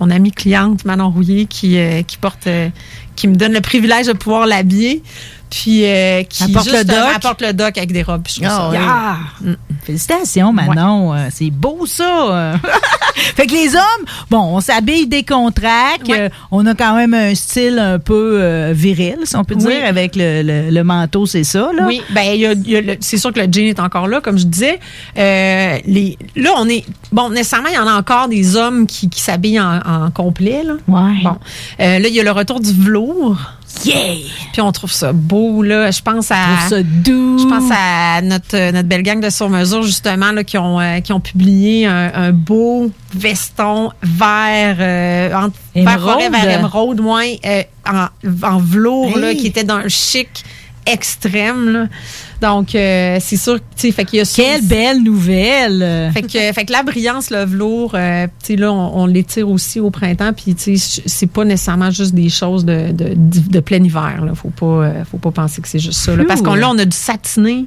[0.00, 2.48] mon amie cliente, Manon Rouillé, qui, qui porte,
[3.14, 5.02] qui me donne le privilège de pouvoir l'habiller.
[5.50, 6.96] Puis euh, qui Elle porte le doc?
[7.14, 8.26] elle porte le doc avec des robes.
[8.44, 9.16] Ah,
[9.84, 11.14] Félicitations, Manon.
[11.14, 12.54] Euh, C'est beau, ça.
[13.14, 16.10] fait que les hommes, bon, on s'habille des contracts.
[16.10, 19.84] euh, on a quand même un style un peu euh, viril, si on peut dire,
[19.86, 21.70] avec le, le- le manteau, c'est ça.
[21.76, 21.84] Là.
[21.86, 24.20] Oui, ben il y a- y a c'est sûr que le jean est encore là,
[24.20, 24.80] comme je disais.
[25.16, 27.30] Euh, les, là, on est bon.
[27.30, 30.62] Nécessairement, il y en a encore des hommes qui, qui s'habillent en, en complet.
[30.64, 30.74] Là.
[30.88, 31.22] Ouais.
[31.22, 31.36] Bon,
[31.80, 33.38] Euh, là, il y a le retour du velours.
[33.84, 34.16] Yeah!
[34.52, 35.90] Puis on trouve ça beau là.
[35.90, 36.36] Je pense à.
[36.56, 37.38] trouve ça doux.
[37.38, 40.80] Je pense à notre euh, notre belle gang de sur mesure justement là qui ont
[40.80, 47.40] euh, qui ont publié un, un beau veston vert euh, en, vert forêt émeraude, ouais,
[47.44, 48.06] euh, en,
[48.42, 50.44] en velours là qui était d'un chic
[50.86, 51.86] extrême là.
[52.40, 54.66] Donc euh, c'est sûr, tu sais, fait qu'il y a Quelle aussi.
[54.66, 56.10] belle nouvelle!
[56.12, 59.48] Fait que, fait que la brillance, le velours, euh, tu sais, là, on, on l'étire
[59.48, 63.60] aussi au printemps, puis tu sais, c'est pas nécessairement juste des choses de, de, de
[63.60, 64.34] plein hiver, là.
[64.34, 66.24] Faut pas, euh, faut pas penser que c'est juste ça, là.
[66.26, 67.66] Parce qu'on là, on a du satiné.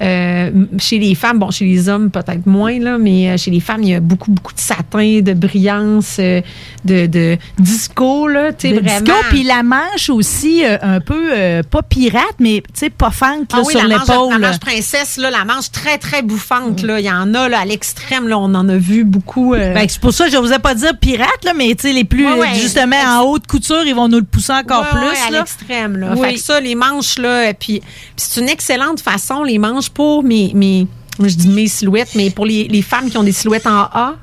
[0.00, 3.60] Euh, chez les femmes, bon, chez les hommes peut-être moins, là, mais euh, chez les
[3.60, 6.40] femmes, il y a beaucoup, beaucoup de satin, de brillance, euh,
[6.84, 9.00] de, de disco, là, tu sais, vraiment.
[9.00, 13.10] disco, puis la manche aussi, euh, un peu, euh, pas pirate, mais tu sais, pas
[13.20, 14.32] là, Ah oui, sur l'épaule.
[14.32, 16.82] la manche princesse, là, la manche très, très bouffante.
[16.82, 16.98] Là.
[16.98, 18.26] Il y en a là, à l'extrême.
[18.28, 19.52] Là, on en a vu beaucoup.
[19.52, 22.04] Ben, c'est pour ça que je n'osais pas dire pirate, là, mais tu sais, les
[22.04, 22.54] plus, Ouais, ouais.
[22.54, 25.34] justement, en haute couture, ils vont nous le pousser encore Ouais, plus.
[25.36, 25.96] à l'extrême.
[25.98, 26.14] Là.
[26.16, 26.28] Oui.
[26.28, 27.80] Fait que ça, les manches, là, puis
[28.16, 30.86] c'est une excellente façon, les manches, pour mes, mes
[31.20, 34.16] je dis mes silhouettes, mais pour les, les femmes qui ont des silhouettes en A,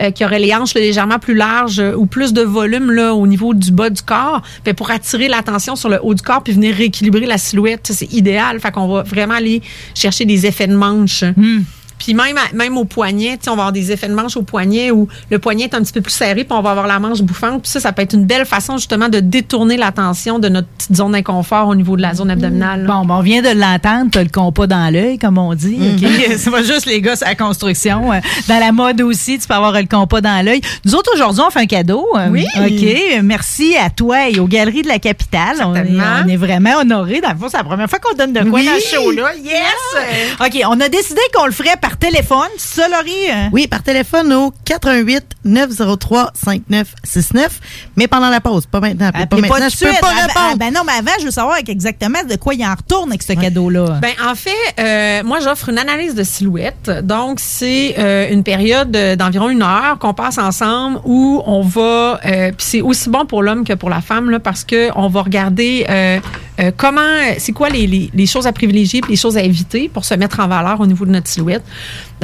[0.00, 3.52] euh, qui auraient les hanches légèrement plus larges ou plus de volume là, au niveau
[3.52, 6.74] du bas du corps, ben, pour attirer l'attention sur le haut du corps puis venir
[6.74, 8.60] rééquilibrer la silhouette, c'est idéal.
[8.60, 9.60] Fait qu'on va vraiment aller
[9.94, 11.24] chercher des effets de manche.
[11.36, 11.62] Hmm.
[11.98, 14.42] Puis même, même au poignet, tu sais, on va avoir des effets de manche au
[14.42, 16.98] poignet où le poignet est un petit peu plus serré, puis on va avoir la
[16.98, 17.62] manche bouffante.
[17.62, 20.94] Puis ça, ça peut être une belle façon justement de détourner l'attention de notre petite
[20.96, 22.86] zone d'inconfort au niveau de la zone abdominale.
[22.86, 25.78] Bon, ben, on vient de l'entendre, t'as le compas dans l'œil, comme on dit.
[25.96, 26.08] OK?
[26.38, 28.12] C'est pas juste les gars, c'est la construction.
[28.12, 30.60] Euh, Dans la mode aussi, tu peux avoir le compas dans l'œil.
[30.84, 32.06] Nous autres, aujourd'hui, on fait un cadeau.
[32.16, 32.46] Euh, Oui.
[32.56, 33.22] OK?
[33.22, 35.56] Merci à toi et aux Galeries de la Capitale.
[35.64, 36.04] On est, Certainement.
[36.24, 37.20] on est vraiment honorés.
[37.20, 38.66] Dans le fond, c'est la première fois qu'on donne de quoi Oui.
[38.66, 39.30] dans ce show-là.
[39.42, 40.36] Yes!
[40.40, 42.48] OK, on a décidé qu'on le ferait par téléphone.
[42.58, 43.30] C'est ça, Laurie?
[43.30, 43.48] hein?
[43.52, 47.60] Oui, par téléphone au 88 903 5969,
[47.96, 49.08] mais pendant la pause, pas maintenant.
[49.08, 50.00] Appelez pas maintenant, je peux suite.
[50.00, 50.46] pas Avant- répondre.
[50.52, 53.10] ah, ben non, mais avant, je veux savoir avec exactement de quoi il en retourne
[53.10, 53.98] avec ce cadeau-là.
[54.02, 56.90] Ben, en fait, euh, moi, j'offre une analyse de silhouette.
[57.02, 62.20] Donc, c'est euh, une période euh, d'environ une heure qu'on passe ensemble où on va...
[62.24, 65.08] euh, Puis c'est aussi bon pour l'homme que pour la femme, là, parce que on
[65.08, 66.18] va regarder euh,
[66.60, 67.00] euh, comment...
[67.38, 70.40] C'est quoi les, les, les choses à privilégier les choses à éviter pour se mettre
[70.40, 71.62] en valeur au niveau de notre silhouette.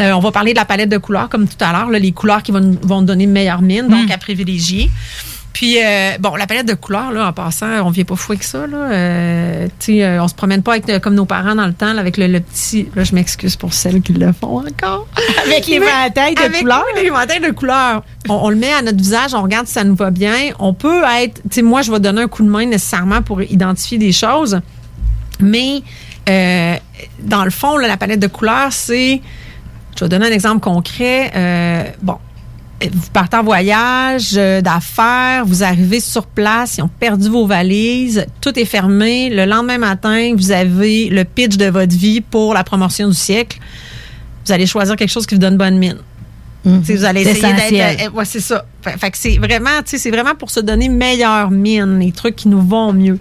[0.01, 2.43] Euh, on va parler de la palette de couleurs, comme tout à l'heure, les couleurs
[2.43, 4.91] qui vont, nous- vont donner une meilleure mine, donc à privilégier.
[5.53, 8.43] Puis, euh, bon, la palette de couleurs, là, en passant, on vient pas fou avec
[8.43, 8.67] ça.
[8.67, 8.77] Là.
[8.77, 11.93] Euh, tu sais, euh, on se promène pas avec, comme nos parents dans le temps,
[11.93, 12.89] là, avec le, le petit...
[12.97, 15.07] Là, je m'excuse pour celles qui le font encore.
[15.47, 16.85] Avec les éventails de avec couleurs.
[16.97, 17.09] Les
[17.41, 18.03] de couleurs.
[18.29, 20.35] On, on le met à notre visage, on regarde si ça nous va bien.
[20.59, 21.35] On peut être...
[21.45, 24.61] Tu sais, moi, je vais donner un coup de main nécessairement pour identifier des choses.
[25.39, 25.83] Mais,
[26.27, 29.21] dans le fond, là, la palette de couleurs, c'est...
[29.97, 31.31] Je vais donner un exemple concret.
[31.35, 32.17] Euh, bon,
[32.83, 38.27] vous partez en voyage euh, d'affaires, vous arrivez sur place, ils ont perdu vos valises,
[38.41, 39.31] tout est fermé.
[39.31, 43.59] Le lendemain matin, vous avez le pitch de votre vie pour la promotion du siècle.
[44.45, 45.97] Vous allez choisir quelque chose qui vous donne bonne mine.
[46.83, 47.69] Sais, Vous allez essayer d'être.
[48.09, 48.65] euh, ouais, c'est ça.
[48.85, 52.13] Fait, fait que c'est vraiment, tu sais, c'est vraiment pour se donner meilleure mine, les
[52.13, 53.19] trucs qui nous vont mieux.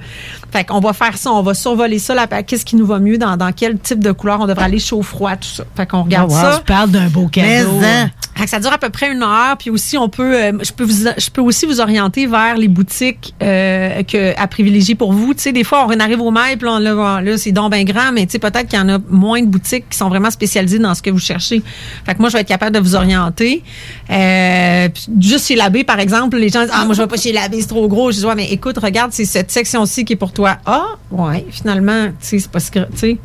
[0.52, 3.18] Fait qu'on va faire ça, on va survoler ça, là, qu'est-ce qui nous va mieux,
[3.18, 5.64] dans, dans quel type de couleur on devrait aller chaud froid, tout ça.
[5.76, 6.58] Fait qu'on regarde Oh, wow, ça.
[6.60, 7.72] Tu parles d'un beau cadeau.
[7.80, 8.12] Mais, hein.
[8.36, 10.72] Fait que ça dure à peu près une heure, puis aussi on peut, euh, je
[10.72, 15.14] peux vous, je peux aussi vous orienter vers les boutiques euh, que à privilégier pour
[15.14, 15.36] vous.
[15.36, 17.72] Tu sais, des fois on arrive au mail, puis là, on- là, là, c'est donc
[17.72, 20.10] bien grand, mais tu sais peut-être qu'il y en a moins de boutiques qui sont
[20.10, 21.62] vraiment spécialisées dans ce que vous cherchez.
[22.08, 23.62] Fait que moi je vais être capable de vous orienter.
[24.10, 24.90] Euh,
[25.20, 27.62] juste chez l'abbé par exemple, les gens disent ah moi je vais pas chez l'abbé
[27.62, 28.12] c'est trop gros.
[28.12, 30.58] Je dis ouais mais écoute regarde c'est cette section ci qui est pour toi.
[30.66, 33.18] Ah ouais finalement tu sais c'est pas ce que tu sais.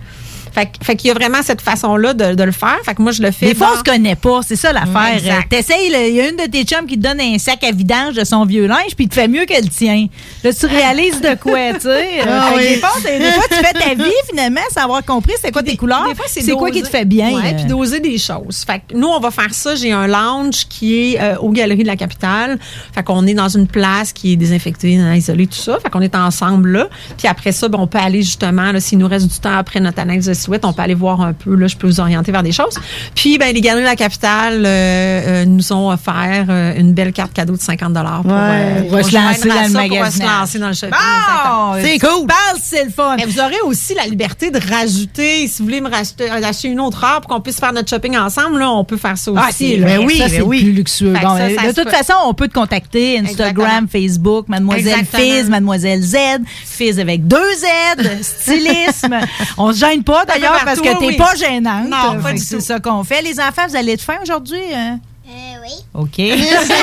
[0.83, 2.79] Fait, qu'il y a vraiment cette façon-là de, de le faire.
[2.85, 3.47] Fait que moi, je le fais.
[3.47, 5.21] Des fois, dans- on se connaît pas, c'est ça l'affaire.
[5.25, 7.71] Euh, T'essayes, il y a une de tes chums qui te donne un sac à
[7.73, 10.07] vidange de son vieux linge, puis il te fait mieux que le tien.
[10.45, 12.21] Là, tu réalises de quoi, tu sais.
[12.21, 12.63] Euh, Ah oui.
[12.69, 15.77] des, fois, des fois, tu fais ta vie, finalement, sans avoir compris c'est quoi tes
[15.77, 16.07] couleurs.
[16.09, 17.31] Des fois, c'est quoi qui te fait bien.
[17.33, 17.57] Ouais, euh.
[17.57, 18.65] puis doser des choses.
[18.67, 19.75] Fait que nous, on va faire ça.
[19.75, 22.59] J'ai un lounge qui est euh, aux Galeries de la Capitale.
[22.95, 25.79] Fait qu'on est dans une place qui est désinfectée, isolée, tout ça.
[25.83, 26.89] Fait qu'on est ensemble là.
[27.17, 29.99] Puis après ça, ben, on peut aller justement, s'il nous reste du temps après notre
[30.01, 31.55] analyse silhouette, on peut aller voir un peu.
[31.55, 32.79] Là, je peux vous orienter vers des choses.
[33.15, 37.13] Puis, ben, les Galeries de la Capitale euh, euh, nous ont offert euh, une belle
[37.13, 39.89] carte cadeau de 50 dollars pour, Ouais, euh, on va pour se lancer dans le
[39.89, 40.91] pour, se lancer dans le shopping.
[40.91, 42.27] Bon, c'est cool.
[42.27, 43.17] Parle, c'est le fun.
[43.17, 46.81] Mais vous aurez aussi la liberté de rajouter, si vous voulez me racheter, acheter une
[46.81, 49.43] autre heure pour qu'on puisse faire notre shopping ensemble, là, on peut faire ça aussi.
[49.43, 49.87] Ah, c'est là.
[49.87, 51.13] ben oui, ça, c'est plus luxueux.
[51.13, 51.91] Fait que Bon, ça, ça de toute peut.
[51.91, 53.19] façon, on peut te contacter.
[53.19, 53.87] Instagram, Exactement.
[53.89, 55.23] Facebook, Mademoiselle Exactement.
[55.23, 56.17] Fizz, Mademoiselle Z,
[56.65, 59.19] Fizz avec deux Z, stylisme.
[59.59, 61.17] on se gêne pas d'ailleurs parce que t'es oui.
[61.17, 61.89] pas gênante.
[61.89, 63.23] Non, Fait pas du C'est ça qu'on fait.
[63.23, 64.61] Les enfants, vous allez être fins aujourd'hui?
[64.75, 65.01] hein?
[65.69, 65.75] Oui.
[65.95, 66.17] OK.
[66.17, 66.75] ça, ça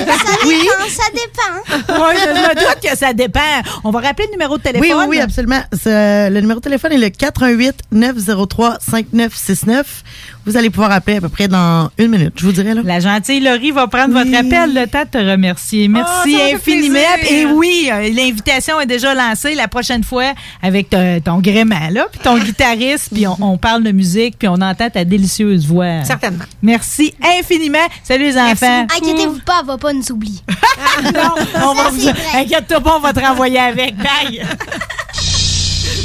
[0.46, 2.04] dépend, ça dépend.
[2.06, 3.40] Oui, je me doute que ça dépend.
[3.84, 4.88] On va rappeler le numéro de téléphone.
[4.88, 5.62] Oui, oui, oui, absolument.
[5.86, 10.04] Le numéro de téléphone est le 418 903 5969.
[10.46, 12.82] Vous allez pouvoir appeler à peu près dans une minute, je vous dirais là.
[12.84, 14.76] La gentille Laurie va prendre votre appel.
[14.76, 15.88] Le temps de te remercier.
[15.88, 17.00] Merci Ah, ça me fait infiniment.
[17.28, 22.06] Et oui, euh, l'invitation est déjà lancée la prochaine fois avec te- ton gréement, là,
[22.12, 26.04] puis ton guitariste, puis on, on parle de musique, puis on entend ta délicieuse voix.
[26.04, 26.44] Certainement.
[26.62, 27.80] Merci infiniment.
[28.04, 28.75] Salut les enfants.
[28.84, 30.42] Inquiétez-vous pas, elle va pas nous oublier.
[31.14, 32.10] non, on va vous...
[32.34, 33.96] Inquiète-toi pas, on va te renvoyer avec.
[33.98, 34.46] Bye.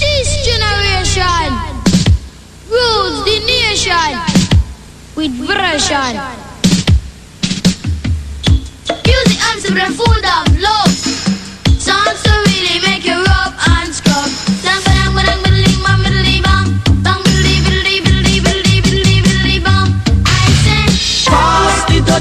[0.01, 1.23] This generation
[2.71, 4.19] rules the nation
[5.17, 6.21] with version.
[9.07, 10.91] Music and some food of love.
[11.79, 12.40] Songs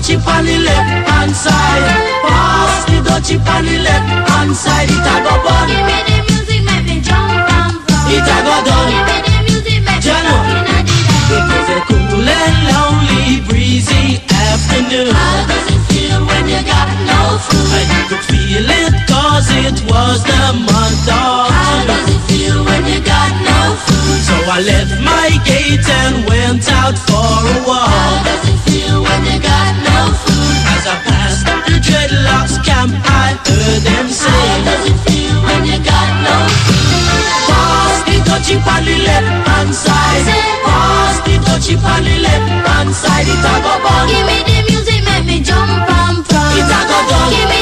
[0.10, 1.86] The on the left hand side.
[2.26, 4.90] Pass the dutchie on the left hand side.
[4.90, 5.70] It a go bun.
[5.70, 8.10] give me the music, make me jump and from.
[8.10, 8.90] It a go done.
[8.90, 10.98] Give me the music, make me rock in the
[11.30, 15.14] It is a cool and lonely, breezy afternoon.
[15.14, 17.70] How does it feel when you got no food?
[17.78, 22.58] And you could feel it cause it was the month of How does it feel
[22.66, 23.49] when you got no food?
[24.28, 27.90] So I left my gate and went out for a walk.
[27.90, 30.56] How does it feel when you got no food?
[30.74, 35.62] As I passed the dreadlocks camp, I heard them say, How does it feel when
[35.66, 36.36] you got no
[36.68, 36.90] food?
[37.50, 40.26] Pass the dutchie on the left hand side.
[40.66, 43.28] Pass the dutchie on the left hand side.
[43.28, 44.06] It a go bun.
[44.12, 46.52] Give me the music, make me jump and from.
[46.58, 47.30] It a go done.
[47.34, 47.59] Give me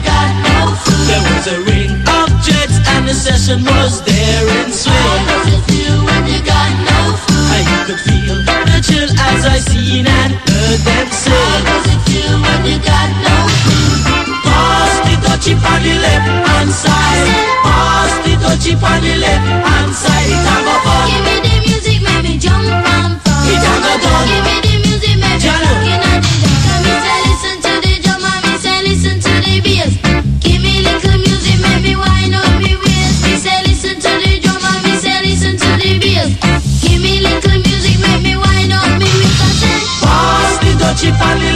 [0.00, 1.04] got no food?
[1.04, 5.60] There was a ring of jets and the session was there in How does it
[5.68, 7.52] feel when you got no food?
[7.52, 12.00] And you could feel the chill as I seen and heard them How does it
[12.08, 14.00] feel when you got no food?
[14.40, 17.28] Pass the dutchie on the left hand side.
[17.60, 20.32] Pass the dutchie on the left hand side.
[20.32, 21.04] It a fun.
[21.12, 23.52] Give me the music, make me jump and from.
[23.52, 24.24] It a.
[24.24, 24.63] Give me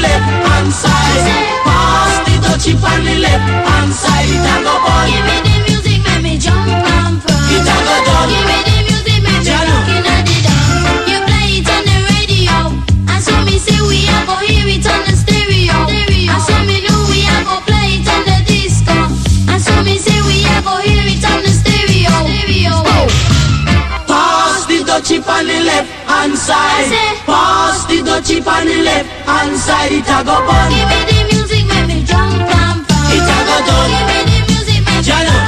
[0.00, 1.26] left hand side.
[1.64, 4.87] Pass the dutchie on the left hand side.
[25.08, 26.92] Dutchie on the left hand side.
[27.24, 29.90] Pass the dutchie on the left hand side.
[29.90, 30.68] It a go bun.
[30.68, 33.08] Give me the music, make me jump and from.
[33.08, 33.88] It a go done.
[33.88, 35.47] Give me the music, make me Jano.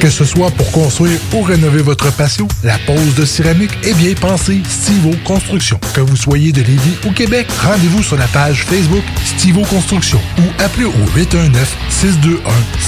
[0.00, 4.14] Que ce soit pour construire ou rénover votre patio, la pose de céramique est bien
[4.14, 5.80] pensée Stivo Construction.
[5.92, 10.62] Que vous soyez de Lévis ou Québec, rendez-vous sur la page Facebook Stivo Construction ou
[10.62, 10.92] appelez au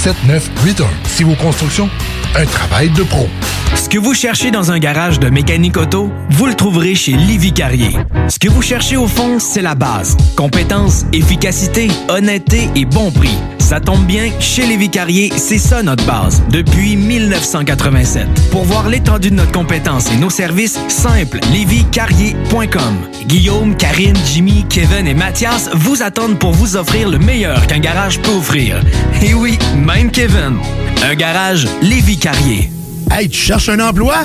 [0.04, 0.84] 819-621-7981.
[1.06, 1.90] Stivo Construction,
[2.36, 3.28] un travail de pro.
[3.74, 7.52] Ce que vous cherchez dans un garage de mécanique auto, vous le trouverez chez Livy
[7.52, 7.96] Carrier.
[8.28, 10.16] Ce que vous cherchez au fond, c'est la base.
[10.36, 13.36] Compétence, efficacité, honnêteté et bon prix.
[13.58, 18.28] Ça tombe bien, chez Lévi Carrier, c'est ça notre base, depuis 1987.
[18.50, 22.96] Pour voir l'étendue de notre compétence et nos services, simple, lévicarrier.com.
[23.26, 28.20] Guillaume, Karine, Jimmy, Kevin et Mathias vous attendent pour vous offrir le meilleur qu'un garage
[28.20, 28.82] peut offrir.
[29.22, 30.58] Et oui, même Kevin.
[31.02, 32.70] Un garage Lévi Carrier.
[33.10, 34.24] Hey, tu cherches un emploi?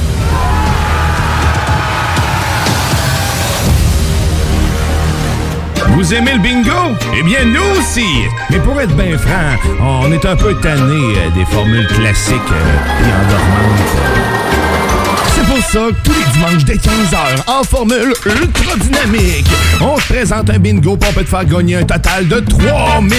[5.91, 6.95] Vous aimez le bingo?
[7.17, 8.05] Eh bien, nous aussi!
[8.49, 13.07] Mais pour être bien franc, on est un peu tanné euh, des formules classiques euh,
[13.07, 14.11] et endormantes.
[15.35, 19.47] C'est pour ça que tous les dimanches dès 15h, en formule ultra dynamique,
[19.81, 23.17] on se présente un bingo pour peut te faire gagner un total de 3000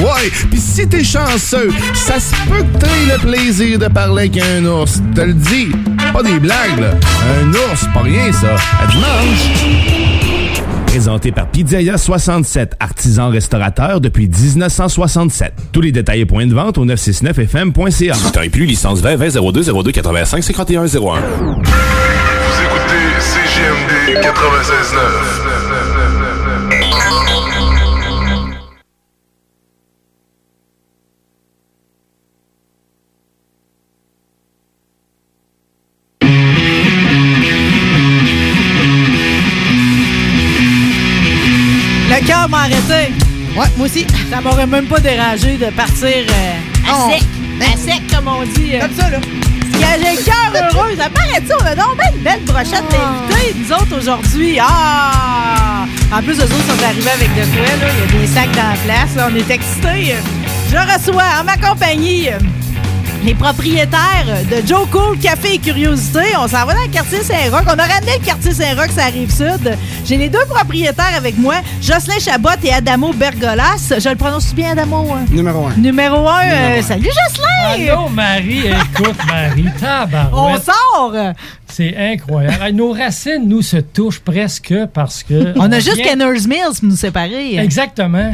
[0.00, 0.30] Ouais!
[0.50, 4.64] Puis si t'es chanceux, ça se peut que t'aies le plaisir de parler avec un
[4.64, 5.02] ours.
[5.14, 5.70] Te le dis,
[6.12, 6.90] pas des blagues, là.
[7.42, 8.54] Un ours, pas rien, ça.
[8.82, 10.11] À dimanche!
[10.92, 15.54] Présenté par Pizzeria 67, artisan restaurateur depuis 1967.
[15.72, 18.14] Tous les détails et points de vente au 969fm.ca.
[18.30, 20.84] Temps et plus, licence 20 20 02 02 85 51 01.
[20.84, 21.22] Vous écoutez
[23.20, 25.71] CGMD 96.9.
[43.56, 44.06] Ouais, moi aussi.
[44.30, 47.22] Ça m'aurait même pas dérangé de partir euh, à sec.
[47.60, 48.74] À sec, comme on dit.
[48.76, 48.80] euh.
[48.80, 49.18] Comme ça, là.
[49.74, 50.94] J'ai le cœur heureux.
[50.96, 54.58] Ça paraît on a donc bien une belle brochette d'invités, nous autres, aujourd'hui.
[54.60, 55.84] Ah!
[56.12, 57.92] En plus, eux autres sont arrivés avec de quoi, là.
[58.08, 59.16] Il y a des sacs dans la place.
[59.16, 59.28] là.
[59.30, 60.14] On est excités.
[60.70, 62.28] Je reçois en ma compagnie
[63.24, 66.20] les propriétaires de Joe Cool Café et Curiosité.
[66.38, 67.62] On s'en va dans le quartier Saint-Roch.
[67.66, 69.76] On a ramené le quartier Saint-Roch, ça arrive sud.
[70.04, 73.92] J'ai les deux propriétaires avec moi, Jocelyn Chabot et Adamo Bergolas.
[73.98, 75.06] Je le prononce bien, Adamo?
[75.12, 75.24] hein?
[75.30, 75.74] Numéro un.
[75.76, 76.32] Numéro un.
[76.46, 76.82] Numéro euh, un.
[76.82, 77.92] salut, Jocelyn!
[77.94, 78.66] Allô, Marie.
[78.66, 80.62] Écoute, Marie, tabarouette.
[80.68, 81.32] On sort!
[81.68, 82.74] C'est incroyable.
[82.74, 85.52] Nos racines nous se touchent presque parce que...
[85.56, 87.56] On a juste vient- Kenner's Mills pour nous séparer.
[87.58, 88.32] Exactement.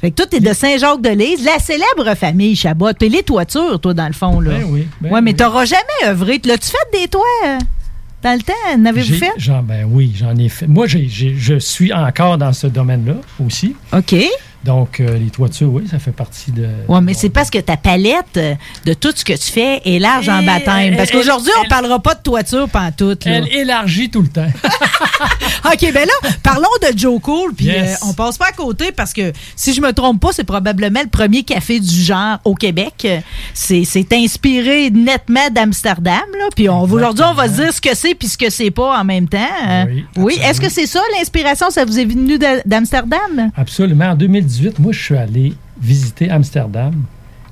[0.00, 2.92] Fait que toi, t'es de Saint-Jacques-de-Lise, la célèbre famille Chabot.
[2.98, 4.52] Puis les toitures, toi, dans le fond, là.
[4.52, 5.36] Ben oui, ben ouais, mais oui.
[5.36, 6.40] t'auras jamais œuvré.
[6.44, 7.58] L'as-tu fait des toits euh,
[8.22, 8.78] dans le temps?
[8.78, 9.32] N'avez-vous fait?
[9.64, 10.68] ben oui, j'en ai fait.
[10.68, 13.14] Moi, je suis encore dans ce domaine-là
[13.44, 13.74] aussi.
[13.92, 14.14] OK.
[14.64, 16.66] Donc, euh, les toitures, oui, ça fait partie de...
[16.88, 18.54] Ouais, mais c'est parce que ta palette euh,
[18.84, 20.96] de tout ce que tu fais est large en Et- baptême.
[20.96, 23.24] Parce qu'aujourd'hui, on elle- parlera pas de toiture pantoute.
[23.24, 23.32] là.
[23.36, 24.46] Elle élargit tout le temps.
[25.64, 28.02] OK, ben là, parlons de Joe Cool, puis Yes.
[28.02, 31.00] euh, on passe pas à côté parce que, si je me trompe pas, c'est probablement
[31.02, 32.94] le premier café du genre au Québec.
[33.04, 33.18] Euh,
[33.54, 38.14] C'est c'est inspiré nettement d'Amsterdam, là, puis aujourd'hui, on va se dire ce que c'est
[38.14, 39.38] puis ce que c'est pas en même temps.
[39.68, 39.84] Euh,
[40.16, 43.50] oui, est-ce que c'est ça, l'inspiration, ça vous est venu d'Amsterdam?
[43.56, 44.06] Absolument.
[44.10, 44.14] En
[44.48, 46.92] 2018, moi, je suis allé visiter Amsterdam.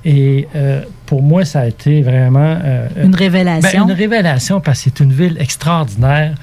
[0.05, 2.59] Et euh, pour moi, ça a été vraiment...
[2.65, 3.87] euh, Une révélation.
[3.87, 6.35] ben, une révélation parce que c'est une ville extraordinaire.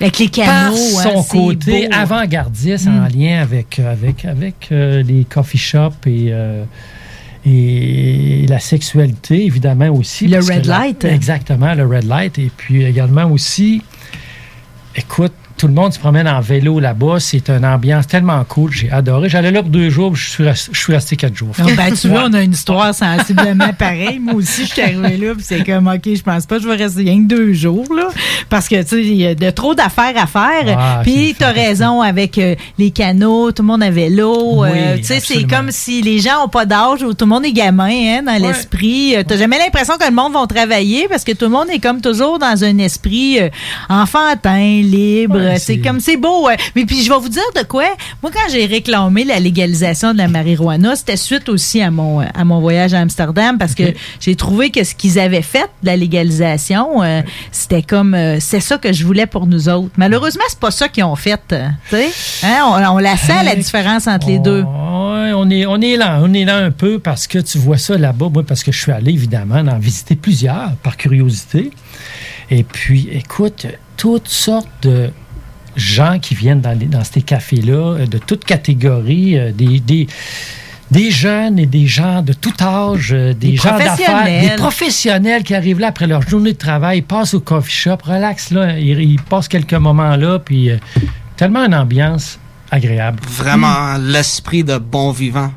[0.00, 2.98] Avec les canaux, Par hein, son côté avant-gardiste Mm.
[3.04, 6.64] en lien avec, euh, avec, avec euh, les coffee shops et, euh,
[7.46, 10.26] et la sexualité, évidemment aussi.
[10.26, 11.04] Le red la- light.
[11.04, 12.38] exactement, le red light.
[12.38, 13.82] Et puis également aussi,
[14.96, 17.18] écoute, tout le monde se promène en vélo là-bas.
[17.18, 18.72] C'est une ambiance tellement cool.
[18.72, 19.28] J'ai adoré.
[19.28, 21.52] J'allais là pour deux jours, je suis resté, je suis resté quatre jours.
[21.76, 24.18] Ben, tu vois, on a une histoire sensiblement pareille.
[24.18, 26.68] Moi aussi, je suis arrivée là, puis c'est comme, OK, je pense pas que je
[26.68, 28.08] vais rester rien que deux jours, là.
[28.48, 30.76] Parce que, tu sais, il y a de trop d'affaires à faire.
[30.78, 34.62] Ah, puis, t'as raison avec euh, les canaux, tout le monde l'eau.
[34.62, 37.30] Oui, euh, tu sais, c'est comme si les gens ont pas d'âge ou tout le
[37.30, 39.16] monde est gamin, hein, dans l'esprit.
[39.16, 41.78] Euh, T'as jamais l'impression que le monde va travailler parce que tout le monde est
[41.78, 43.48] comme toujours dans un esprit euh,
[43.88, 45.36] enfantin, libre.
[45.36, 46.46] Ouais, c'est c'est- comme, c'est beau.
[46.46, 46.56] ouais.
[46.74, 47.84] Mais puis, je vais vous dire de quoi.
[48.22, 52.44] Moi, quand j'ai réclamé la légalisation de la marijuana, c'était suite aussi à mon, à
[52.44, 53.84] mon voyage à Amsterdam parce que
[54.20, 58.60] j'ai trouvé que ce qu'ils avaient fait de la légalisation, euh, c'était comme, euh, c'est
[58.60, 59.90] ça que je voulais pour nous autres.
[59.96, 61.40] Malheureusement, c'est pas ça qu'ils ont fait.
[61.52, 61.68] euh.
[62.42, 62.60] Hein?
[62.64, 64.64] On, on la sent, la Hey, différence entre les deux.
[64.66, 67.96] On est, on est là, on est là un peu parce que tu vois ça
[67.98, 68.28] là-bas.
[68.32, 71.70] Moi, parce que je suis allé évidemment en visiter plusieurs par curiosité.
[72.50, 73.66] Et puis, écoute,
[73.96, 75.10] toutes sortes de
[75.76, 80.06] gens qui viennent dans, les- dans ces cafés-là, euh, de toutes catégories, euh, des, des,
[80.90, 84.48] des jeunes et des gens de tout âge, euh, des, Des gens d'affaires, professionnels.
[84.50, 88.50] des professionnels qui arrivent là après leur journée de travail, passent au coffee shop, relax
[88.50, 90.76] là, ils, ils passent quelques moments là, puis euh,
[91.36, 92.38] tellement une ambiance
[92.70, 93.18] agréable.
[93.28, 95.52] Vraiment l'esprit de bon vivant.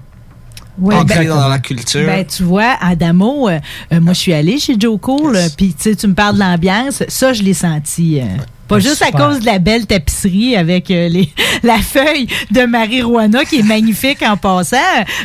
[0.79, 2.05] Ouais, ancré ben- dans la culture.
[2.05, 3.59] Ben, tu vois, Adamo, euh,
[3.99, 7.03] moi, je suis allée chez Joe Cool, puis tu sais, tu me parles de l'ambiance,
[7.09, 8.19] ça, je l'ai senti.
[8.21, 8.23] euh,
[8.69, 11.29] pas Ben, juste à cause de la belle tapisserie avec euh, les,
[11.63, 14.77] la feuille de marijuana qui est magnifique en passant.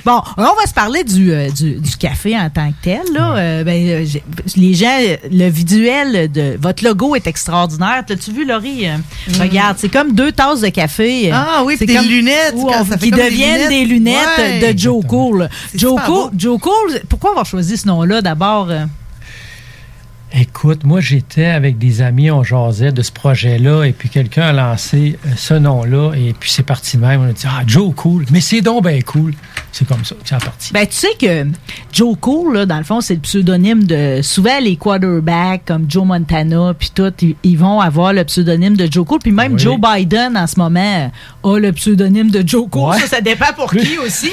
[0.04, 3.02] Bon, on va se parler du, euh, du, du café en tant que tel.
[3.12, 3.36] Là.
[3.36, 4.04] Euh, ben,
[4.56, 4.98] les gens,
[5.30, 8.02] le visuel de votre logo est extraordinaire.
[8.06, 8.88] T'as-tu vu, Laurie?
[8.88, 8.96] Euh,
[9.38, 11.30] Regarde, c'est comme deux tasses de café.
[11.32, 13.68] Ah oui, c'est des comme- lunettes, où quand on- ça fait qui comme des deviennent
[13.68, 13.68] lunettes.
[13.68, 14.72] des lunettes Ouais.
[14.72, 15.48] de Joe Cool.
[15.74, 16.30] Joe Cool.
[16.36, 18.68] Joe Cool, pourquoi avoir choisi ce nom-là d'abord?
[20.34, 20.38] Euh?
[20.40, 24.52] Écoute, moi j'étais avec des amis, on jasait de ce projet-là, et puis quelqu'un a
[24.52, 27.20] lancé euh, ce nom-là, et puis c'est parti même.
[27.22, 29.34] On a dit Ah, Joe Cool, mais c'est donc bien cool.
[29.72, 30.72] C'est comme ça c'est parti.
[30.72, 31.46] Ben, tu sais que
[31.92, 36.04] Joe Cool, là, dans le fond, c'est le pseudonyme de souvent les quarterbacks comme Joe
[36.04, 39.18] Montana, puis tout, ils, ils vont avoir le pseudonyme de Joe Cool.
[39.20, 39.58] Puis même Oui.
[39.58, 41.10] Joe Biden, en ce moment,
[41.42, 42.90] a le pseudonyme de Joe Cool.
[42.90, 42.98] Ouais.
[43.00, 44.30] Ça, ça dépend pour qui aussi.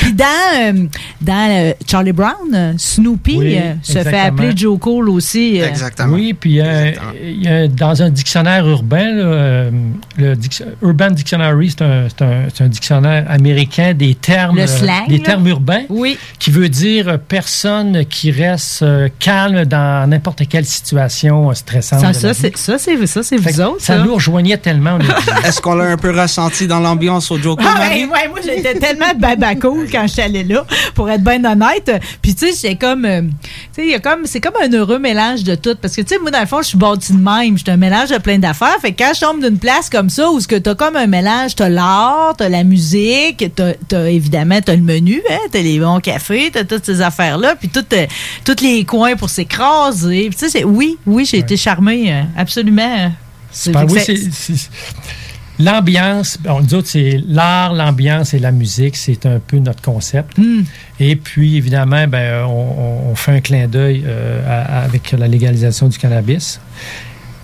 [0.00, 0.24] puis dans,
[0.60, 0.86] euh,
[1.20, 5.35] dans euh, Charlie Brown, euh, Snoopy Oui, euh, se fait appeler Joe Cool aussi.
[5.36, 6.04] Euh.
[6.08, 6.92] Oui, puis euh,
[7.22, 9.70] il y a dans un dictionnaire urbain, là, euh,
[10.18, 12.06] le dic- Urban Dictionary, c'est un,
[12.52, 15.24] c'est un- dictionnaire américain des termes, Le slang, des là.
[15.24, 16.18] termes urbains, oui.
[16.38, 18.84] qui veut dire personne qui reste
[19.18, 22.14] calme dans n'importe quelle situation stressante.
[22.14, 23.80] Ça, c'est ça, c'est ça, c'est Fait vous autres.
[23.80, 24.02] ça ça.
[24.04, 24.98] nous rejoignait tellement.
[25.44, 28.04] Est-ce qu'on l'a un peu ressenti dans l'ambiance au Joe Cool, Ah, Marie?
[28.04, 30.64] ouais, moi, j'étais tellement baba cool quand j'étais allée là,
[30.94, 31.90] pour être bien honnête.
[32.22, 33.28] Puis, tu sais, c'est comme, tu
[33.72, 35.74] sais, il y a comme, c'est comme un heureux mélange de tout.
[35.80, 37.56] Parce que, tu sais, moi, dans le fond, je suis bâtie de même.
[37.58, 38.76] Je suis un mélange de plein d'affaires.
[38.80, 41.06] Fait que quand je tombe d'une place comme ça, où ce que t'as comme un
[41.06, 45.78] mélange, t'as l'art, t'as la musique, t'as, t'as évidemment, t'as le menu, hein, t'as les
[45.78, 48.06] bons cafés, t'as toutes ces affaires-là, puis tout, euh,
[48.44, 50.30] tous les coins pour s'écraser.
[50.38, 53.12] Tu sais, oui, oui, j'ai été charmée, euh, absolument.
[53.50, 54.68] C'est pas- oui, c'est-
[55.58, 60.36] L'ambiance, on dit autres, c'est l'art, l'ambiance et la musique, c'est un peu notre concept.
[61.00, 66.60] Et puis, évidemment, ben, on, fait un clin d'œil euh, avec la légalisation du cannabis.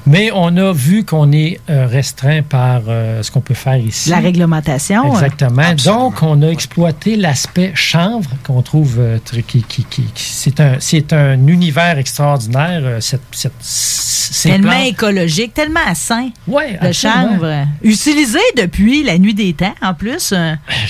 [0.07, 4.11] Mais on a vu qu'on est euh, restreint par euh, ce qu'on peut faire ici.
[4.11, 5.03] La réglementation.
[5.05, 5.13] hein.
[5.13, 5.75] Exactement.
[5.85, 11.13] Donc, on a exploité l'aspect chanvre qu'on trouve euh, qui, qui- qui- c'est un c'est
[11.13, 12.81] un univers extraordinaire.
[12.83, 14.87] euh, cette, cette- ces Tellement plantes.
[14.87, 16.31] écologique, tellement sain.
[16.49, 17.29] Ouais, le absolument.
[17.33, 17.67] chanvre.
[17.83, 20.33] Utilisé depuis la nuit des temps, en plus.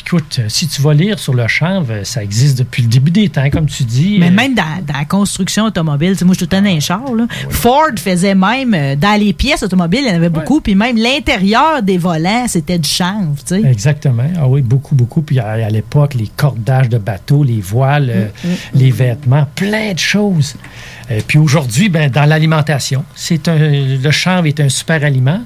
[0.07, 3.51] Écoute, si tu vas lire sur le chanvre, ça existe depuis le début des temps,
[3.51, 4.19] comme tu dis.
[4.21, 6.81] Mais même dans, dans la construction automobile, moi, je suis tout le temps dans les
[6.81, 7.13] chars.
[7.15, 7.27] là.
[7.51, 11.83] Ford faisait même, dans les pièces automobiles, il y en avait beaucoup, puis même l'intérieur
[11.83, 13.35] des volants, c'était du chanvre.
[13.45, 13.69] tu sais.
[13.69, 14.23] Exactement.
[14.39, 15.23] Ah oui, beaucoup, beaucoup.
[15.23, 18.29] Puis à, à l'époque, les cordages de bateaux, les voiles, euh,
[18.74, 20.55] les vêtements, plein de choses.
[21.27, 25.41] Puis aujourd'hui, ben, dans l'alimentation, c'est un, le chanvre est un super aliment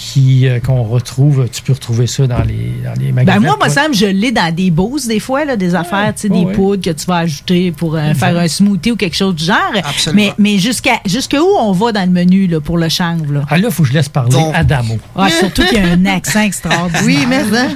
[0.00, 1.46] qui euh, qu'on retrouve.
[1.52, 3.38] Tu peux retrouver ça dans les, dans les magasins.
[3.38, 6.22] Ben moi, moi, me je l'ai dans des boosts, des fois, là, des affaires, tu
[6.22, 6.54] sais, ouais, des ouais.
[6.54, 9.58] poudres que tu vas ajouter pour euh, faire un smoothie ou quelque chose du genre.
[9.84, 10.32] Absolument.
[10.38, 13.30] Mais, mais jusqu'à jusqu'où on va dans le menu là, pour le chanvre?
[13.30, 13.42] Là?
[13.50, 14.98] Ah là, il faut que je laisse parler Donc- Adamo.
[15.14, 17.02] Ah, surtout qu'il y a un accent extraordinaire.
[17.04, 17.68] Oui, mais hein.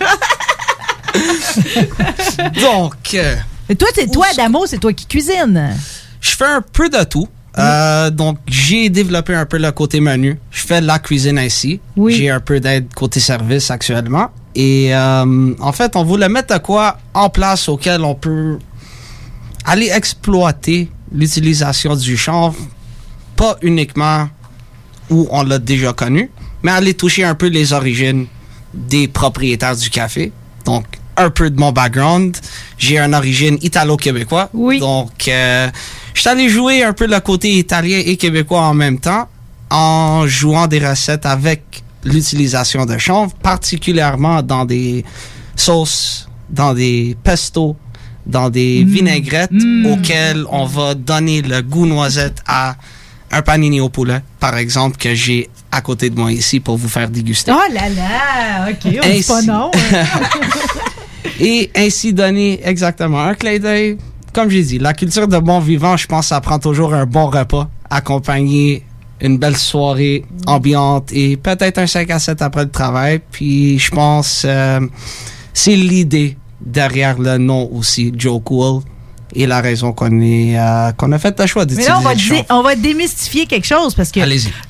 [2.61, 3.37] Donc, euh,
[3.69, 5.77] Et toi, c'est toi, Adamo, c'est toi qui cuisine?
[6.21, 7.29] je fais un peu de tout.
[7.59, 10.39] Euh, donc, j'ai développé un peu le côté menu.
[10.51, 11.81] Je fais la cuisine ainsi.
[12.09, 14.31] J'ai un peu d'aide côté service actuellement.
[14.55, 18.59] Et euh, en fait, on voulait mettre de quoi en place auquel on peut
[19.65, 22.59] aller exploiter l'utilisation du chanvre,
[23.37, 24.29] pas uniquement
[25.11, 26.31] où on l'a déjà connu,
[26.63, 28.27] mais aller toucher un peu les origines
[28.73, 30.33] des propriétaires du café.
[30.65, 30.85] Donc,
[31.17, 32.37] un peu de mon background.
[32.79, 34.51] J'ai une origine italo-québécois.
[34.53, 34.81] Oui.
[34.81, 35.69] Donc, euh,
[36.15, 39.29] je suis allé jouer un peu le côté italien et québécois en même temps,
[39.71, 45.05] en jouant des recettes avec l'utilisation de chanvre, particulièrement dans des
[45.57, 47.77] sauces, dans des pestos,
[48.27, 49.51] dans des vinaigrettes
[49.87, 52.77] auxquelles on va donner le goût noisette à
[53.31, 56.89] un panini au poulet, par exemple, que j'ai à côté de moi ici pour vous
[56.89, 57.51] faire déguster.
[57.53, 59.25] Oh là là, OK, on dit Ainsi.
[59.29, 59.71] pas non.
[59.75, 60.05] hein.
[61.41, 63.99] Et ainsi donner exactement un clin d'œil.
[64.35, 67.27] Comme j'ai dit, la culture de bon vivant, je pense, ça prend toujours un bon
[67.27, 68.85] repas, accompagné
[69.21, 73.21] une belle soirée ambiante et peut-être un 5 à 7 après le travail.
[73.31, 74.81] Puis je pense, euh,
[75.53, 78.83] c'est l'idée derrière le nom aussi, Joe Cool,
[79.35, 82.03] et la raison qu'on est, euh, qu'on a fait le choix Mais d'utiliser là, on
[82.03, 84.21] va, dé- on va démystifier quelque chose parce que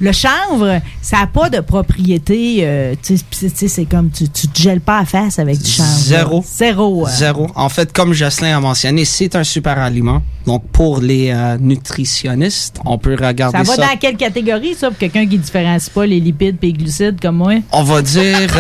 [0.00, 2.58] le chanvre, ça n'a pas de propriété.
[2.62, 5.88] euh, c'est comme tu, tu te gèles pas à face avec du chanvre.
[5.98, 6.44] Zéro.
[6.46, 7.06] Zéro.
[7.06, 7.10] euh.
[7.10, 7.46] Zéro.
[7.54, 10.22] En fait, comme Jocelyn a mentionné, c'est un super aliment.
[10.46, 13.76] Donc, pour les euh, nutritionnistes, on peut regarder Ça ça.
[13.76, 17.20] va dans quelle catégorie, ça, pour quelqu'un qui différencie pas les lipides et les glucides
[17.20, 17.54] comme moi?
[17.72, 18.50] On va dire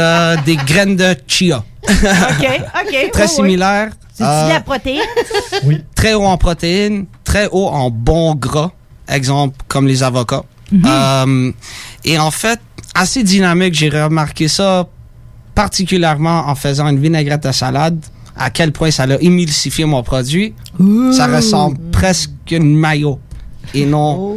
[0.46, 1.62] des graines de chia.
[1.88, 2.48] OK,
[2.80, 3.10] OK.
[3.12, 3.90] Très similaire.
[4.14, 5.00] C'est Euh, la protéine?
[5.94, 8.70] très haut en protéines, très haut en bons gras,
[9.08, 10.44] exemple comme les avocats.
[10.70, 10.82] Mhm.
[10.86, 11.52] Euh,
[12.04, 12.60] et en fait,
[12.94, 14.86] assez dynamique, j'ai remarqué ça
[15.54, 17.98] particulièrement en faisant une vinaigrette de salade,
[18.36, 20.54] à quel point ça a émulsifié mon produit.
[21.12, 23.18] Ça ressemble presque à une mayo
[23.74, 24.36] et non,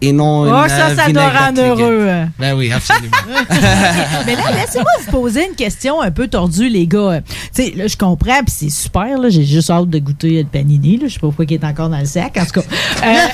[0.00, 2.08] et non Oh, une ça, euh, ça doit rendre heureux.
[2.38, 3.16] Ben oui, absolument.
[4.26, 7.20] Mais là, laissez-moi vous poser une question un peu tordue, les gars.
[7.54, 9.28] Tu sais, là, je comprends, puis c'est super, là.
[9.28, 11.08] J'ai juste hâte de goûter le panini, là.
[11.08, 12.36] Je sais pas pourquoi il est encore dans le sac.
[12.38, 12.66] En tout cas.
[13.04, 13.26] Euh,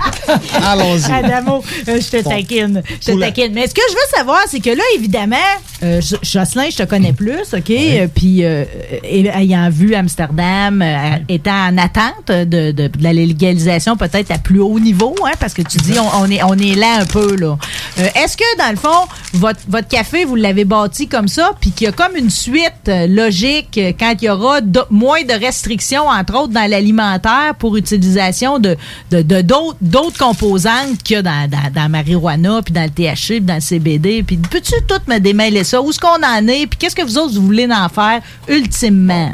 [0.65, 1.11] Allons-y.
[1.11, 2.81] Adamo, euh, je te taquine.
[3.01, 3.53] Je te taquine.
[3.53, 5.35] Mais ce que je veux savoir, c'est que là, évidemment,
[5.83, 7.69] euh, Jo- Jocelyn, je te connais plus, OK?
[7.69, 8.65] Euh, Puis, euh,
[9.03, 10.83] ayant vu Amsterdam,
[11.29, 15.53] étant en attente de, de- de la légalisation peut-être à plus haut niveau, hein, parce
[15.53, 17.57] que tu dis, on, on est, on est là un peu, là.
[17.97, 21.85] Est-ce que, dans le fond, votre, votre café, vous l'avez bâti comme ça, puis qu'il
[21.85, 26.53] y a comme une suite logique quand il y aura moins de restrictions, entre autres,
[26.53, 28.75] dans l'alimentaire pour utilisation de
[29.11, 32.89] de- de- d'autres composantes qu'il y a dans, dans, dans la marijuana, puis dans le
[32.89, 34.23] THC, puis dans le CBD.
[34.23, 35.81] Puis peux-tu tout me démêler ça?
[35.81, 36.67] Où est-ce qu'on en est?
[36.67, 39.31] Puis qu'est-ce que vous autres, vous voulez en faire ultimement?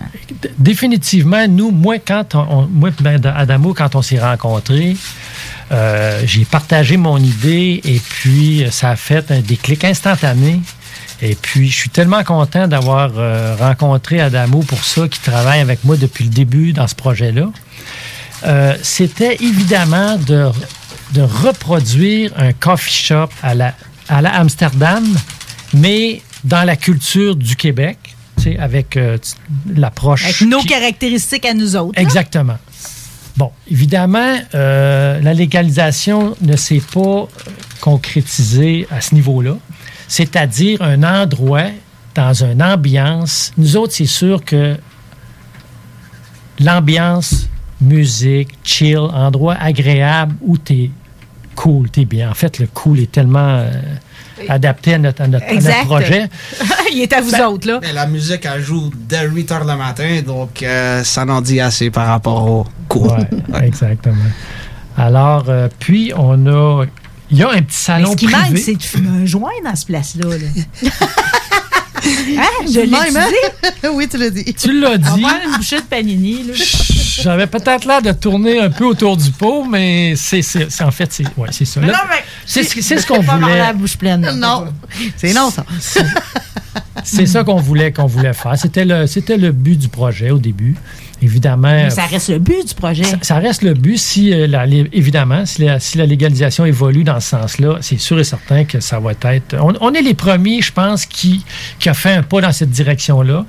[0.57, 4.95] Définitivement, nous, moi, quand on, on- moi, ben, Adamo, quand on s'est rencontrés,
[5.71, 10.61] euh, j'ai partagé mon idée et puis euh, ça a fait un déclic instantané.
[11.21, 15.83] Et puis, je suis tellement content d'avoir euh, rencontré Adamo pour ça, qui travaille avec
[15.83, 17.49] moi depuis le début dans ce projet-là.
[18.47, 20.49] Euh, C'était évidemment de,
[21.13, 23.73] de reproduire un coffee shop à la,
[24.07, 25.05] à la Amsterdam,
[25.73, 27.97] mais dans la culture du Québec,
[28.59, 29.17] avec euh,
[29.75, 30.23] l'approche.
[30.23, 31.93] Avec nos caractéristiques à nous autres.
[31.97, 32.01] là.
[32.01, 32.57] Exactement.
[33.35, 37.27] Bon, évidemment, euh, la légalisation ne s'est pas
[37.81, 39.57] concrétisée à ce niveau-là.
[40.07, 41.67] C'est-à-dire un endroit
[42.15, 43.51] dans une ambiance.
[43.57, 44.77] Nous autres, c'est sûr que
[46.59, 47.47] l'ambiance,
[47.81, 50.91] musique, chill, endroit agréable où tu es
[51.55, 52.29] cool, tu es bien.
[52.29, 53.71] En fait, le cool est tellement euh,
[54.49, 55.85] adapté à notre, à notre- à notre Exact.
[55.85, 56.29] projet.
[56.93, 57.79] Il est à vous Ben, autres, là.
[57.81, 61.59] Mais la musique, elle joue dès 8 h le matin, donc euh, ça n'en dit
[61.59, 63.15] assez par rapport au cours.
[63.51, 64.15] Ouais, exactement.
[64.97, 66.85] Alors, euh, puis, on a.
[67.29, 68.41] Il y a un petit Mais salon ce qui privé.
[68.49, 70.29] manque, c'est de fumer un joint dans ce place-là.
[70.29, 70.89] là.
[72.39, 72.65] hein?
[72.71, 73.27] Je l'ai Même, hein?
[73.83, 73.87] dit.
[73.93, 74.53] oui, tu l'as dit.
[74.53, 75.21] Tu l'as On dit.
[75.21, 76.43] va prendre une bouchée de panini.
[76.43, 76.53] Là.
[77.21, 80.91] J'avais peut-être l'air de tourner un peu autour du pot, mais c'est c'est- c'est- en
[80.91, 81.79] fait, c'est ouais, c'est ça.
[81.79, 83.57] Mais non, mais- c'est ce- c'est ce Je qu'on voulait.
[83.57, 84.21] la bouche pleine.
[84.21, 84.33] là.
[84.33, 84.65] Non,
[85.17, 85.65] c'est non, ça.
[87.03, 88.57] C'est ça qu'on voulait qu'on voulait faire.
[88.57, 90.75] C'était le c'était le but du projet au début.
[91.21, 91.69] Évidemment.
[91.69, 93.03] Mais ça reste le but du projet.
[93.03, 97.03] Ça, ça reste le but si, euh, la- évidemment, si la, si la légalisation évolue
[97.03, 99.55] dans ce sens-là, c'est sûr et certain que ça va être.
[99.59, 101.43] On, on est les premiers, je pense, qui,
[101.79, 103.45] qui a fait un pas dans cette direction-là,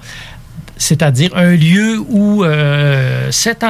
[0.78, 3.62] c'est-à-dire un lieu où euh, cette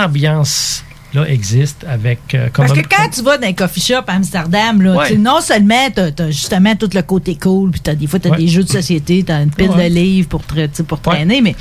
[1.15, 2.19] ambiance-là existe avec.
[2.35, 5.17] euh, comme Parce que quand tu vas dans un coffee shop à Amsterdam, là, Ouais.
[5.17, 8.33] non seulement tu as, justement tout le côté cool, puis t'as- des fois tu as
[8.33, 8.37] Ouais.
[8.39, 9.89] des jeux de société, tu as une pile Ouais.
[9.89, 11.55] de livres pour, tra- pour traîner, mais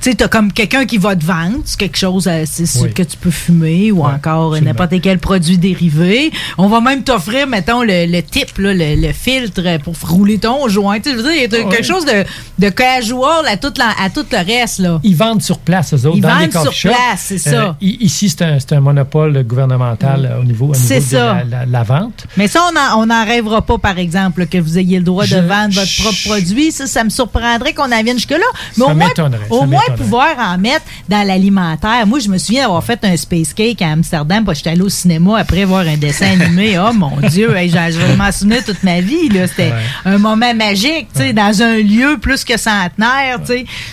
[0.00, 2.44] tu as comme quelqu'un qui va te vendre, quelque chose euh,
[2.82, 2.92] Oui.
[2.92, 6.30] que tu peux fumer ou encore n'importe quel produit dérivé.
[6.58, 10.68] On va même t'offrir, mettons, le, le type, là, le, le filtre pour rouler ton
[10.68, 10.98] joint.
[11.00, 11.74] Tu sais, je veux dire, il y a Ouais.
[11.74, 12.24] quelque chose de,
[12.58, 14.78] de casual à tout, la- à tout le reste.
[14.78, 15.00] Là.
[15.02, 16.88] Ils vendent sur place, eux autres, Ils dans les vendent sur coffee shops.
[16.90, 17.76] place, c'est ça.
[17.80, 21.44] i- ici, c'est un, c'est un monopole gouvernemental euh, au niveau, au niveau de la,
[21.44, 22.26] la- la vente.
[22.36, 22.62] Mais ça,
[22.96, 25.86] on n'en rêvera pas, par exemple, que vous ayez le droit Je- de vendre votre
[25.86, 26.72] je- propre produit.
[26.72, 28.38] Ça, ça me surprendrait qu'on en vienne jusque-là.
[28.76, 29.08] Mais Ça au moins,
[29.50, 32.06] au moins pouvoir en mettre dans l'alimentaire.
[32.06, 34.82] Moi, je me souviens d'avoir fait un space cake à Amsterdam, parce que j'étais allé
[34.82, 36.78] au cinéma après voir un dessin animé.
[36.78, 39.28] Oh mon Dieu, hey, je vais m'en souvenir toute ma vie.
[39.46, 39.72] C'était
[40.04, 43.38] un moment magique, dans un lieu plus que centenaire.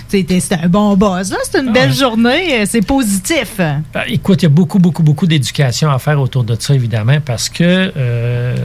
[0.07, 1.31] C'était un bon buzz.
[1.31, 1.37] là.
[1.43, 1.95] C'était une belle Ouais.
[1.95, 2.61] journée.
[2.61, 3.57] euh, C'est positif.
[3.57, 7.19] Ben, écoute, il y a beaucoup, beaucoup, beaucoup d'éducation à faire autour de ça, évidemment,
[7.23, 8.55] parce que euh,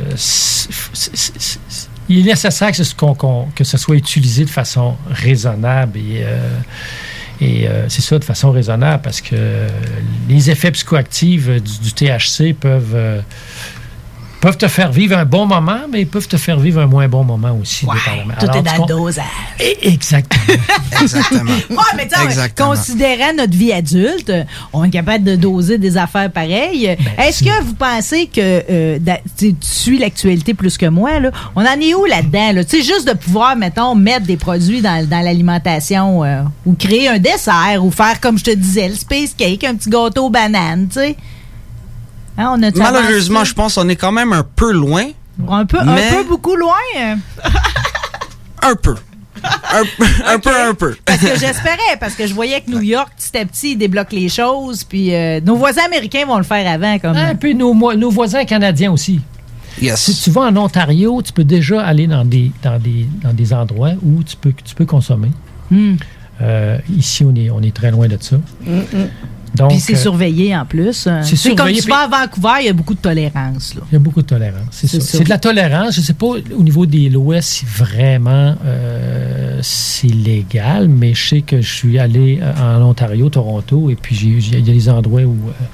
[2.09, 6.51] il est nécessaire que ce, soit utilisé de façon raisonnable et, euh,
[7.41, 9.37] euh, c'est ça, de façon raisonnable, parce que
[10.29, 13.23] les effets psychoactifs du, du THC peuvent,
[14.41, 17.09] peuvent te faire vivre un bon moment, mais ils peuvent te faire vivre un moins
[17.09, 17.87] bon moment aussi.
[17.87, 18.35] dépendamment.
[18.39, 19.25] Tout Alors, est dans le dosage.
[19.59, 20.55] Eh, Exactement.
[21.03, 21.53] Exactement.
[21.71, 22.71] Ouais, mais tu sais, Exactement.
[22.71, 24.33] considérant notre vie adulte,
[24.73, 26.97] on est capable de doser des affaires pareilles.
[27.17, 28.41] Ben, Est-ce que vous pensez que
[28.71, 28.99] euh,
[29.37, 31.19] tu suis l'actualité plus que moi?
[31.19, 31.31] Là?
[31.57, 32.53] On en est où là-dedans?
[32.53, 32.65] Là?
[32.65, 37.09] Tu sais, juste de pouvoir, mettons, mettre des produits dans, dans l'alimentation euh, ou créer
[37.09, 40.31] un dessert ou faire, comme je te disais, le space cake, un petit gâteau aux
[40.31, 41.17] bananes, tu sais?
[42.39, 45.05] Hein, on a Malheureusement, je pense qu'on est quand même un peu loin.
[45.49, 46.73] Un peu, mais- un peu beaucoup loin.
[48.63, 48.95] Un peu.
[49.45, 50.97] Un, un peu, un peu.
[51.05, 54.17] Parce que j'espérais, parce que je voyais que New York, petit à petit, ils débloquent
[54.17, 56.99] les choses, puis euh, nos voisins américains vont le faire avant.
[56.99, 57.17] Comme...
[57.17, 59.21] Un peu nos, mo- nos voisins canadiens aussi.
[59.81, 60.01] Yes.
[60.01, 63.53] Si tu vas en Ontario, tu peux déjà aller dans des, dans des, dans des
[63.53, 65.31] endroits où tu peux, tu peux consommer.
[65.71, 65.95] Hmm.
[66.41, 68.37] Euh, ici, on est, on est très loin de ça.
[68.67, 68.87] Donc,
[69.69, 71.09] Puis c'est euh, surveillé en plus.
[71.23, 73.75] c'est comme tu vas à Vancouver, il y a beaucoup de tolérance.
[73.75, 73.83] Là.
[73.91, 74.67] Il y a beaucoup de tolérance.
[74.71, 75.19] C'est ça.
[75.19, 75.95] de la tolérance.
[75.95, 81.29] Je ne sais pas au niveau des lois si vraiment euh, c'est légal, mais je
[81.29, 84.89] sais que je suis allé euh, en Ontario, Toronto, et puis il y a des
[84.89, 85.65] endroits où, euh,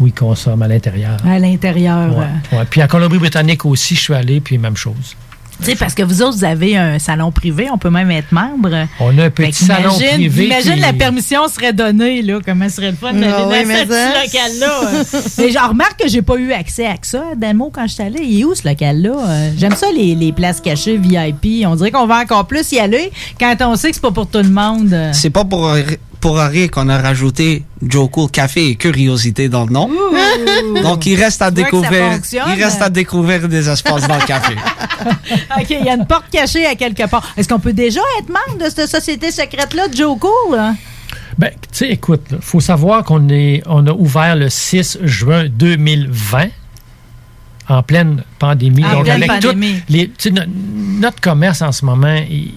[0.00, 1.16] où ils consomment à l'intérieur.
[1.24, 2.16] À l'intérieur.
[2.16, 2.64] Ouais, ouais.
[2.68, 5.16] Puis en Colombie-Britannique aussi, je suis allé, puis même chose.
[5.60, 8.32] Tu sais, parce que vous autres, vous avez un salon privé, on peut même être
[8.32, 8.86] membre.
[8.98, 10.46] On a un petit salon privé.
[10.46, 12.38] Imagine qui- la permission serait donnée, là.
[12.44, 14.90] Comment serait le fun d'aller dans oui, mais ce petit local-là.
[15.38, 18.22] mais j'en remarque que j'ai pas eu accès à ça, Damo, quand je suis allée.
[18.22, 19.10] Il est où ce local-là?
[19.28, 21.64] Euh, J'aime ça, les, les places cachées VIP.
[21.66, 24.28] On dirait qu'on va encore plus y aller quand on sait que c'est pas pour
[24.28, 24.94] tout le monde.
[25.12, 25.70] C'est pas pour,
[26.20, 29.90] pour rien qu'on a rajouté Joe Cool Café et Curiosité dans le nom.
[30.82, 34.54] Donc, il reste à découvrir, il reste à découvrir des espaces dans le café.
[35.58, 37.32] OK, il y a une porte cachée à quelque part.
[37.36, 40.58] Est-ce qu'on peut déjà être membre de cette société secrète-là, de Joe Cool?
[40.58, 40.76] hein?
[41.38, 45.46] Ben, tu sais, écoute, il faut savoir qu'on est, on a ouvert le 6 juin
[45.48, 46.48] 2020
[47.68, 48.84] en pleine pandémie.
[48.84, 49.74] En pleine avec pandémie.
[49.80, 50.42] toutes les- tu sais, no-
[51.00, 52.52] notre commerce en ce moment, il,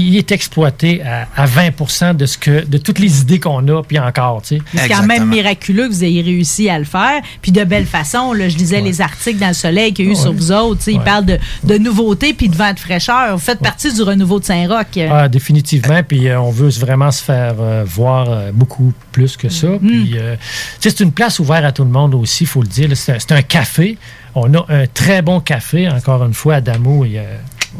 [0.00, 3.82] il est exploité à, à 20 de, ce que, de toutes les idées qu'on a,
[3.82, 4.42] puis encore.
[4.42, 4.62] tu sais.
[4.74, 7.20] C'est quand même miraculeux que vous ayez réussi à le faire.
[7.42, 10.12] Puis de belle façon, là, je lisais les articles dans le soleil qu'il y a
[10.12, 10.20] eu Ouais.
[10.20, 10.78] sur vous autres.
[10.78, 13.32] tu sais, Ils parlent de, de nouveautés puis de vent de fraîcheur.
[13.36, 14.86] Vous faites partie du renouveau de Saint-Roch.
[15.10, 16.02] Ah, définitivement.
[16.02, 19.68] Puis euh, on veut vraiment se faire euh, voir euh, beaucoup plus que ça.
[19.68, 19.78] Mm.
[19.78, 20.36] Puis, euh,
[20.80, 22.88] sais, c'est une place ouverte à tout le monde aussi, il faut le dire.
[22.96, 23.98] C'est un, café.
[24.34, 27.04] On a un très bon café, encore une fois, à Damo.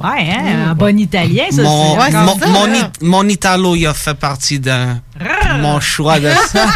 [0.03, 1.63] Ouais, hein, en bon italien, ça.
[1.63, 4.71] Mon, c'est mon, mon, it- mon Italo, il a fait partie de
[5.61, 6.67] mon choix de ça.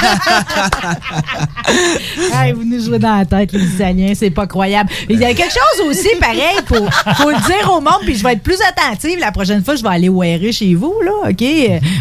[2.32, 4.90] Hey, vous nous jouez dans la tête, les Italiens, c'est pas croyable.
[5.08, 8.16] Mais il y a quelque chose aussi, pareil, pour faut le dire au monde, puis
[8.16, 11.30] je vais être plus attentive la prochaine fois, je vais aller wearer chez vous, là,
[11.30, 11.44] OK?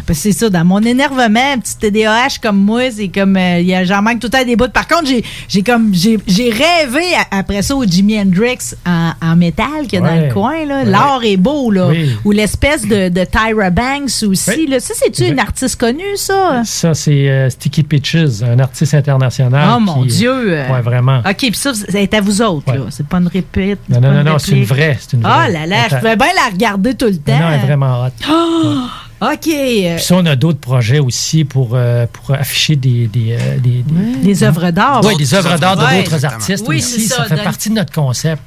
[0.08, 3.60] Parce que c'est ça, dans mon énervement, un petit TDAH comme moi, c'est comme, euh,
[3.60, 4.70] il y a- j'en manque tout le temps des bouts.
[4.74, 9.12] Par contre, j'ai j'ai comme, j'ai j'ai rêvé à- après ça au Jimi Hendrix en,
[9.22, 10.80] en métal qu'il y a dans le coin, là.
[10.80, 10.86] Ouais.
[10.86, 11.88] L'art est beau, là.
[11.88, 12.10] Oui.
[12.26, 14.80] Ou l'espèce de, de Tyra Banks aussi, là.
[14.80, 16.31] Ça, c'est-tu une artiste connue, ça?
[16.64, 19.74] Ça, c'est euh, Sticky Pitches, un artiste international.
[19.76, 20.32] Oh mon Dieu!
[20.54, 21.20] euh, Ouais, vraiment.
[21.20, 22.82] OK, puis ça, c'est à vous autres, là.
[22.90, 23.80] C'est pas une répète.
[23.90, 24.98] Non, non, non, non, c'est une vraie.
[25.00, 25.52] C'est une Oh vraie.
[25.52, 27.34] là là, je pouvais bien la regarder tout le temps.
[27.34, 28.10] Non, non, elle est vraiment hot.
[28.30, 28.86] Oh,
[29.34, 29.48] OK.
[29.48, 33.58] euh, Puis ça, on a d'autres projets aussi pour, euh, pour afficher des, des, euh,
[33.60, 35.02] des, des- Des œuvres d'art.
[35.04, 36.04] Oui, des œuvres d'art de Ouais.
[36.04, 37.02] d'autres artistes Oui, aussi.
[37.08, 38.42] Ça, ça, fait partie de notre concept.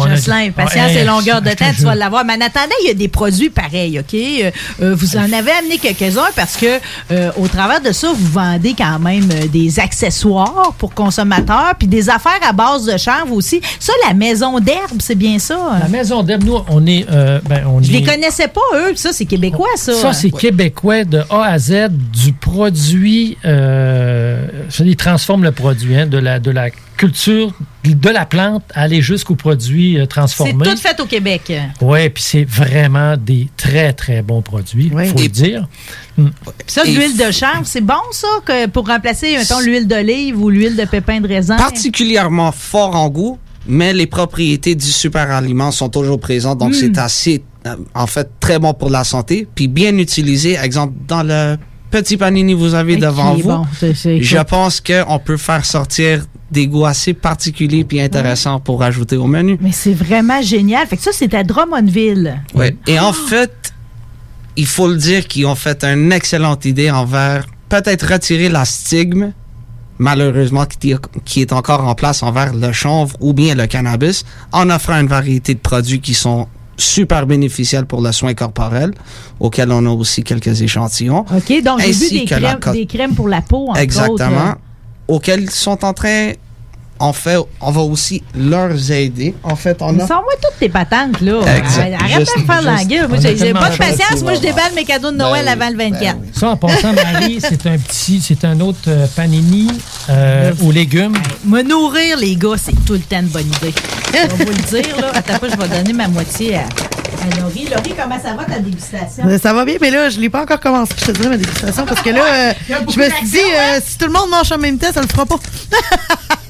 [0.00, 2.24] Jocelyn, patience et longueur de temps, tu vas l'avoir.
[2.24, 4.14] Mais en attendant, il y a des produits pareils, OK?
[4.14, 4.50] Euh,
[4.82, 6.66] euh, vous en avez amené quelques-uns parce que
[7.10, 12.08] euh, au travers de ça, vous vendez quand même des accessoires pour consommateurs, puis des
[12.10, 13.60] affaires à base de chanvre aussi.
[13.80, 15.78] Ça, la maison d'herbe, c'est bien ça?
[15.80, 17.06] La maison d'herbe, nous, on est.
[17.10, 18.94] euh, ben, on Je les connaissais pas, eux.
[18.96, 19.94] Ça, c'est québécois, ça.
[19.94, 23.36] Ça, c'est québécois de A à Z du produit.
[23.44, 27.52] Euh, ça, ils transforment le produit, hein, de, la, de la culture
[27.94, 30.66] de la plante à aller jusqu'au produit euh, C'est transformé.
[30.66, 31.52] tout fait au Québec.
[31.80, 35.68] Oui, puis c'est vraiment des très, très bons produits, il faut le dire.
[36.18, 36.28] Mm.
[36.66, 40.76] Ça, l'huile de chanvre, c'est bon, ça, que pour remplacer, mettons, l'huile d'olive ou l'huile
[40.76, 41.56] de pépin de raisin?
[41.56, 46.74] Particulièrement fort en goût, mais les propriétés du super aliment sont toujours présentes, donc Mm.
[46.74, 50.56] c'est assez, euh, en fait, très bon pour la santé, puis bien utilisé.
[50.56, 51.56] Exemple, dans le
[51.90, 53.66] petit panini que vous avez Et devant vous, bon.
[53.78, 58.82] C'est- c'est- je pense qu'on peut faire sortir des goûts assez particuliers puis intéressants pour
[58.82, 59.58] ajouter au menu.
[59.60, 60.86] Mais c'est vraiment génial.
[60.86, 62.40] Fait que ça, c'est à Drummondville.
[62.54, 62.76] Ouais.
[62.86, 63.72] Et en fait,
[64.56, 69.32] il faut le dire qu'ils ont fait une excellente idée envers peut-être retirer la stigme,
[69.98, 70.94] malheureusement, qui,
[71.24, 75.08] qui est encore en place envers le chanvre ou bien le cannabis, en offrant une
[75.08, 76.46] variété de produits qui sont
[76.78, 78.92] super bénéficiels pour le soin corporel,
[79.40, 81.20] auquel on a aussi quelques échantillons.
[81.34, 84.50] OK, donc j'ai vu des crèmes, cote- des crèmes pour la peau, entre Exactement.
[84.50, 84.58] autres.
[85.08, 86.32] Auxquels ils sont en train,
[86.98, 89.34] en fait, on va aussi leur aider.
[89.42, 90.06] En fait, on a...
[90.06, 91.40] Sors-moi toutes tes patentes, là.
[91.56, 91.94] Exact.
[92.00, 93.08] Arrête Juste- de me faire la juste- gueule.
[93.08, 94.22] Moi, on j'ai pas de patience.
[94.22, 96.16] Moi, je déballe mes cadeaux de Noël Ben avant le 24.
[96.32, 99.70] Ça, en passant, Marie, c'est un petit, c'est un autre euh, panini
[100.10, 101.16] euh, aux légumes.
[101.44, 103.74] Me nourrir, les gars, c'est tout le temps une bonne idée.
[104.12, 105.10] Je vais vous le dire, là.
[105.14, 106.64] Attends pas, je vais donner ma moitié à,
[107.40, 107.66] Laurie.
[107.70, 109.24] Laurie, comment ça va ta dégustation?
[109.26, 111.36] Euh, Ça va bien, mais là, je l'ai pas encore commencé, je te dirais, ma
[111.36, 113.98] dégustation, parce que là, euh, Il y a beaucoup je me suis dit, euh, si
[113.98, 115.36] tout le monde mange en même temps, ça le fera pas.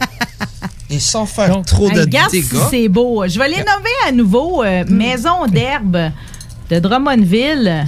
[0.90, 2.60] Et sans faire trop de regarde si dégâts.
[2.70, 3.24] c'est beau.
[3.26, 4.62] Je vais les nommer à nouveau.
[4.62, 6.10] euh, Maison d'herbe
[6.70, 7.86] de Drummondville.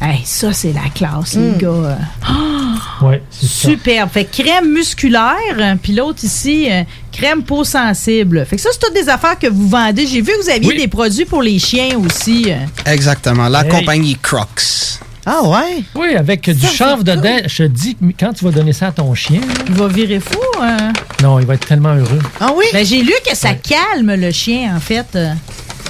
[0.00, 1.58] Hey, ça, c'est la classe, les Mm.
[1.58, 1.98] gars.
[3.02, 3.68] Ouais, c'est ça.
[3.70, 4.08] Superbe.
[4.12, 8.46] Fait que crème musculaire, puis l'autre ici, euh, crème peau sensible.
[8.46, 10.06] Fait que ça, c'est toutes des affaires que vous vendez.
[10.06, 10.76] J'ai vu que vous aviez Oui.
[10.78, 12.44] des produits pour les chiens aussi.
[12.48, 12.58] euh.
[12.86, 13.48] Exactement.
[13.48, 13.68] La Hey.
[13.70, 15.00] compagnie Crocs.
[15.24, 15.84] Ah ouais?
[15.94, 17.38] Oui, avec du chanvre dedans.
[17.46, 20.18] Je te dis que quand tu vas donner ça à ton chien, Il va virer
[20.20, 20.38] fou.
[20.60, 20.92] hein?
[21.22, 22.18] non, il va être tellement heureux.
[22.40, 22.64] Ah oui?
[22.72, 25.06] Ben, j'ai lu que ça calme le chien, en fait.
[25.14, 25.32] Euh,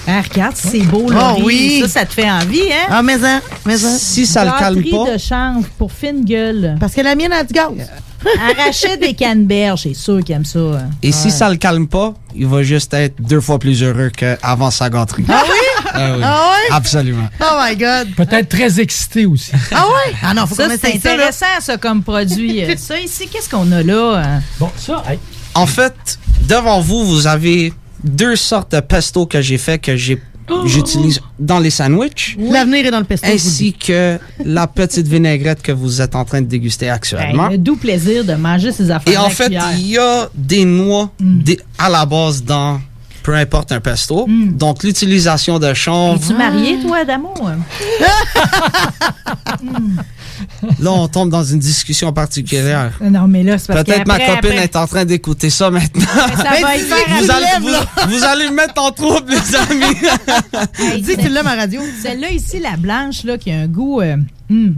[0.06, 1.18] ah, regarde, c'est beau, là.
[1.20, 1.78] Ah oui.
[1.82, 2.88] Ça, ça te fait envie, hein?
[2.90, 3.96] Ah, mais hein, mais hein.
[3.98, 6.76] Si ça le calme pas, de chanvre pour fine gueule.
[6.78, 7.70] Parce que la mienne a du gaz.
[8.50, 10.59] Arracher des canneberges, c'est sûr qu'il aime ça.
[10.60, 10.90] hein.
[11.02, 14.70] et si ça le calme pas, il va juste être deux fois plus heureux qu'avant
[14.70, 15.24] sa gâterie.
[15.28, 15.56] Ah oui?
[15.92, 16.22] Ah oui.
[16.24, 16.74] Ah ouais?
[16.76, 17.28] Absolument.
[17.40, 18.14] Oh my God.
[18.16, 19.50] Peut-être très excité aussi.
[19.72, 20.14] Ah ouais?
[20.22, 22.64] Ah non, faut Ça, c'est intéressant, ça, comme produit.
[22.64, 24.22] Euh, ça, ici, qu'est-ce qu'on a là?
[24.24, 24.42] hein?
[24.59, 25.18] Bon, ça, hey,
[25.54, 26.18] En fait,
[26.48, 27.72] devant vous, vous avez
[28.04, 30.20] deux sortes de pesto que j'ai fait que j'ai
[30.66, 33.26] j'utilise dans les sandwichs, L'avenir est dans le pesto.
[33.26, 37.46] ainsi que la petite vinaigrette que vous êtes en train de déguster actuellement.
[37.46, 40.64] Hey, le doux plaisir de manger ces affaires Et en fait, il y a des
[40.64, 42.80] noix des- à la base dans
[43.23, 44.27] peu importe un pesto.
[44.28, 46.20] Donc, l'utilisation de chanvre.
[46.23, 47.32] Es-tu marié, toi, Adamo?
[50.81, 52.93] Là, on tombe dans une discussion particulière.
[53.01, 56.03] Non, mais là, c'est Peut-être ma copine après- est en train d'écouter ça maintenant.
[56.05, 56.78] Ça va faire
[57.09, 59.97] vous, un allez, lève, vous, vous allez me mettre en trouble, les amis.
[60.78, 61.81] Hey, Dis que tu l'aimes à radio.
[62.03, 64.01] Celle-là ici, la blanche, là, qui a un goût...
[64.01, 64.16] euh,
[64.51, 64.77] hum.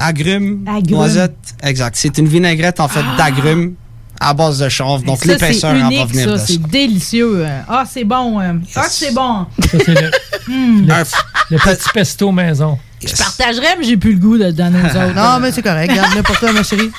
[0.00, 0.96] Agrumes, Agrumes.
[0.96, 1.36] noisettes.
[1.62, 1.96] Exact.
[1.96, 3.74] C'est une vinaigrette, en fait, d'agrumes
[4.20, 5.04] à base de chanvre.
[5.04, 6.46] Donc, l'épaisseur en va venir ça, de ça.
[6.46, 7.44] c'est délicieux.
[7.46, 7.60] euh.
[7.68, 8.40] Ah, c'est bon.
[8.40, 8.54] euh.
[8.74, 9.46] Ah, c'est bon.
[9.62, 10.10] ça, c'est le,
[10.48, 11.04] le,
[11.50, 12.78] le petit pesto maison.
[13.04, 15.14] Je partagerais, mais j'ai plus le goût de donner aux autres.
[15.16, 15.94] Non, mais c'est correct.
[15.94, 16.90] Garde-le pour toi, ma chérie.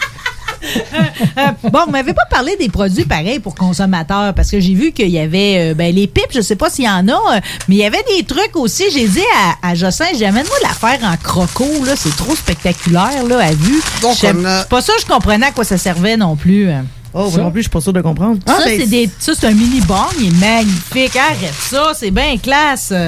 [1.71, 5.07] bon, vous m'avez pas parlé des produits pareils pour consommateurs parce que j'ai vu qu'il
[5.09, 7.75] y avait euh, ben, les pipes, je sais pas s'il y en a, euh, mais
[7.75, 8.83] il y avait des trucs aussi.
[8.93, 9.23] J'ai dit
[9.61, 13.81] à, à Jossin, j'amène-moi l'affaire en croco, là, c'est trop spectaculaire là, à vue.
[14.01, 16.69] Donc, on a- pas ça, je comprenais à quoi ça servait non plus.
[17.13, 17.41] Oh, Ça?
[17.41, 18.37] non plus, je suis pas sûr de comprendre.
[18.45, 21.15] ça, Ah, ben, c'est des, ça, c'est un mini bong, il est magnifique.
[21.15, 22.93] Arrête ça, c'est bien classe.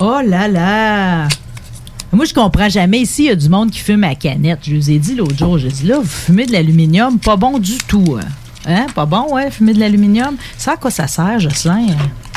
[0.00, 1.28] Oh là là.
[2.12, 3.00] Moi, je comprends jamais.
[3.00, 4.58] Ici, il y a du monde qui fume à canette.
[4.66, 7.58] Je vous ai dit l'autre jour, j'ai dit là, vous fumez de l'aluminium, pas bon
[7.60, 8.18] du tout.
[8.20, 8.26] Hein?
[8.66, 8.86] Hein?
[8.94, 10.36] Pas bon, ouais, fumer de l'aluminium.
[10.58, 11.86] Ça, à quoi ça sert, Jocelyn?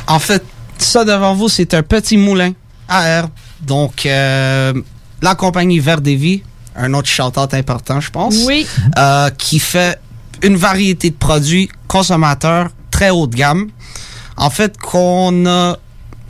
[0.07, 0.43] En fait,
[0.77, 2.51] ça devant vous, c'est un petit moulin
[2.88, 3.31] à herbe.
[3.61, 4.73] Donc, euh,
[5.22, 6.43] la compagnie Vies,
[6.76, 8.35] un autre chanteur important, je pense.
[8.45, 8.68] Oui.
[8.97, 9.99] euh, qui fait
[10.43, 13.69] une variété de produits consommateurs très haut de gamme.
[14.38, 15.77] En fait, qu'on a,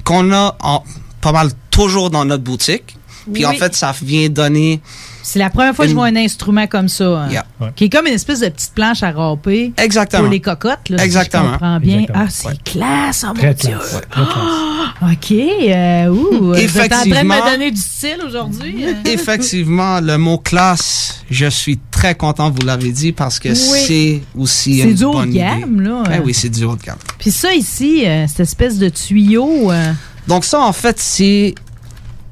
[0.04, 0.84] qu'on a en-
[1.22, 2.96] pas mal toujours dans notre boutique.
[3.34, 4.82] Puis en fait, ça vient donner
[5.30, 7.04] C'est la première fois que je vois un instrument comme ça.
[7.24, 7.46] hein, Yeah.
[7.76, 9.74] Qui est comme une espèce de petite planche à râper.
[9.78, 10.24] Exactement.
[10.24, 11.44] Pour les cocottes, là, Exactement.
[11.44, 12.00] si je comprends bien.
[12.00, 12.26] Exactement.
[12.26, 13.70] Ah, c'est classe, oh mon Très Dieu.
[13.72, 15.32] classe, ouais, très Ah, OK.
[15.32, 17.36] euh, ouh, vous êtes en train de Effectivement.
[17.36, 18.86] me donner du style aujourd'hui.
[18.88, 18.94] hein?
[19.06, 23.56] Effectivement, le mot classe, je suis très content, vous l'avez dit, parce que Oui.
[23.56, 25.90] c'est aussi C'est une du haut de gamme, idée.
[25.90, 26.04] là.
[26.08, 26.98] Ben oui, c'est du haut de gamme.
[27.20, 29.72] Puis ça ici, euh, cette espèce de tuyau.
[29.72, 29.92] euh,
[30.28, 31.54] Donc ça, en fait, c'est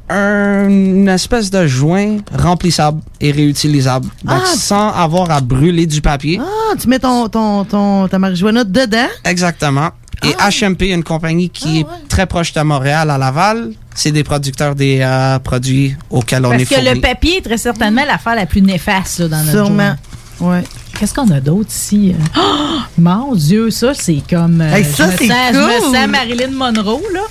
[0.10, 4.08] un- une espèce de joint remplissable et réutilisable.
[4.24, 4.56] Donc Ah.
[4.56, 6.40] sans avoir à brûler du papier.
[6.42, 9.08] Ah, tu mets ton, ton, ton, ta marijuana dedans?
[9.24, 9.90] Exactement.
[10.24, 14.74] Et HMP, une compagnie qui est très proche de Montréal, à Laval, c'est des producteurs
[14.74, 16.94] des euh, produits auxquels on Parce est que fourni.
[16.96, 19.96] le papier est très certainement l'affaire la plus néfaste là, dans notre Sûrement.
[20.40, 20.64] journée.
[20.98, 22.16] Qu'est-ce qu'on a d'autre ici?
[22.38, 22.42] Oh,
[22.98, 24.62] mon Dieu, ça, c'est comme.
[24.62, 25.96] euh, Hey, ça, c'est sens- Je me cool.
[25.96, 27.22] sens Marilyn Monroe, là.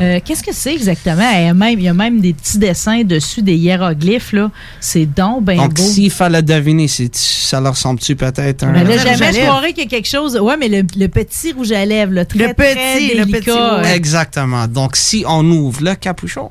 [0.00, 1.30] Euh, Qu'est-ce que c'est exactement?
[1.36, 4.50] Il y, a même, il y a même des petits dessins dessus, des hiéroglyphes, là.
[4.80, 5.82] C'est donc Donc beau.
[5.82, 8.72] s'il fallait deviner, ça leur ressemble-tu peut-être un...
[8.72, 10.36] Ben là, à jamais je croirais qu'il y a quelque chose.
[10.38, 13.40] Ouais, mais le, le petit rouge à lèvres, là, très, Le très petit, le délicat.
[13.40, 14.66] petit euh, Exactement.
[14.66, 16.50] Donc, si on ouvre le capuchon,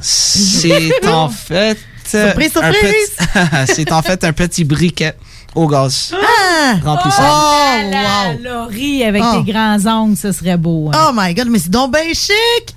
[0.00, 1.78] c'est en fait...
[2.04, 3.10] Surprise, surprise!
[3.18, 5.14] petit- c'est en fait un petit briquet
[5.54, 6.14] au gaz.
[6.14, 6.74] Ah!
[6.84, 7.28] Remplissable.
[7.30, 8.38] Oh, La wow!
[8.42, 9.42] Laurie avec Oh.
[9.44, 10.90] tes grands ongles, ce serait beau.
[10.92, 11.08] hein.
[11.08, 12.74] Oh my God, mais c'est donc bien chic!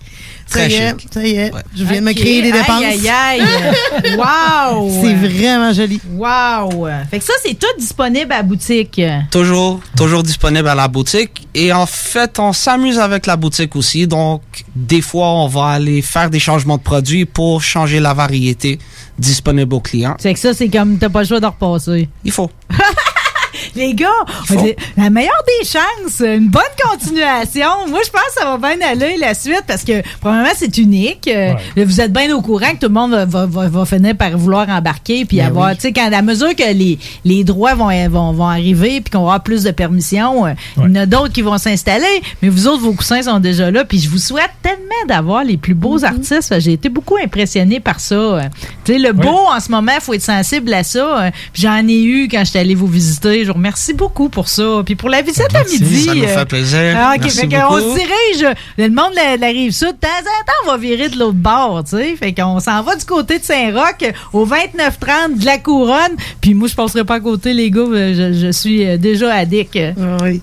[0.53, 1.51] Ça Très y est, ça y est.
[1.75, 2.83] Je viens de me créer des Aïe, dépenses.
[2.83, 4.89] Aïe, aïe, Wow!
[5.01, 5.99] C'est vraiment joli.
[6.11, 6.87] Wow!
[7.09, 9.01] Fait que ça, c'est tout disponible à la boutique.
[9.31, 11.47] Toujours, toujours disponible à la boutique.
[11.55, 14.05] Et en fait, on s'amuse avec la boutique aussi.
[14.05, 14.41] Donc,
[14.75, 18.77] des fois, on va aller faire des changements de produits pour changer la variété
[19.17, 20.15] disponible aux clients.
[20.19, 22.09] C'est que ça, c'est comme t'as pas le choix de repasser.
[22.23, 22.51] Il faut.
[23.75, 24.07] Les gars,
[24.97, 27.87] la meilleure des chances, une bonne continuation.
[27.89, 31.27] Moi, je pense que ça va bien aller la suite parce que, premièrement, c'est unique.
[31.27, 34.37] Euh, Vous êtes bien au courant que tout le monde va, va, va- finir par
[34.37, 35.75] vouloir embarquer puis Ben avoir, oui.
[35.75, 39.19] tu sais, quand à mesure que les, les droits vont, vont, vont arriver puis qu'on
[39.25, 42.49] va avoir plus de permissions, euh, il y en a d'autres qui vont s'installer, mais
[42.49, 43.85] vous autres, vos coussins sont déjà là.
[43.85, 46.59] Puis je vous souhaite tellement d'avoir les plus beaux artistes.
[46.59, 48.15] J'ai été beaucoup impressionnée par ça.
[48.15, 48.41] Euh,
[48.85, 51.31] Tu sais, le beau, en ce moment, il faut être sensible à ça.
[51.53, 53.43] J'en ai eu quand j'étais allée vous visiter.
[53.45, 54.81] Je vous remercie beaucoup pour ça.
[54.85, 56.03] Puis pour la visite à Merci, midi.
[56.03, 56.79] ça nous euh, fait plaisir.
[56.97, 57.79] ah, Merci fait beaucoup.
[57.79, 58.55] se dirige.
[58.77, 61.33] Le monde de la, rive sud, de temps en temps, on va virer de l'autre
[61.37, 62.15] bord, tu sais.
[62.17, 64.03] Fait qu'on s'en va du côté de Saint-Roch
[64.33, 66.15] au 29-30 de la Couronne.
[66.41, 67.81] Puis moi, je passerai pas à côté, les gars.
[67.81, 69.77] euh, Je, je suis euh, déjà addict.
[70.21, 70.41] Oui.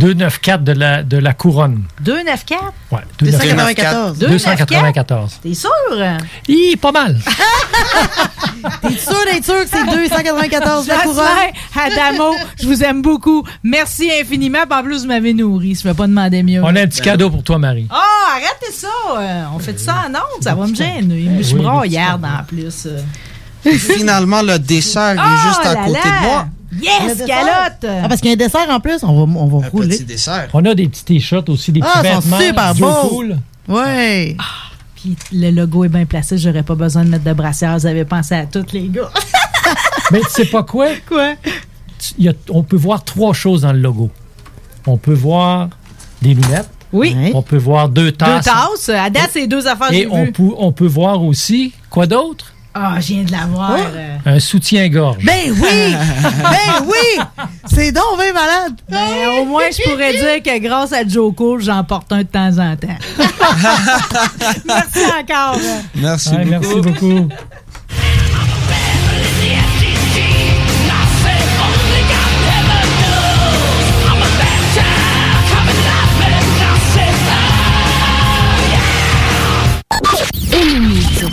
[0.00, 1.82] 294 de la, de la couronne.
[2.00, 2.72] 294?
[2.90, 4.18] Ouais, 294.
[4.18, 5.40] 294.
[5.42, 5.70] T'es sûr?
[6.48, 7.20] Hi, pas mal.
[8.82, 11.26] T'es sûr d'être sûr que c'est 294 la couronne?
[11.78, 13.44] Adamo, je vous aime beaucoup.
[13.62, 14.60] Merci infiniment.
[14.70, 15.74] En plus, vous m'avez nourri.
[15.74, 16.62] Je ne vais pas demander mieux.
[16.62, 17.86] On a un petit cadeau pour toi, Marie.
[17.90, 18.88] Ah, arrêtez ça!
[19.18, 21.24] euh, on fait ça en ondes, ça va me gêner.
[21.28, 22.88] Moi, Je suis Oui, braillarde en plus.
[23.78, 26.46] finalement, le dessert Oh est juste à côté de moi.
[26.80, 27.84] Yes, calotte!
[28.04, 29.88] Ah, parce qu'il y a un dessert en plus, on va, on va rouler.
[29.96, 30.48] Petit dessert.
[30.52, 32.38] On a des petits t-shirts aussi, des petits Ah, ils sont vêtements.
[32.38, 33.08] super beaux.
[33.08, 33.38] Cool.
[33.68, 34.36] Ouais.
[34.94, 37.76] Puis le logo est bien placé, j'aurais pas besoin de mettre de brassière.
[37.78, 39.10] Vous avez pensé à toutes, les gars.
[40.12, 40.88] Mais tu sais pas quoi?
[41.08, 41.34] Quoi?
[41.98, 44.10] Tu- a- on peut voir trois choses dans le logo.
[44.86, 45.68] On peut voir
[46.22, 46.68] des lunettes.
[46.92, 47.14] Oui.
[47.34, 48.44] On peut voir deux Deux tasses.
[48.46, 48.88] tasses.
[48.88, 52.52] À date, c'est deux affaires Et on peut, on peut voir aussi, quoi d'autre?
[52.72, 53.76] Ah, je viens de la voir.
[53.78, 54.16] euh.
[54.24, 55.24] Un soutien-gorge.
[55.24, 55.94] Ben oui!
[56.22, 57.44] ben oui!
[57.66, 58.74] C'est donc bien malade!
[58.88, 62.22] Ben, au moins, je pourrais dire que grâce à Joe Cool, j'en porte un de
[62.28, 62.88] temps en temps.
[64.66, 65.58] Merci encore.
[65.96, 66.50] Merci Ouais, beaucoup.
[66.50, 67.28] Merci beaucoup.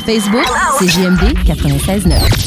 [0.08, 0.46] Facebook,
[0.80, 2.47] c'est JMD 96.9.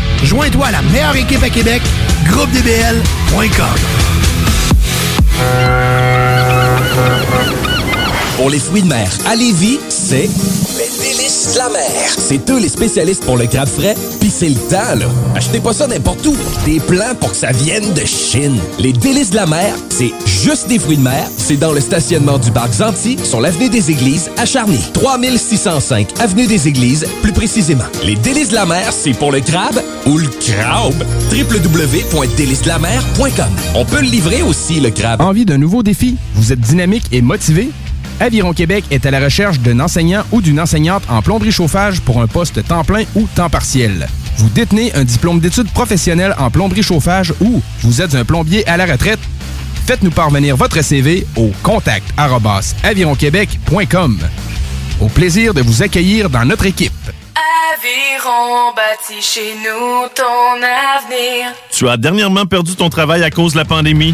[0.23, 1.81] Joins-toi à la meilleure équipe à Québec,
[2.27, 3.65] groupedbl.com.
[8.37, 9.79] Pour les fruits de mer à Lévis,
[10.11, 10.29] c'est
[10.77, 11.87] les délices de la mer.
[12.17, 15.05] C'est eux les spécialistes pour le crabe frais, puis c'est le temps, là.
[15.35, 16.35] Achetez pas ça n'importe où.
[16.65, 18.59] Des plans pour que ça vienne de Chine.
[18.77, 21.25] Les délices de la mer, c'est juste des fruits de mer.
[21.37, 24.81] C'est dans le stationnement du parc Zanti, sur l'avenue des Églises, à Charny.
[24.93, 27.85] 3605 avenue des Églises, plus précisément.
[28.03, 31.05] Les délices de la mer, c'est pour le crabe ou le crabe.
[31.31, 35.21] www.délicesdelamer.com On peut le livrer aussi, le crabe.
[35.21, 36.17] Envie d'un nouveau défi?
[36.35, 37.69] Vous êtes dynamique et motivé?
[38.21, 42.21] Aviron Québec est à la recherche d'un enseignant ou d'une enseignante en plomberie chauffage pour
[42.21, 44.07] un poste temps plein ou temps partiel.
[44.37, 48.77] Vous détenez un diplôme d'études professionnelles en plomberie chauffage ou vous êtes un plombier à
[48.77, 49.19] la retraite?
[49.87, 52.13] Faites-nous parvenir votre CV au contact
[52.83, 54.19] avironquebec.com.
[54.99, 56.93] Au plaisir de vous accueillir dans notre équipe.
[57.73, 61.55] Aviron bâti chez nous ton avenir.
[61.71, 64.13] Tu as dernièrement perdu ton travail à cause de la pandémie?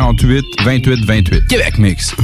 [0.01, 1.47] 648 28 28.
[1.47, 2.15] Québec Mix.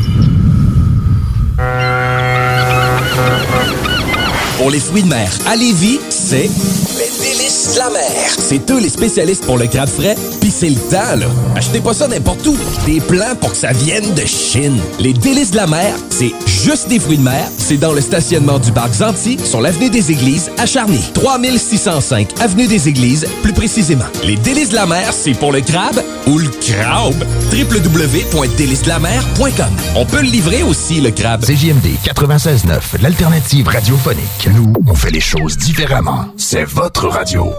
[4.58, 6.50] Pour les fruits de mer à Lévis, c'est
[6.98, 8.36] les délices de la mer.
[8.40, 11.28] C'est eux les spécialistes pour le crabe frais, puis c'est le temps, là.
[11.56, 12.58] Achetez pas ça n'importe où.
[12.88, 14.80] Des plans pour que ça vienne de Chine.
[15.00, 16.34] Les délices de la mer, c'est
[16.68, 17.48] juste des fruits de mer.
[17.58, 21.00] C'est dans le stationnement du parc Zanti, sur l'avenue des Églises, à Charny.
[21.14, 24.04] 3605 avenue des Églises, plus précisément.
[24.26, 27.24] Les délices de la mer, c'est pour le crabe ou le crabe.
[27.54, 31.46] www.délicesdelamer.com On peut le livrer aussi, le crabe.
[31.46, 34.50] CJMD 96.9, l'alternative radiophonique.
[34.54, 36.26] Nous, on fait les choses différemment.
[36.36, 37.54] C'est votre radio.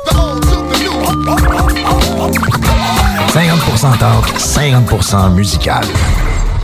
[3.32, 5.86] 50% talk, 50% musical.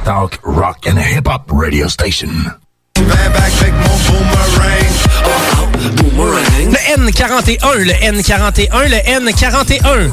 [0.05, 2.29] Talk, rock and hip-hop radio station.
[2.99, 3.05] Le
[6.97, 8.97] N41, le N41, le
[9.29, 10.11] N41.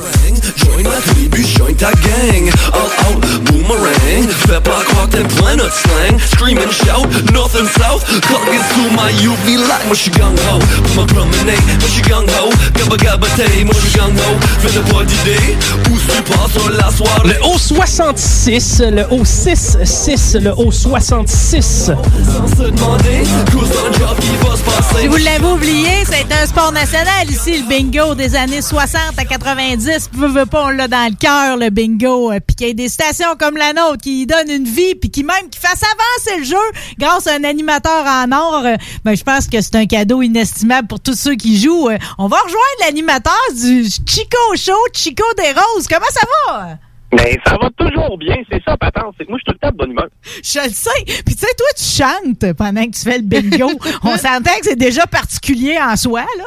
[0.57, 2.49] Join la tribu, join ta gang.
[2.73, 4.27] All out, boomerang.
[4.47, 6.19] Fais pas croire que t'aimes plein notre slang.
[6.19, 8.03] Scream and shout, north and south.
[8.21, 9.85] Clogging through my UV light.
[9.85, 12.49] Moi j'suis gang ho, pour ma promenade Moi j'suis gang ho,
[12.89, 14.13] va gabater, moi je gagne
[14.59, 15.57] Fais-le pas d'idée,
[15.89, 17.29] où tu passes la soirée?
[17.29, 21.85] Le O66, le O66, le O66.
[21.85, 25.01] Sans se demander, cause un job qui va se passer.
[25.01, 29.26] Si vous l'avez oublié, c'est un sport national ici, le bingo des années 60 à
[29.26, 30.10] 90.
[30.14, 32.31] Veux, veux pas, on l'a dans le cœur, le bingo.
[32.31, 34.95] Euh, Puis qu'il y ait des stations comme la nôtre qui y donnent une vie,
[34.95, 38.64] puis qui même qui fassent avancer le jeu grâce à un animateur en or.
[38.65, 41.89] euh, Ben, je pense que c'est un cadeau inestimable pour tous ceux qui jouent.
[41.89, 45.88] Euh, On va rejoindre l'animateur du Chico Show, Chico des Roses.
[45.89, 46.77] Comment ça va?
[47.14, 49.15] Mais ça va toujours bien, c'est ça, patente.
[49.18, 50.07] C'est que moi, je suis tout le temps de bonne humeur.
[50.41, 51.22] Je le sais.
[51.26, 53.69] Puis tu sais, toi, tu chantes pendant que tu fais le bingo.
[54.03, 56.45] On s'entend que c'est déjà particulier en soi, là.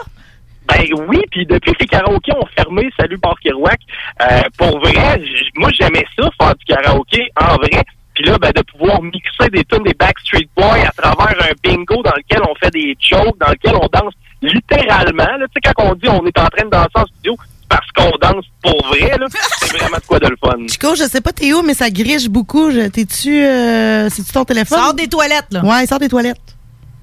[0.67, 3.79] Ben oui, puis depuis que les karaokés ont fermé, salut Bar Kerouac,
[4.23, 7.83] euh, pour vrai, j- moi j'aimais ça, faire du karaoké, en vrai.
[8.15, 12.03] Puis là, ben, de pouvoir mixer des tunes des Backstreet Boys à travers un bingo
[12.03, 15.25] dans lequel on fait des jokes, dans lequel on danse littéralement.
[15.39, 17.69] Là, tu sais, quand on dit on est en train de danser en studio, c'est
[17.69, 19.27] parce qu'on danse pour vrai, là.
[19.59, 20.57] C'est vraiment de quoi de le fun.
[20.69, 22.71] Chico, je sais pas t'es où, mais ça griche beaucoup.
[22.71, 23.45] Je- T'es-tu...
[23.45, 24.79] Euh, C'est-tu ton téléphone?
[24.79, 25.65] Sors des toilettes, là.
[25.65, 26.39] Ouais, sors des toilettes.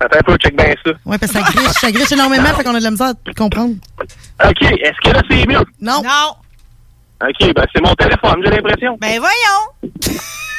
[0.02, 0.92] Attends un peu, check bien ça.
[1.06, 3.34] Ouais, parce que ça griche, ça griche énormément, fait qu'on a de la misère à
[3.38, 3.76] comprendre.
[4.00, 5.64] OK, est-ce que là, c'est mieux?
[5.80, 6.02] Non.
[6.04, 6.36] Non.
[7.24, 8.98] OK, ben c'est mon téléphone, j'ai l'impression.
[9.00, 9.94] Ben voyons.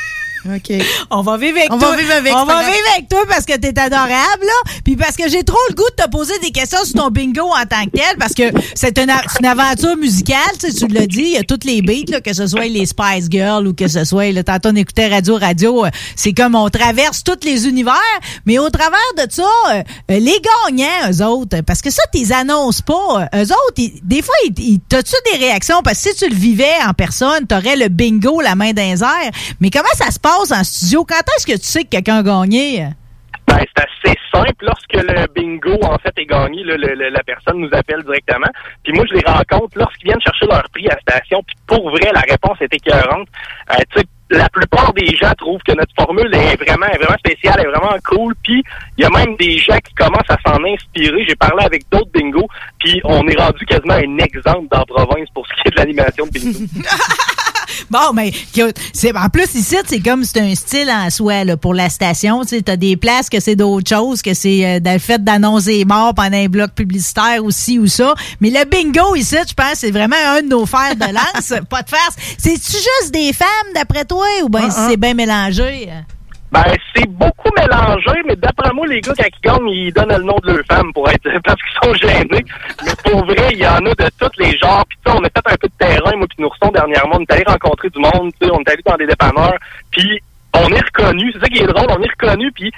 [0.44, 0.72] OK.
[1.10, 1.90] On va vivre avec On toi.
[1.92, 4.72] va vivre avec, On va vivre avec toi parce que t'es adorable, là.
[4.84, 7.42] Puis parce que j'ai trop le goût de te poser des questions sur ton bingo
[7.46, 8.44] en tant que tel, parce que
[8.74, 9.10] c'est une,
[9.40, 12.20] une aventure musicale, tu sais, tu l'as dit, il y a toutes les beats, là,
[12.20, 15.36] que ce soit les Spice Girls ou que ce soit, là, tantôt on écoutait Radio
[15.36, 17.94] Radio, euh, c'est comme on traverse tous les univers,
[18.46, 22.32] mais au travers de ça, euh, euh, les gagnants, eux autres, parce que ça, t'es
[22.32, 25.82] annonces pas, eux autres, ils- des fois, ils- ils- t'as-tu des réactions?
[25.84, 29.30] Parce que si tu le vivais en personne, t'aurais le bingo, la main les airs,
[29.60, 31.04] mais comment ça se passe en studio?
[31.04, 32.86] Quand est-ce que tu sais que quelqu'un a gagné?
[33.46, 34.64] Ben, c'est assez simple.
[34.64, 38.46] Lorsque le bingo, en fait, est gagné, là, le- le- la personne nous appelle directement.
[38.84, 41.42] Puis moi, je les rencontre lorsqu'ils viennent chercher leur prix à la station.
[41.46, 43.28] Puis pour vrai, la réponse est écœurante.
[43.72, 47.18] Euh, tu sais, la plupart des gens trouvent que notre formule est vraiment, est vraiment
[47.18, 48.34] spéciale, est vraiment cool.
[48.42, 48.62] Puis
[48.96, 51.24] il y a même des gens qui commencent à s'en inspirer.
[51.28, 52.48] J'ai parlé avec d'autres bingos,
[52.78, 55.76] puis on est rendu quasiment un exemple dans la province pour ce qui est de
[55.76, 56.58] l'animation de bingo.
[57.90, 61.56] Bon, mais que- c'est en plus ici, c'est comme c'est un style en soi là,
[61.56, 62.44] pour la station.
[62.44, 66.14] Tu as des places que c'est d'autres choses, que c'est euh, le fait d'annoncer mort
[66.14, 68.14] pendant un bloc publicitaire aussi ou ça.
[68.40, 71.52] Mais le bingo ici, je pense, c'est vraiment un de nos fers de lance.
[71.70, 72.16] pas de farce.
[72.38, 74.86] C'est-tu juste des femmes d'après toi ou bien Ah, ah.
[74.90, 75.88] c'est bien mélangé?
[76.52, 76.64] Ben,
[76.94, 80.36] c'est beaucoup mélangé, mais d'après moi, les gars, quand ils gagnent, ils donnent le nom
[80.42, 82.44] de leur femme pour être, parce qu'ils sont gênés.
[82.84, 84.84] Mais pour vrai, il y en a de tous les genres.
[84.86, 87.16] Puis, on a fait un peu de terrain, moi, puis Nourson, dernièrement.
[87.18, 89.56] On est allé rencontrer du monde, tu sais, on est allé dans des dépanneurs.
[89.90, 90.20] Puis,
[90.54, 92.70] on est reconnu, c'est ça qui est drôle, on est reconnu, puis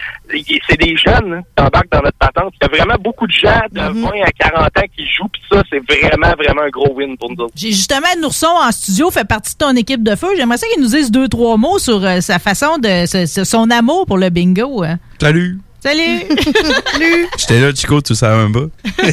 [0.68, 2.52] c'est des jeunes hein, qui embarquent dans notre patente.
[2.60, 5.42] Il y a vraiment beaucoup de gens de 20 à 40 ans qui jouent, puis
[5.50, 7.52] ça, c'est vraiment, vraiment un gros win pour nous autres.
[7.56, 10.28] J'ai justement Nourson en studio, fait partie de ton équipe de feu.
[10.36, 13.06] J'aimerais ça qu'il nous dise deux, trois mots sur euh, sa façon de.
[13.06, 14.82] ce- ce- son amour pour le bingo.
[14.84, 14.98] hein.
[15.20, 15.58] Salut!
[15.84, 16.22] Salut!
[16.92, 17.26] Salut!
[17.36, 18.66] J'étais là, Chico, tu savais même pas.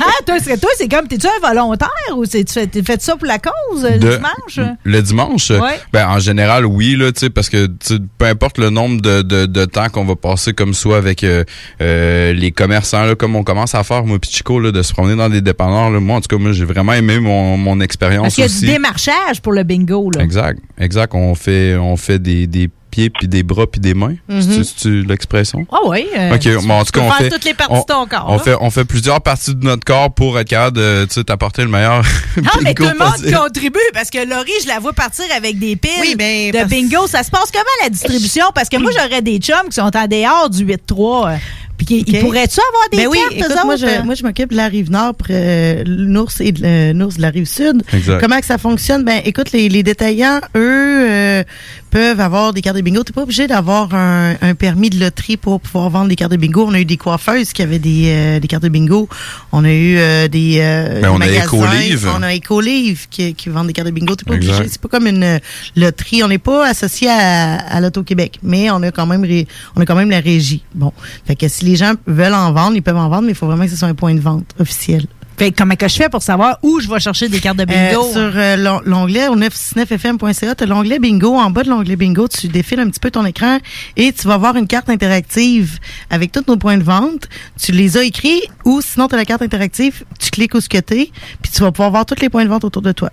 [0.00, 3.02] ah, toi, c'est, toi, c'est comme, t'es-tu un volontaire ou c'est, tu fais, t'es fait
[3.02, 4.70] ça pour la cause le De- dimanche?
[4.84, 5.50] Le dimanche?
[5.50, 5.78] Ouais.
[5.92, 7.68] Ben, en général, oui, là, tu sais, parce que
[8.16, 11.44] peu importe le nombre de, de, de temps qu'on va passer comme soit avec euh,
[11.82, 14.94] euh, les commerçants, là, comme on commence à faire, moi, puis Chico, là, de se
[14.94, 17.74] promener dans des dépanneurs, là, moi, en tout cas, moi, j'ai vraiment aimé mon, mon
[17.74, 18.60] Parce expérience qu'il y a aussi.
[18.60, 20.22] du démarchage pour le bingo, là.
[20.22, 21.14] Exact, exact.
[21.14, 24.14] On fait, on fait des, des pieds, puis des bras, puis des mains.
[24.28, 24.42] Mhm.
[24.42, 25.66] C'est- C'est-tu l'expression?
[25.72, 26.06] Ah oui.
[26.16, 28.26] euh, OK, bon, en tout cas, on fait, toutes les parties on, de ton corps.
[28.28, 31.68] on fait, on fait plusieurs parties de notre corps pour être capable de, t'apporter le
[31.68, 32.02] meilleur.
[32.36, 35.58] Non, mais tout bingo le monde contribue parce que Laurie, je la vois partir avec
[35.58, 37.06] des piles Oui, ben, de parce- bingo.
[37.06, 38.44] Ça se passe comment la distribution?
[38.54, 41.28] Parce que moi, j'aurais des chums qui sont en dehors du 8-3.
[41.32, 41.36] euh,
[41.76, 42.22] Puis qui- ils OK.
[42.24, 43.86] pourraient-tu avoir des Ben oui, cartes, eux écoute, moi, autres?
[43.86, 47.16] je, moi, je m'occupe de la rive nord, pour euh, l'ours et de, euh, l'ours
[47.18, 47.82] de la rive sud.
[47.92, 48.20] Exact.
[48.20, 49.04] Comment que ça fonctionne?
[49.04, 51.44] Ben, écoute, les, les détaillants, eux, euh,
[51.90, 53.02] peuvent avoir des cartes de bingo.
[53.02, 56.36] T'es pas obligé d'avoir un, un permis de loterie pour pouvoir vendre des cartes de
[56.36, 56.64] bingo.
[56.68, 59.08] On a eu des coiffeuses qui avaient des, euh, des cartes de bingo.
[59.52, 61.44] On a eu euh, des, euh, Ben, on a magasins.
[61.44, 62.08] Écolive.
[62.16, 64.14] On a Écolive qui, qui vendent des cartes de bingo.
[64.26, 64.54] Pas Exact.
[64.54, 64.68] obligé.
[64.70, 65.38] C'est pas comme une euh,
[65.76, 66.22] loterie.
[66.22, 69.46] On n'est pas associé à, à l'Auto-Québec, mais on a quand même ré-
[69.76, 70.62] on a quand même la régie.
[70.74, 70.92] Bon.
[71.26, 73.46] Fait que si les gens veulent en vendre, ils peuvent en vendre, mais il faut
[73.46, 75.06] vraiment que ce soit un point de vente officiel.
[75.38, 77.64] Fait que comment que je fais pour savoir où je vais chercher des cartes de
[77.64, 78.04] bingo?
[78.08, 81.34] Euh, sur euh, l'on- l'onglet au 969fm.ca, tu as l'onglet bingo.
[81.36, 83.58] En bas de l'onglet bingo, tu défiles un petit peu ton écran
[83.96, 85.78] et tu vas voir une carte interactive
[86.10, 87.28] avec tous nos points de vente.
[87.62, 90.68] Tu les as écrits ou sinon tu as la carte interactive, tu cliques où ce
[90.68, 91.10] que t'es,
[91.40, 93.10] puis tu vas pouvoir voir tous les points de vente autour de toi.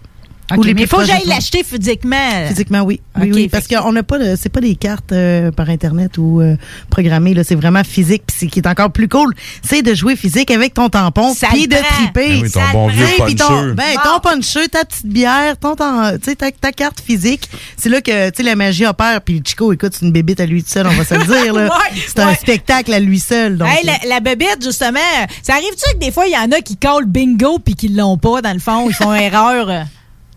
[0.51, 2.45] OK, Ou les mais il faut que j'aille l'acheter physiquement.
[2.47, 3.01] Physiquement, oui.
[3.19, 6.19] Oui, OK, oui, parce qu'on n'a pas de, c'est pas des cartes euh, par Internet
[6.19, 6.55] ou euh,
[6.91, 7.43] programmées, là.
[7.43, 8.23] C'est vraiment physique.
[8.27, 11.47] Puis ce qui est encore plus cool, c'est de jouer physique avec ton tampon, Ça
[11.47, 12.29] puis de triper.
[12.35, 13.73] Ben oui, ton Ça bon vieux ton- puncher.
[13.73, 17.49] Ben, ton puncher, ta petite bière, ton, ton- ta, ta carte physique.
[17.75, 19.21] C'est là que, tu sais, la magie opère.
[19.21, 21.55] Puis Chico, écoute, c'est une bébite à lui tout seul, on va se le dire.
[21.55, 21.69] Ouais,
[22.07, 23.57] c'est un spectacle à lui seul.
[23.57, 24.99] Donc, Hey, euh, la, la bébête, justement,
[25.41, 28.17] ça arrive-tu que des fois, il y en a qui collent bingo puis qui l'ont
[28.19, 28.87] pas, dans le fond?
[28.89, 29.85] Ils font erreur?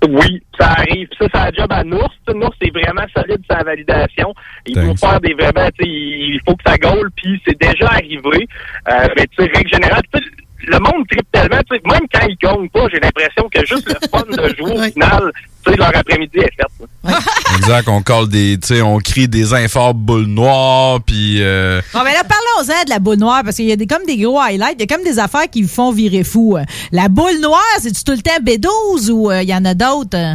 [0.07, 1.09] Oui, ça arrive.
[1.19, 2.15] Ça, c'est un job à Nours.
[2.33, 4.33] Nours, c'est vraiment solide sa validation.
[4.67, 8.49] Il faut faire des vraiment, il faut que ça gaule, puis c'est déjà arrivé.
[8.91, 10.03] Euh, mais tu sais, règle générale,
[10.67, 13.89] le monde tripe tellement, tu sais, même quand ils gagnent pas, j'ai l'impression que juste
[13.89, 15.33] le fun de jouer au final,
[15.71, 16.63] sais, leur après-midi est fait.
[17.05, 17.19] là.
[17.57, 22.01] Exact, on colle des, tu sais, on crie des infos boules noires, puis euh, Bon,
[22.01, 24.39] ben là, parlons-en de la boule noire, parce qu'il y a des, comme des gros
[24.41, 26.57] highlights, il y a comme des affaires qui vous font virer fou.
[26.57, 29.75] Euh, La boule noire, c'est-tu tout le temps B12 ou euh, il y en a
[29.75, 30.17] d'autres?
[30.17, 30.35] euh?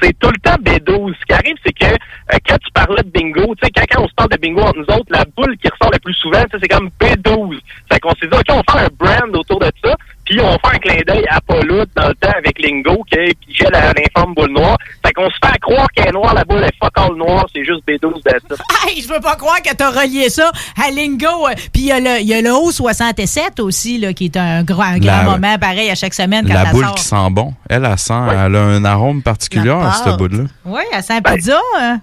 [0.00, 1.12] c'est tout le temps B12.
[1.20, 4.04] Ce qui arrive, c'est que euh, quand tu parlais de bingo, tu sais, quand, quand
[4.04, 6.44] on se parle de bingo entre nous autres, la boule qui ressort le plus souvent,
[6.52, 7.58] c'est comme B12.
[7.92, 9.96] Fait qu'on s'est dit, OK, on va faire un brand autour de ça,
[10.28, 13.70] puis on faire un clin d'œil à Paula dans le temps avec Lingo, qui pigeait
[13.70, 14.76] la- l'informe boule noire.
[15.04, 17.64] Fait qu'on se fait croire qu'elle est noire, la boule est fuck all noire, c'est
[17.64, 18.62] juste B12 de ça.
[18.88, 20.50] Hey, je veux pas croire que t'as relié ça
[20.82, 21.48] à Lingo.
[21.48, 24.36] euh, Puis il y a le, il y a le O67 aussi, là, qui est
[24.36, 26.94] un grand, un grand La- moment, pareil, à chaque semaine quand la boule sort.
[26.94, 27.54] qui sent bon.
[27.68, 30.44] Elle, elle sent, elle a un arôme particulier, La cette boule-là.
[30.64, 31.58] Oui, à Saint-Pizza.
[31.78, 32.00] hein.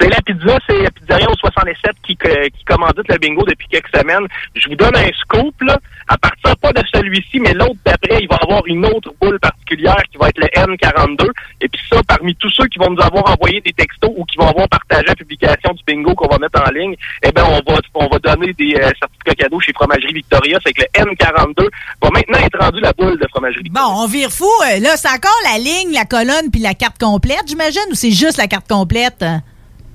[0.00, 3.94] C'est la pizza, c'est la pizzeria au 67 qui, qui commandite le bingo depuis quelques
[3.94, 4.26] semaines.
[4.54, 5.78] Je vous donne un scoop, là.
[6.08, 10.02] À partir pas de celui-ci, mais l'autre d'après, il va avoir une autre boule particulière
[10.10, 11.26] qui va être le N42.
[11.60, 14.36] Et puis ça, parmi tous ceux qui vont nous avoir envoyé des textos ou qui
[14.36, 17.70] vont avoir partagé la publication du bingo qu'on va mettre en ligne, eh ben on
[17.72, 20.58] va on va donner des euh, certificats cadeaux chez Fromagerie Victoria.
[20.66, 21.68] C'est que le N42
[22.02, 24.44] va maintenant être rendu la boule de Fromagerie Bon, on vire fou.
[24.66, 28.10] euh, Là, c'est encore la ligne, la colonne puis la carte complète, j'imagine, ou c'est
[28.10, 29.24] juste la carte complète?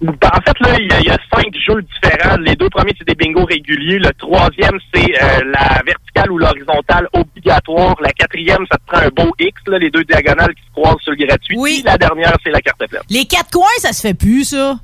[0.06, 2.38] En fait, là, il y, a- il y a cinq jeux différents.
[2.38, 3.98] Les deux premiers, c'est des bingos réguliers.
[3.98, 7.95] Le troisième, c'est euh, la verticale ou l'horizontale obligatoire.
[8.02, 11.02] La quatrième, ça te prend un beau X, là, les deux diagonales qui se croisent
[11.02, 11.56] sur le gratuit.
[11.57, 11.82] Oui.
[11.84, 13.02] la dernière, c'est la carte pleine.
[13.10, 14.78] Les quatre coins, ça se fait plus, ça?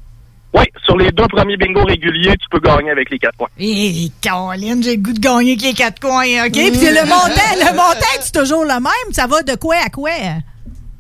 [0.56, 3.50] Oui, sur les deux premiers bingos réguliers, tu peux gagner avec les quatre points.
[3.60, 6.52] Et Caroline, j'ai le goût de gagner avec les quatre coins, OK?
[6.52, 6.94] Puis Mm.
[6.94, 9.14] le montant, le montant, c'est toujours le même?
[9.14, 10.10] Ça va de quoi à quoi?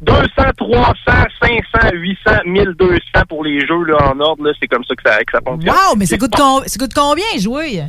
[0.04, 0.22] 200,
[0.58, 0.94] 300,
[1.42, 4.52] 500, 800, 1200 pour les jeux là, en ordre.
[4.60, 5.74] C'est comme ça que ça, que ça fonctionne.
[5.74, 7.84] Wow, mais ça coûte combien jouer?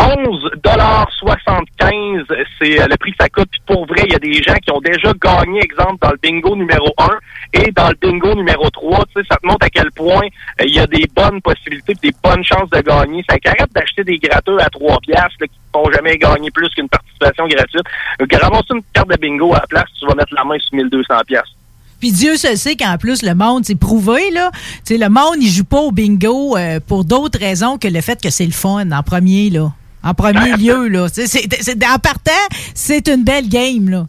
[0.00, 2.24] 11,75
[2.60, 3.48] c'est euh, le prix que ça coûte.
[3.50, 6.18] Puis pour vrai, il y a des gens qui ont déjà gagné, exemple, dans le
[6.22, 7.08] bingo numéro 1
[7.52, 9.04] et dans le bingo numéro 3.
[9.06, 10.26] Tu sais, ça te montre à quel point
[10.60, 13.22] euh, il y a des bonnes possibilités des bonnes chances de gagner.
[13.28, 16.70] Ça arrête d'acheter des gratteux à 3 piastres là, qui ne font jamais gagner plus
[16.70, 17.84] qu'une participation gratuite.
[18.18, 20.74] Donc, ramasse une carte de bingo à la place, tu vas mettre la main sur
[20.74, 21.56] 1200 piastres.
[22.00, 24.50] Puis Dieu se sait qu'en plus, le monde, c'est prouvé, là.
[24.88, 28.30] Le monde, il joue pas au bingo euh, pour d'autres raisons que le fait que
[28.30, 29.70] c'est le fun, en premier, là.
[30.02, 31.08] En premier lieu, là.
[31.12, 32.30] C'est- c'est- en partant,
[32.74, 34.06] c'est une belle game, là.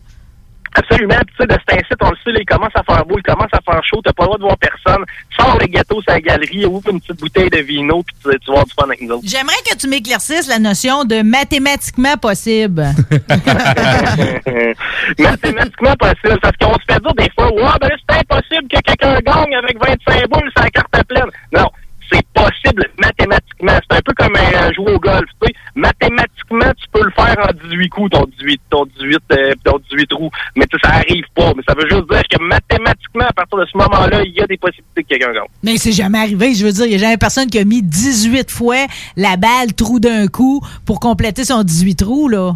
[0.73, 1.15] Absolument.
[1.27, 3.15] Puis, tu sais, de cet incite, on le sait, là, il commence à faire beau,
[3.18, 5.03] il commence à faire chaud, t'as pas le droit de voir personne.
[5.38, 8.45] Sors le gâteau sur la galerie, ouvre une petite bouteille de vino, puis tu, tu
[8.47, 9.23] vas avoir du fun avec nous autres.
[9.27, 12.85] J'aimerais que tu m'éclaircisses la notion de mathématiquement possible.
[15.19, 19.19] Mathématiquement possible, parce qu'on se fait dire des fois, ouais, ben c'est impossible que quelqu'un
[19.26, 21.30] gagne avec 25 boules sur la carte pleine.
[21.53, 21.68] Non.
[22.11, 23.79] C'est possible mathématiquement.
[23.89, 25.25] C'est un peu comme euh, jouer au golf.
[25.41, 25.53] Tu sais.
[25.75, 30.07] Mathématiquement, tu peux le faire en 18 coups, ton 18, ton 18, euh, ton 18
[30.07, 30.29] trous.
[30.55, 31.53] Mais ça arrive pas.
[31.55, 34.47] Mais ça veut juste dire que mathématiquement, à partir de ce moment-là, il y a
[34.47, 35.43] des possibilités que quelqu'un gagne.
[35.63, 36.53] Mais c'est jamais arrivé.
[36.53, 38.85] Je veux dire, il n'y a jamais personne qui a mis 18 fois
[39.15, 42.55] la balle trou d'un coup pour compléter son 18 trous, là.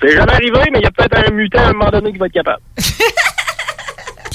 [0.00, 2.18] C'est jamais arrivé, mais il y a peut-être un mutant à un moment donné qui
[2.18, 2.60] va être capable.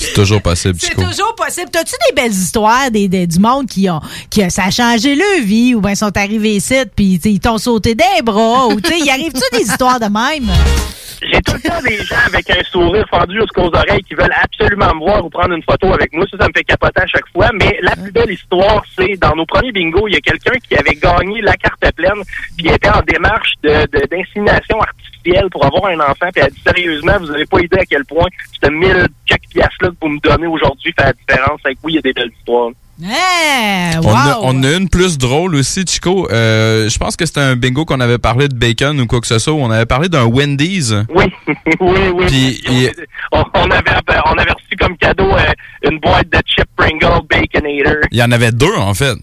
[0.02, 1.70] C'est toujours possible, C'est toujours possible.
[1.72, 5.16] T'as-tu des belles histoires des, des- du monde qui ont, qui a- ça a changé
[5.16, 8.90] leur vie ou bien sont arrivés ici puis ils t'ont sauté des bras ou tu
[8.90, 10.52] sais, y arrive-tu des histoires de même?
[11.24, 14.92] J'ai tout le temps des gens avec un sourire fendu jusqu'aux oreilles qui veulent absolument
[14.96, 16.26] me voir ou prendre une photo avec moi.
[16.32, 17.52] Ça, ça me fait capoter à chaque fois.
[17.54, 20.76] Mais la plus belle histoire, c'est dans nos premiers bingos, il y a quelqu'un qui
[20.76, 22.24] avait gagné la carte pleine,
[22.58, 24.78] puis était en démarche de, de- d'insémination
[25.52, 26.28] pour avoir un enfant.
[26.34, 28.28] Puis elle a dit sérieusement, vous n'avez pas idée à quel point
[28.64, 31.60] ce 1000 quelques piastres-là que vous me donnez aujourd'hui fait la différence.
[31.66, 32.70] Fait que oui, il y a des belles histoires.
[33.04, 34.42] Hein, On, a, wow!
[34.44, 36.28] on a une plus drôle aussi, Chico.
[36.32, 39.28] Euh, je pense que c'était un bingo qu'on avait parlé de bacon ou quoi que
[39.28, 39.54] ce soit.
[39.54, 40.94] On avait parlé d'un Wendy's.
[41.10, 41.26] Oui,
[41.80, 42.26] oui, oui.
[42.28, 42.92] Puis, il-
[43.32, 43.92] On, on avait,
[44.28, 45.52] on avait reçu comme cadeau euh,
[45.90, 47.96] une boîte de chip Pringle Baconator.
[48.12, 49.16] il y en avait deux, en fait.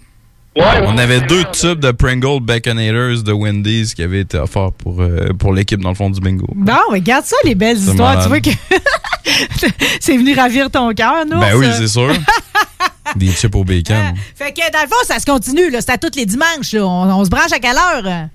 [0.59, 5.01] Ouais, On avait deux tubes de Pringle Baconators de Wendy's qui avaient été offerts pour,
[5.01, 6.47] euh, pour l'équipe dans le fond du bingo.
[6.55, 8.23] Bon, mais regarde ça, les belles histoires.
[8.23, 8.51] Tu vois que
[10.01, 11.39] c'est venu ravir ton cœur, nous.
[11.39, 12.13] Ben oui, c'est sûr.
[13.17, 14.15] Des chips au bacon.
[14.35, 15.71] Fait que dans le fond, ça se continue.
[15.71, 15.81] là.
[15.81, 16.73] C'est à tous les dimanches.
[16.73, 16.85] là.
[16.85, 18.27] On, on se branche à quelle heure?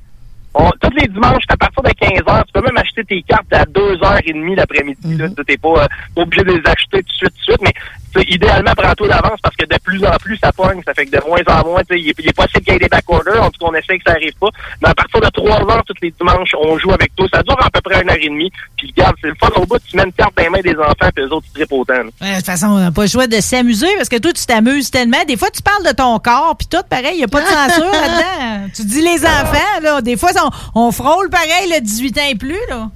[0.55, 2.43] On- tous les dimanches, c'est à partir de 15 h.
[2.47, 5.15] Tu peux même acheter tes cartes à 2h30 l'après-midi.
[5.17, 5.27] là.
[5.29, 7.61] Tu n'es pas, euh, pas obligé de les acheter tout de suite, tout de suite.
[7.61, 7.73] Mais
[8.13, 10.81] tu sais, idéalement, prends-toi d'avance parce que de plus en plus, ça pogne.
[10.85, 12.87] Ça fait que de moins en moins, il est, est possible qu'il y ait des
[12.87, 13.41] backorders.
[13.41, 14.49] En tout cas, on essaie que ça arrive pas.
[14.81, 17.27] Mais à partir de 3 h tous les dimanches, on joue avec toi.
[17.33, 18.51] Ça dure à peu près une heure et demie.
[18.77, 19.79] Puis regarde, c'est le fun au bout.
[19.89, 21.93] Tu mets une carte dans les mains des enfants, puis eux autres, ils trippent autant.
[21.93, 24.45] Ouais, de toute façon, on n'a pas le choix de s'amuser parce que toi, tu
[24.45, 25.23] t'amuses tellement.
[25.27, 27.47] Des fois, tu parles de ton corps, puis tout, pareil, il n'y a pas de
[27.47, 28.69] censure là-dedans.
[28.75, 30.01] Tu dis les enfants, là.
[30.01, 30.31] Des fois,
[30.75, 32.89] on, on frôle pareil, le 18 ans et plus, là.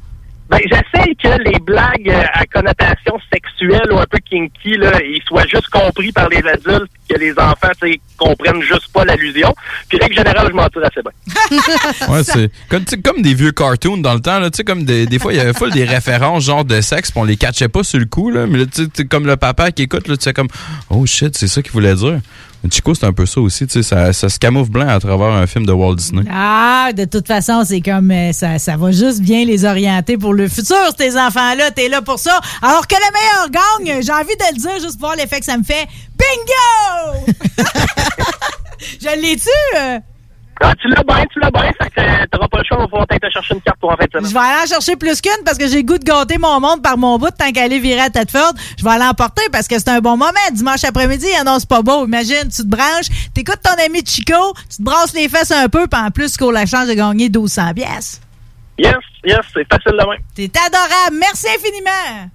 [0.50, 5.22] Ben, j'essaie que les blagues euh, à connotation sexuelle ou un peu kinky, là, ils
[5.28, 9.54] soient juste compris par les adultes, que les enfants, tu sais, comprennent juste pas l'allusion.
[9.90, 11.60] Puis, règle générale, je m'en tire assez bien.
[12.10, 14.40] Ouais, c'est comme, comme des vieux cartoons dans le temps.
[14.40, 16.80] Là, tu sais, comme des, des fois, il y avait full des références genre de
[16.80, 18.30] sexe, puis on les catchait pas sur le coup.
[18.30, 20.48] Là, mais là, tu sais, t'es comme le papa qui écoute, là, tu sais, comme
[20.90, 22.20] Oh shit, c'est ça qu'il voulait dire.
[22.70, 23.66] Chico, c'est un peu ça aussi.
[23.68, 26.24] Tu sais, ça, ça se camoufle blanc à travers un film de Walt Disney.
[26.32, 30.34] Ah, de toute façon, c'est comme euh, ça, ça va juste bien les orienter pour
[30.34, 31.72] le futur, ces enfants-là.
[31.72, 32.40] T'es là pour ça.
[32.62, 35.46] Alors que le meilleur gagne, j'ai envie de le dire juste pour voir l'effet que
[35.46, 35.88] ça me fait.
[36.18, 37.34] Bingo!
[39.02, 40.04] Je l'ai-tu?
[40.60, 42.82] Ah, tu l'as bien, tu l'as bien, fait que euh, t'auras pas le choix, on
[42.82, 44.26] va pouvoir t'aller te chercher une carte pour en semaine.
[44.26, 46.82] Je vais aller en chercher plus qu'une parce que j'ai goût de gâter mon monde
[46.82, 48.54] par mon bout tant qu'à aller virer à Tedford.
[48.78, 50.32] Je vais aller en porter parce que c'est un bon moment.
[50.52, 52.06] Dimanche après-midi, il annonce pas beau.
[52.06, 55.88] Imagine, tu te branches, t'écoutes ton ami Chico, tu te brasses les fesses un peu,
[55.88, 58.22] puis en plus, tu cours la chance de gagner 1200 pièces.
[58.80, 60.20] Yes, yes, c'est facile de même.
[60.36, 61.18] T'es adorable.
[61.20, 62.30] Merci infiniment.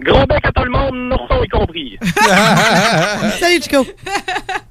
[0.00, 1.98] Gros bec à tout le monde, nourson y compris.
[3.40, 3.84] Salut, Chico.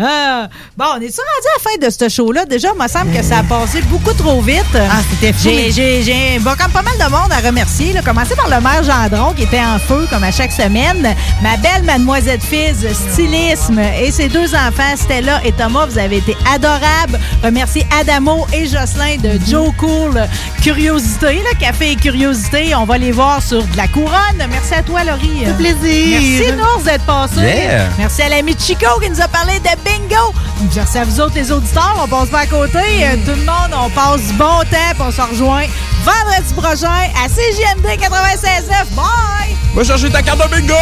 [0.00, 2.44] Ah, bon, on est-tu rendu à la fin de ce show-là?
[2.44, 4.64] Déjà, il me semble que ça a passé beaucoup trop vite.
[4.74, 7.92] Ah, c'était fou, J'ai, bon, comme pas mal de monde à remercier.
[7.92, 8.02] Là.
[8.02, 11.14] Commencer par le maire Gendron qui était en feu, comme à chaque semaine.
[11.42, 16.36] Ma belle mademoiselle Fils, stylisme, et ses deux enfants, Stella et Thomas, vous avez été
[16.52, 17.18] adorables.
[17.42, 20.22] Remercier Adamo et Jocelyn de Joe Cool
[20.62, 22.74] Curiosité, là, Café et Curiosité.
[22.74, 24.46] On va les voir sur de la couronne.
[24.50, 25.44] Merci à toi, Laurie.
[25.44, 26.20] fait plaisir.
[26.20, 27.40] Merci, Nours, d'être passé.
[27.40, 27.88] Yeah.
[27.98, 30.32] Merci à l'ami Chico qui nous a parlé de bingo.
[30.74, 31.96] Merci à vous autres, les auditeurs.
[32.02, 32.78] On passe pas à côté.
[32.78, 35.64] Euh, Tout le monde, on passe du bon temps puis on se rejoint
[36.04, 38.94] vendredi prochain à CJMD 96.9.
[38.94, 39.56] Bye!
[39.74, 40.74] Va chercher ta carte de bingo!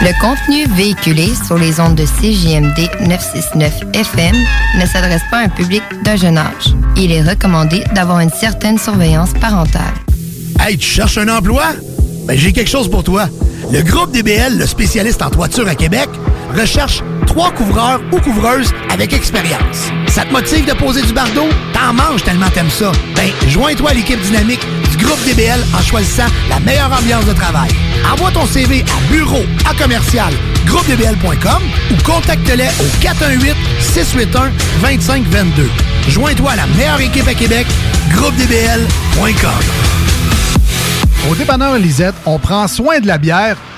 [0.00, 4.36] Le contenu véhiculé sur les ondes de CJMD 969 FM
[4.78, 6.76] ne s'adresse pas à un public d'un jeune âge.
[6.96, 9.82] Il est recommandé d'avoir une certaine surveillance parentale.
[10.60, 11.64] Hey, tu cherches un emploi?
[12.26, 13.28] Ben, j'ai quelque chose pour toi.
[13.72, 16.08] Le groupe DBL, le spécialiste en toiture à Québec,
[16.56, 19.90] recherche trois couvreurs ou couvreuses avec expérience.
[20.06, 21.48] Ça te motive de poser du bardeau?
[21.72, 22.92] T'en manges tellement t'aimes ça.
[23.16, 24.64] Ben, joins-toi à l'équipe dynamique
[25.08, 27.70] groupe DBL en choisissant la meilleure ambiance de travail.
[28.12, 30.32] Envoie ton CV à bureau à commercial
[30.66, 34.50] groupedbl.com ou contacte-les au 418 681
[34.82, 35.70] 2522.
[36.08, 37.66] Joins-toi à la meilleure équipe à Québec,
[38.10, 39.50] groupedbl.com.
[41.30, 43.56] Au dépanneur Lisette, on prend soin de la bière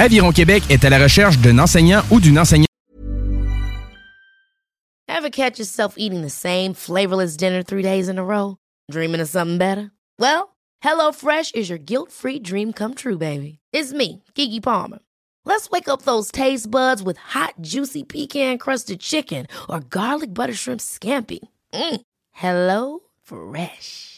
[0.00, 2.68] Aviron Québec est à la recherche d'un enseignant ou d'une enseignante.
[5.08, 8.56] Ever catch yourself eating the same flavorless dinner three days in a row?
[8.90, 9.90] Dreaming of something better?
[10.20, 10.50] Well,
[10.84, 13.58] HelloFresh is your guilt-free dream come true, baby.
[13.72, 15.00] It's me, Kiki Palmer.
[15.44, 20.80] Let's wake up those taste buds with hot, juicy pecan-crusted chicken or garlic butter shrimp
[20.80, 21.40] scampi.
[21.74, 22.00] Mm.
[22.32, 24.17] Hello Fresh.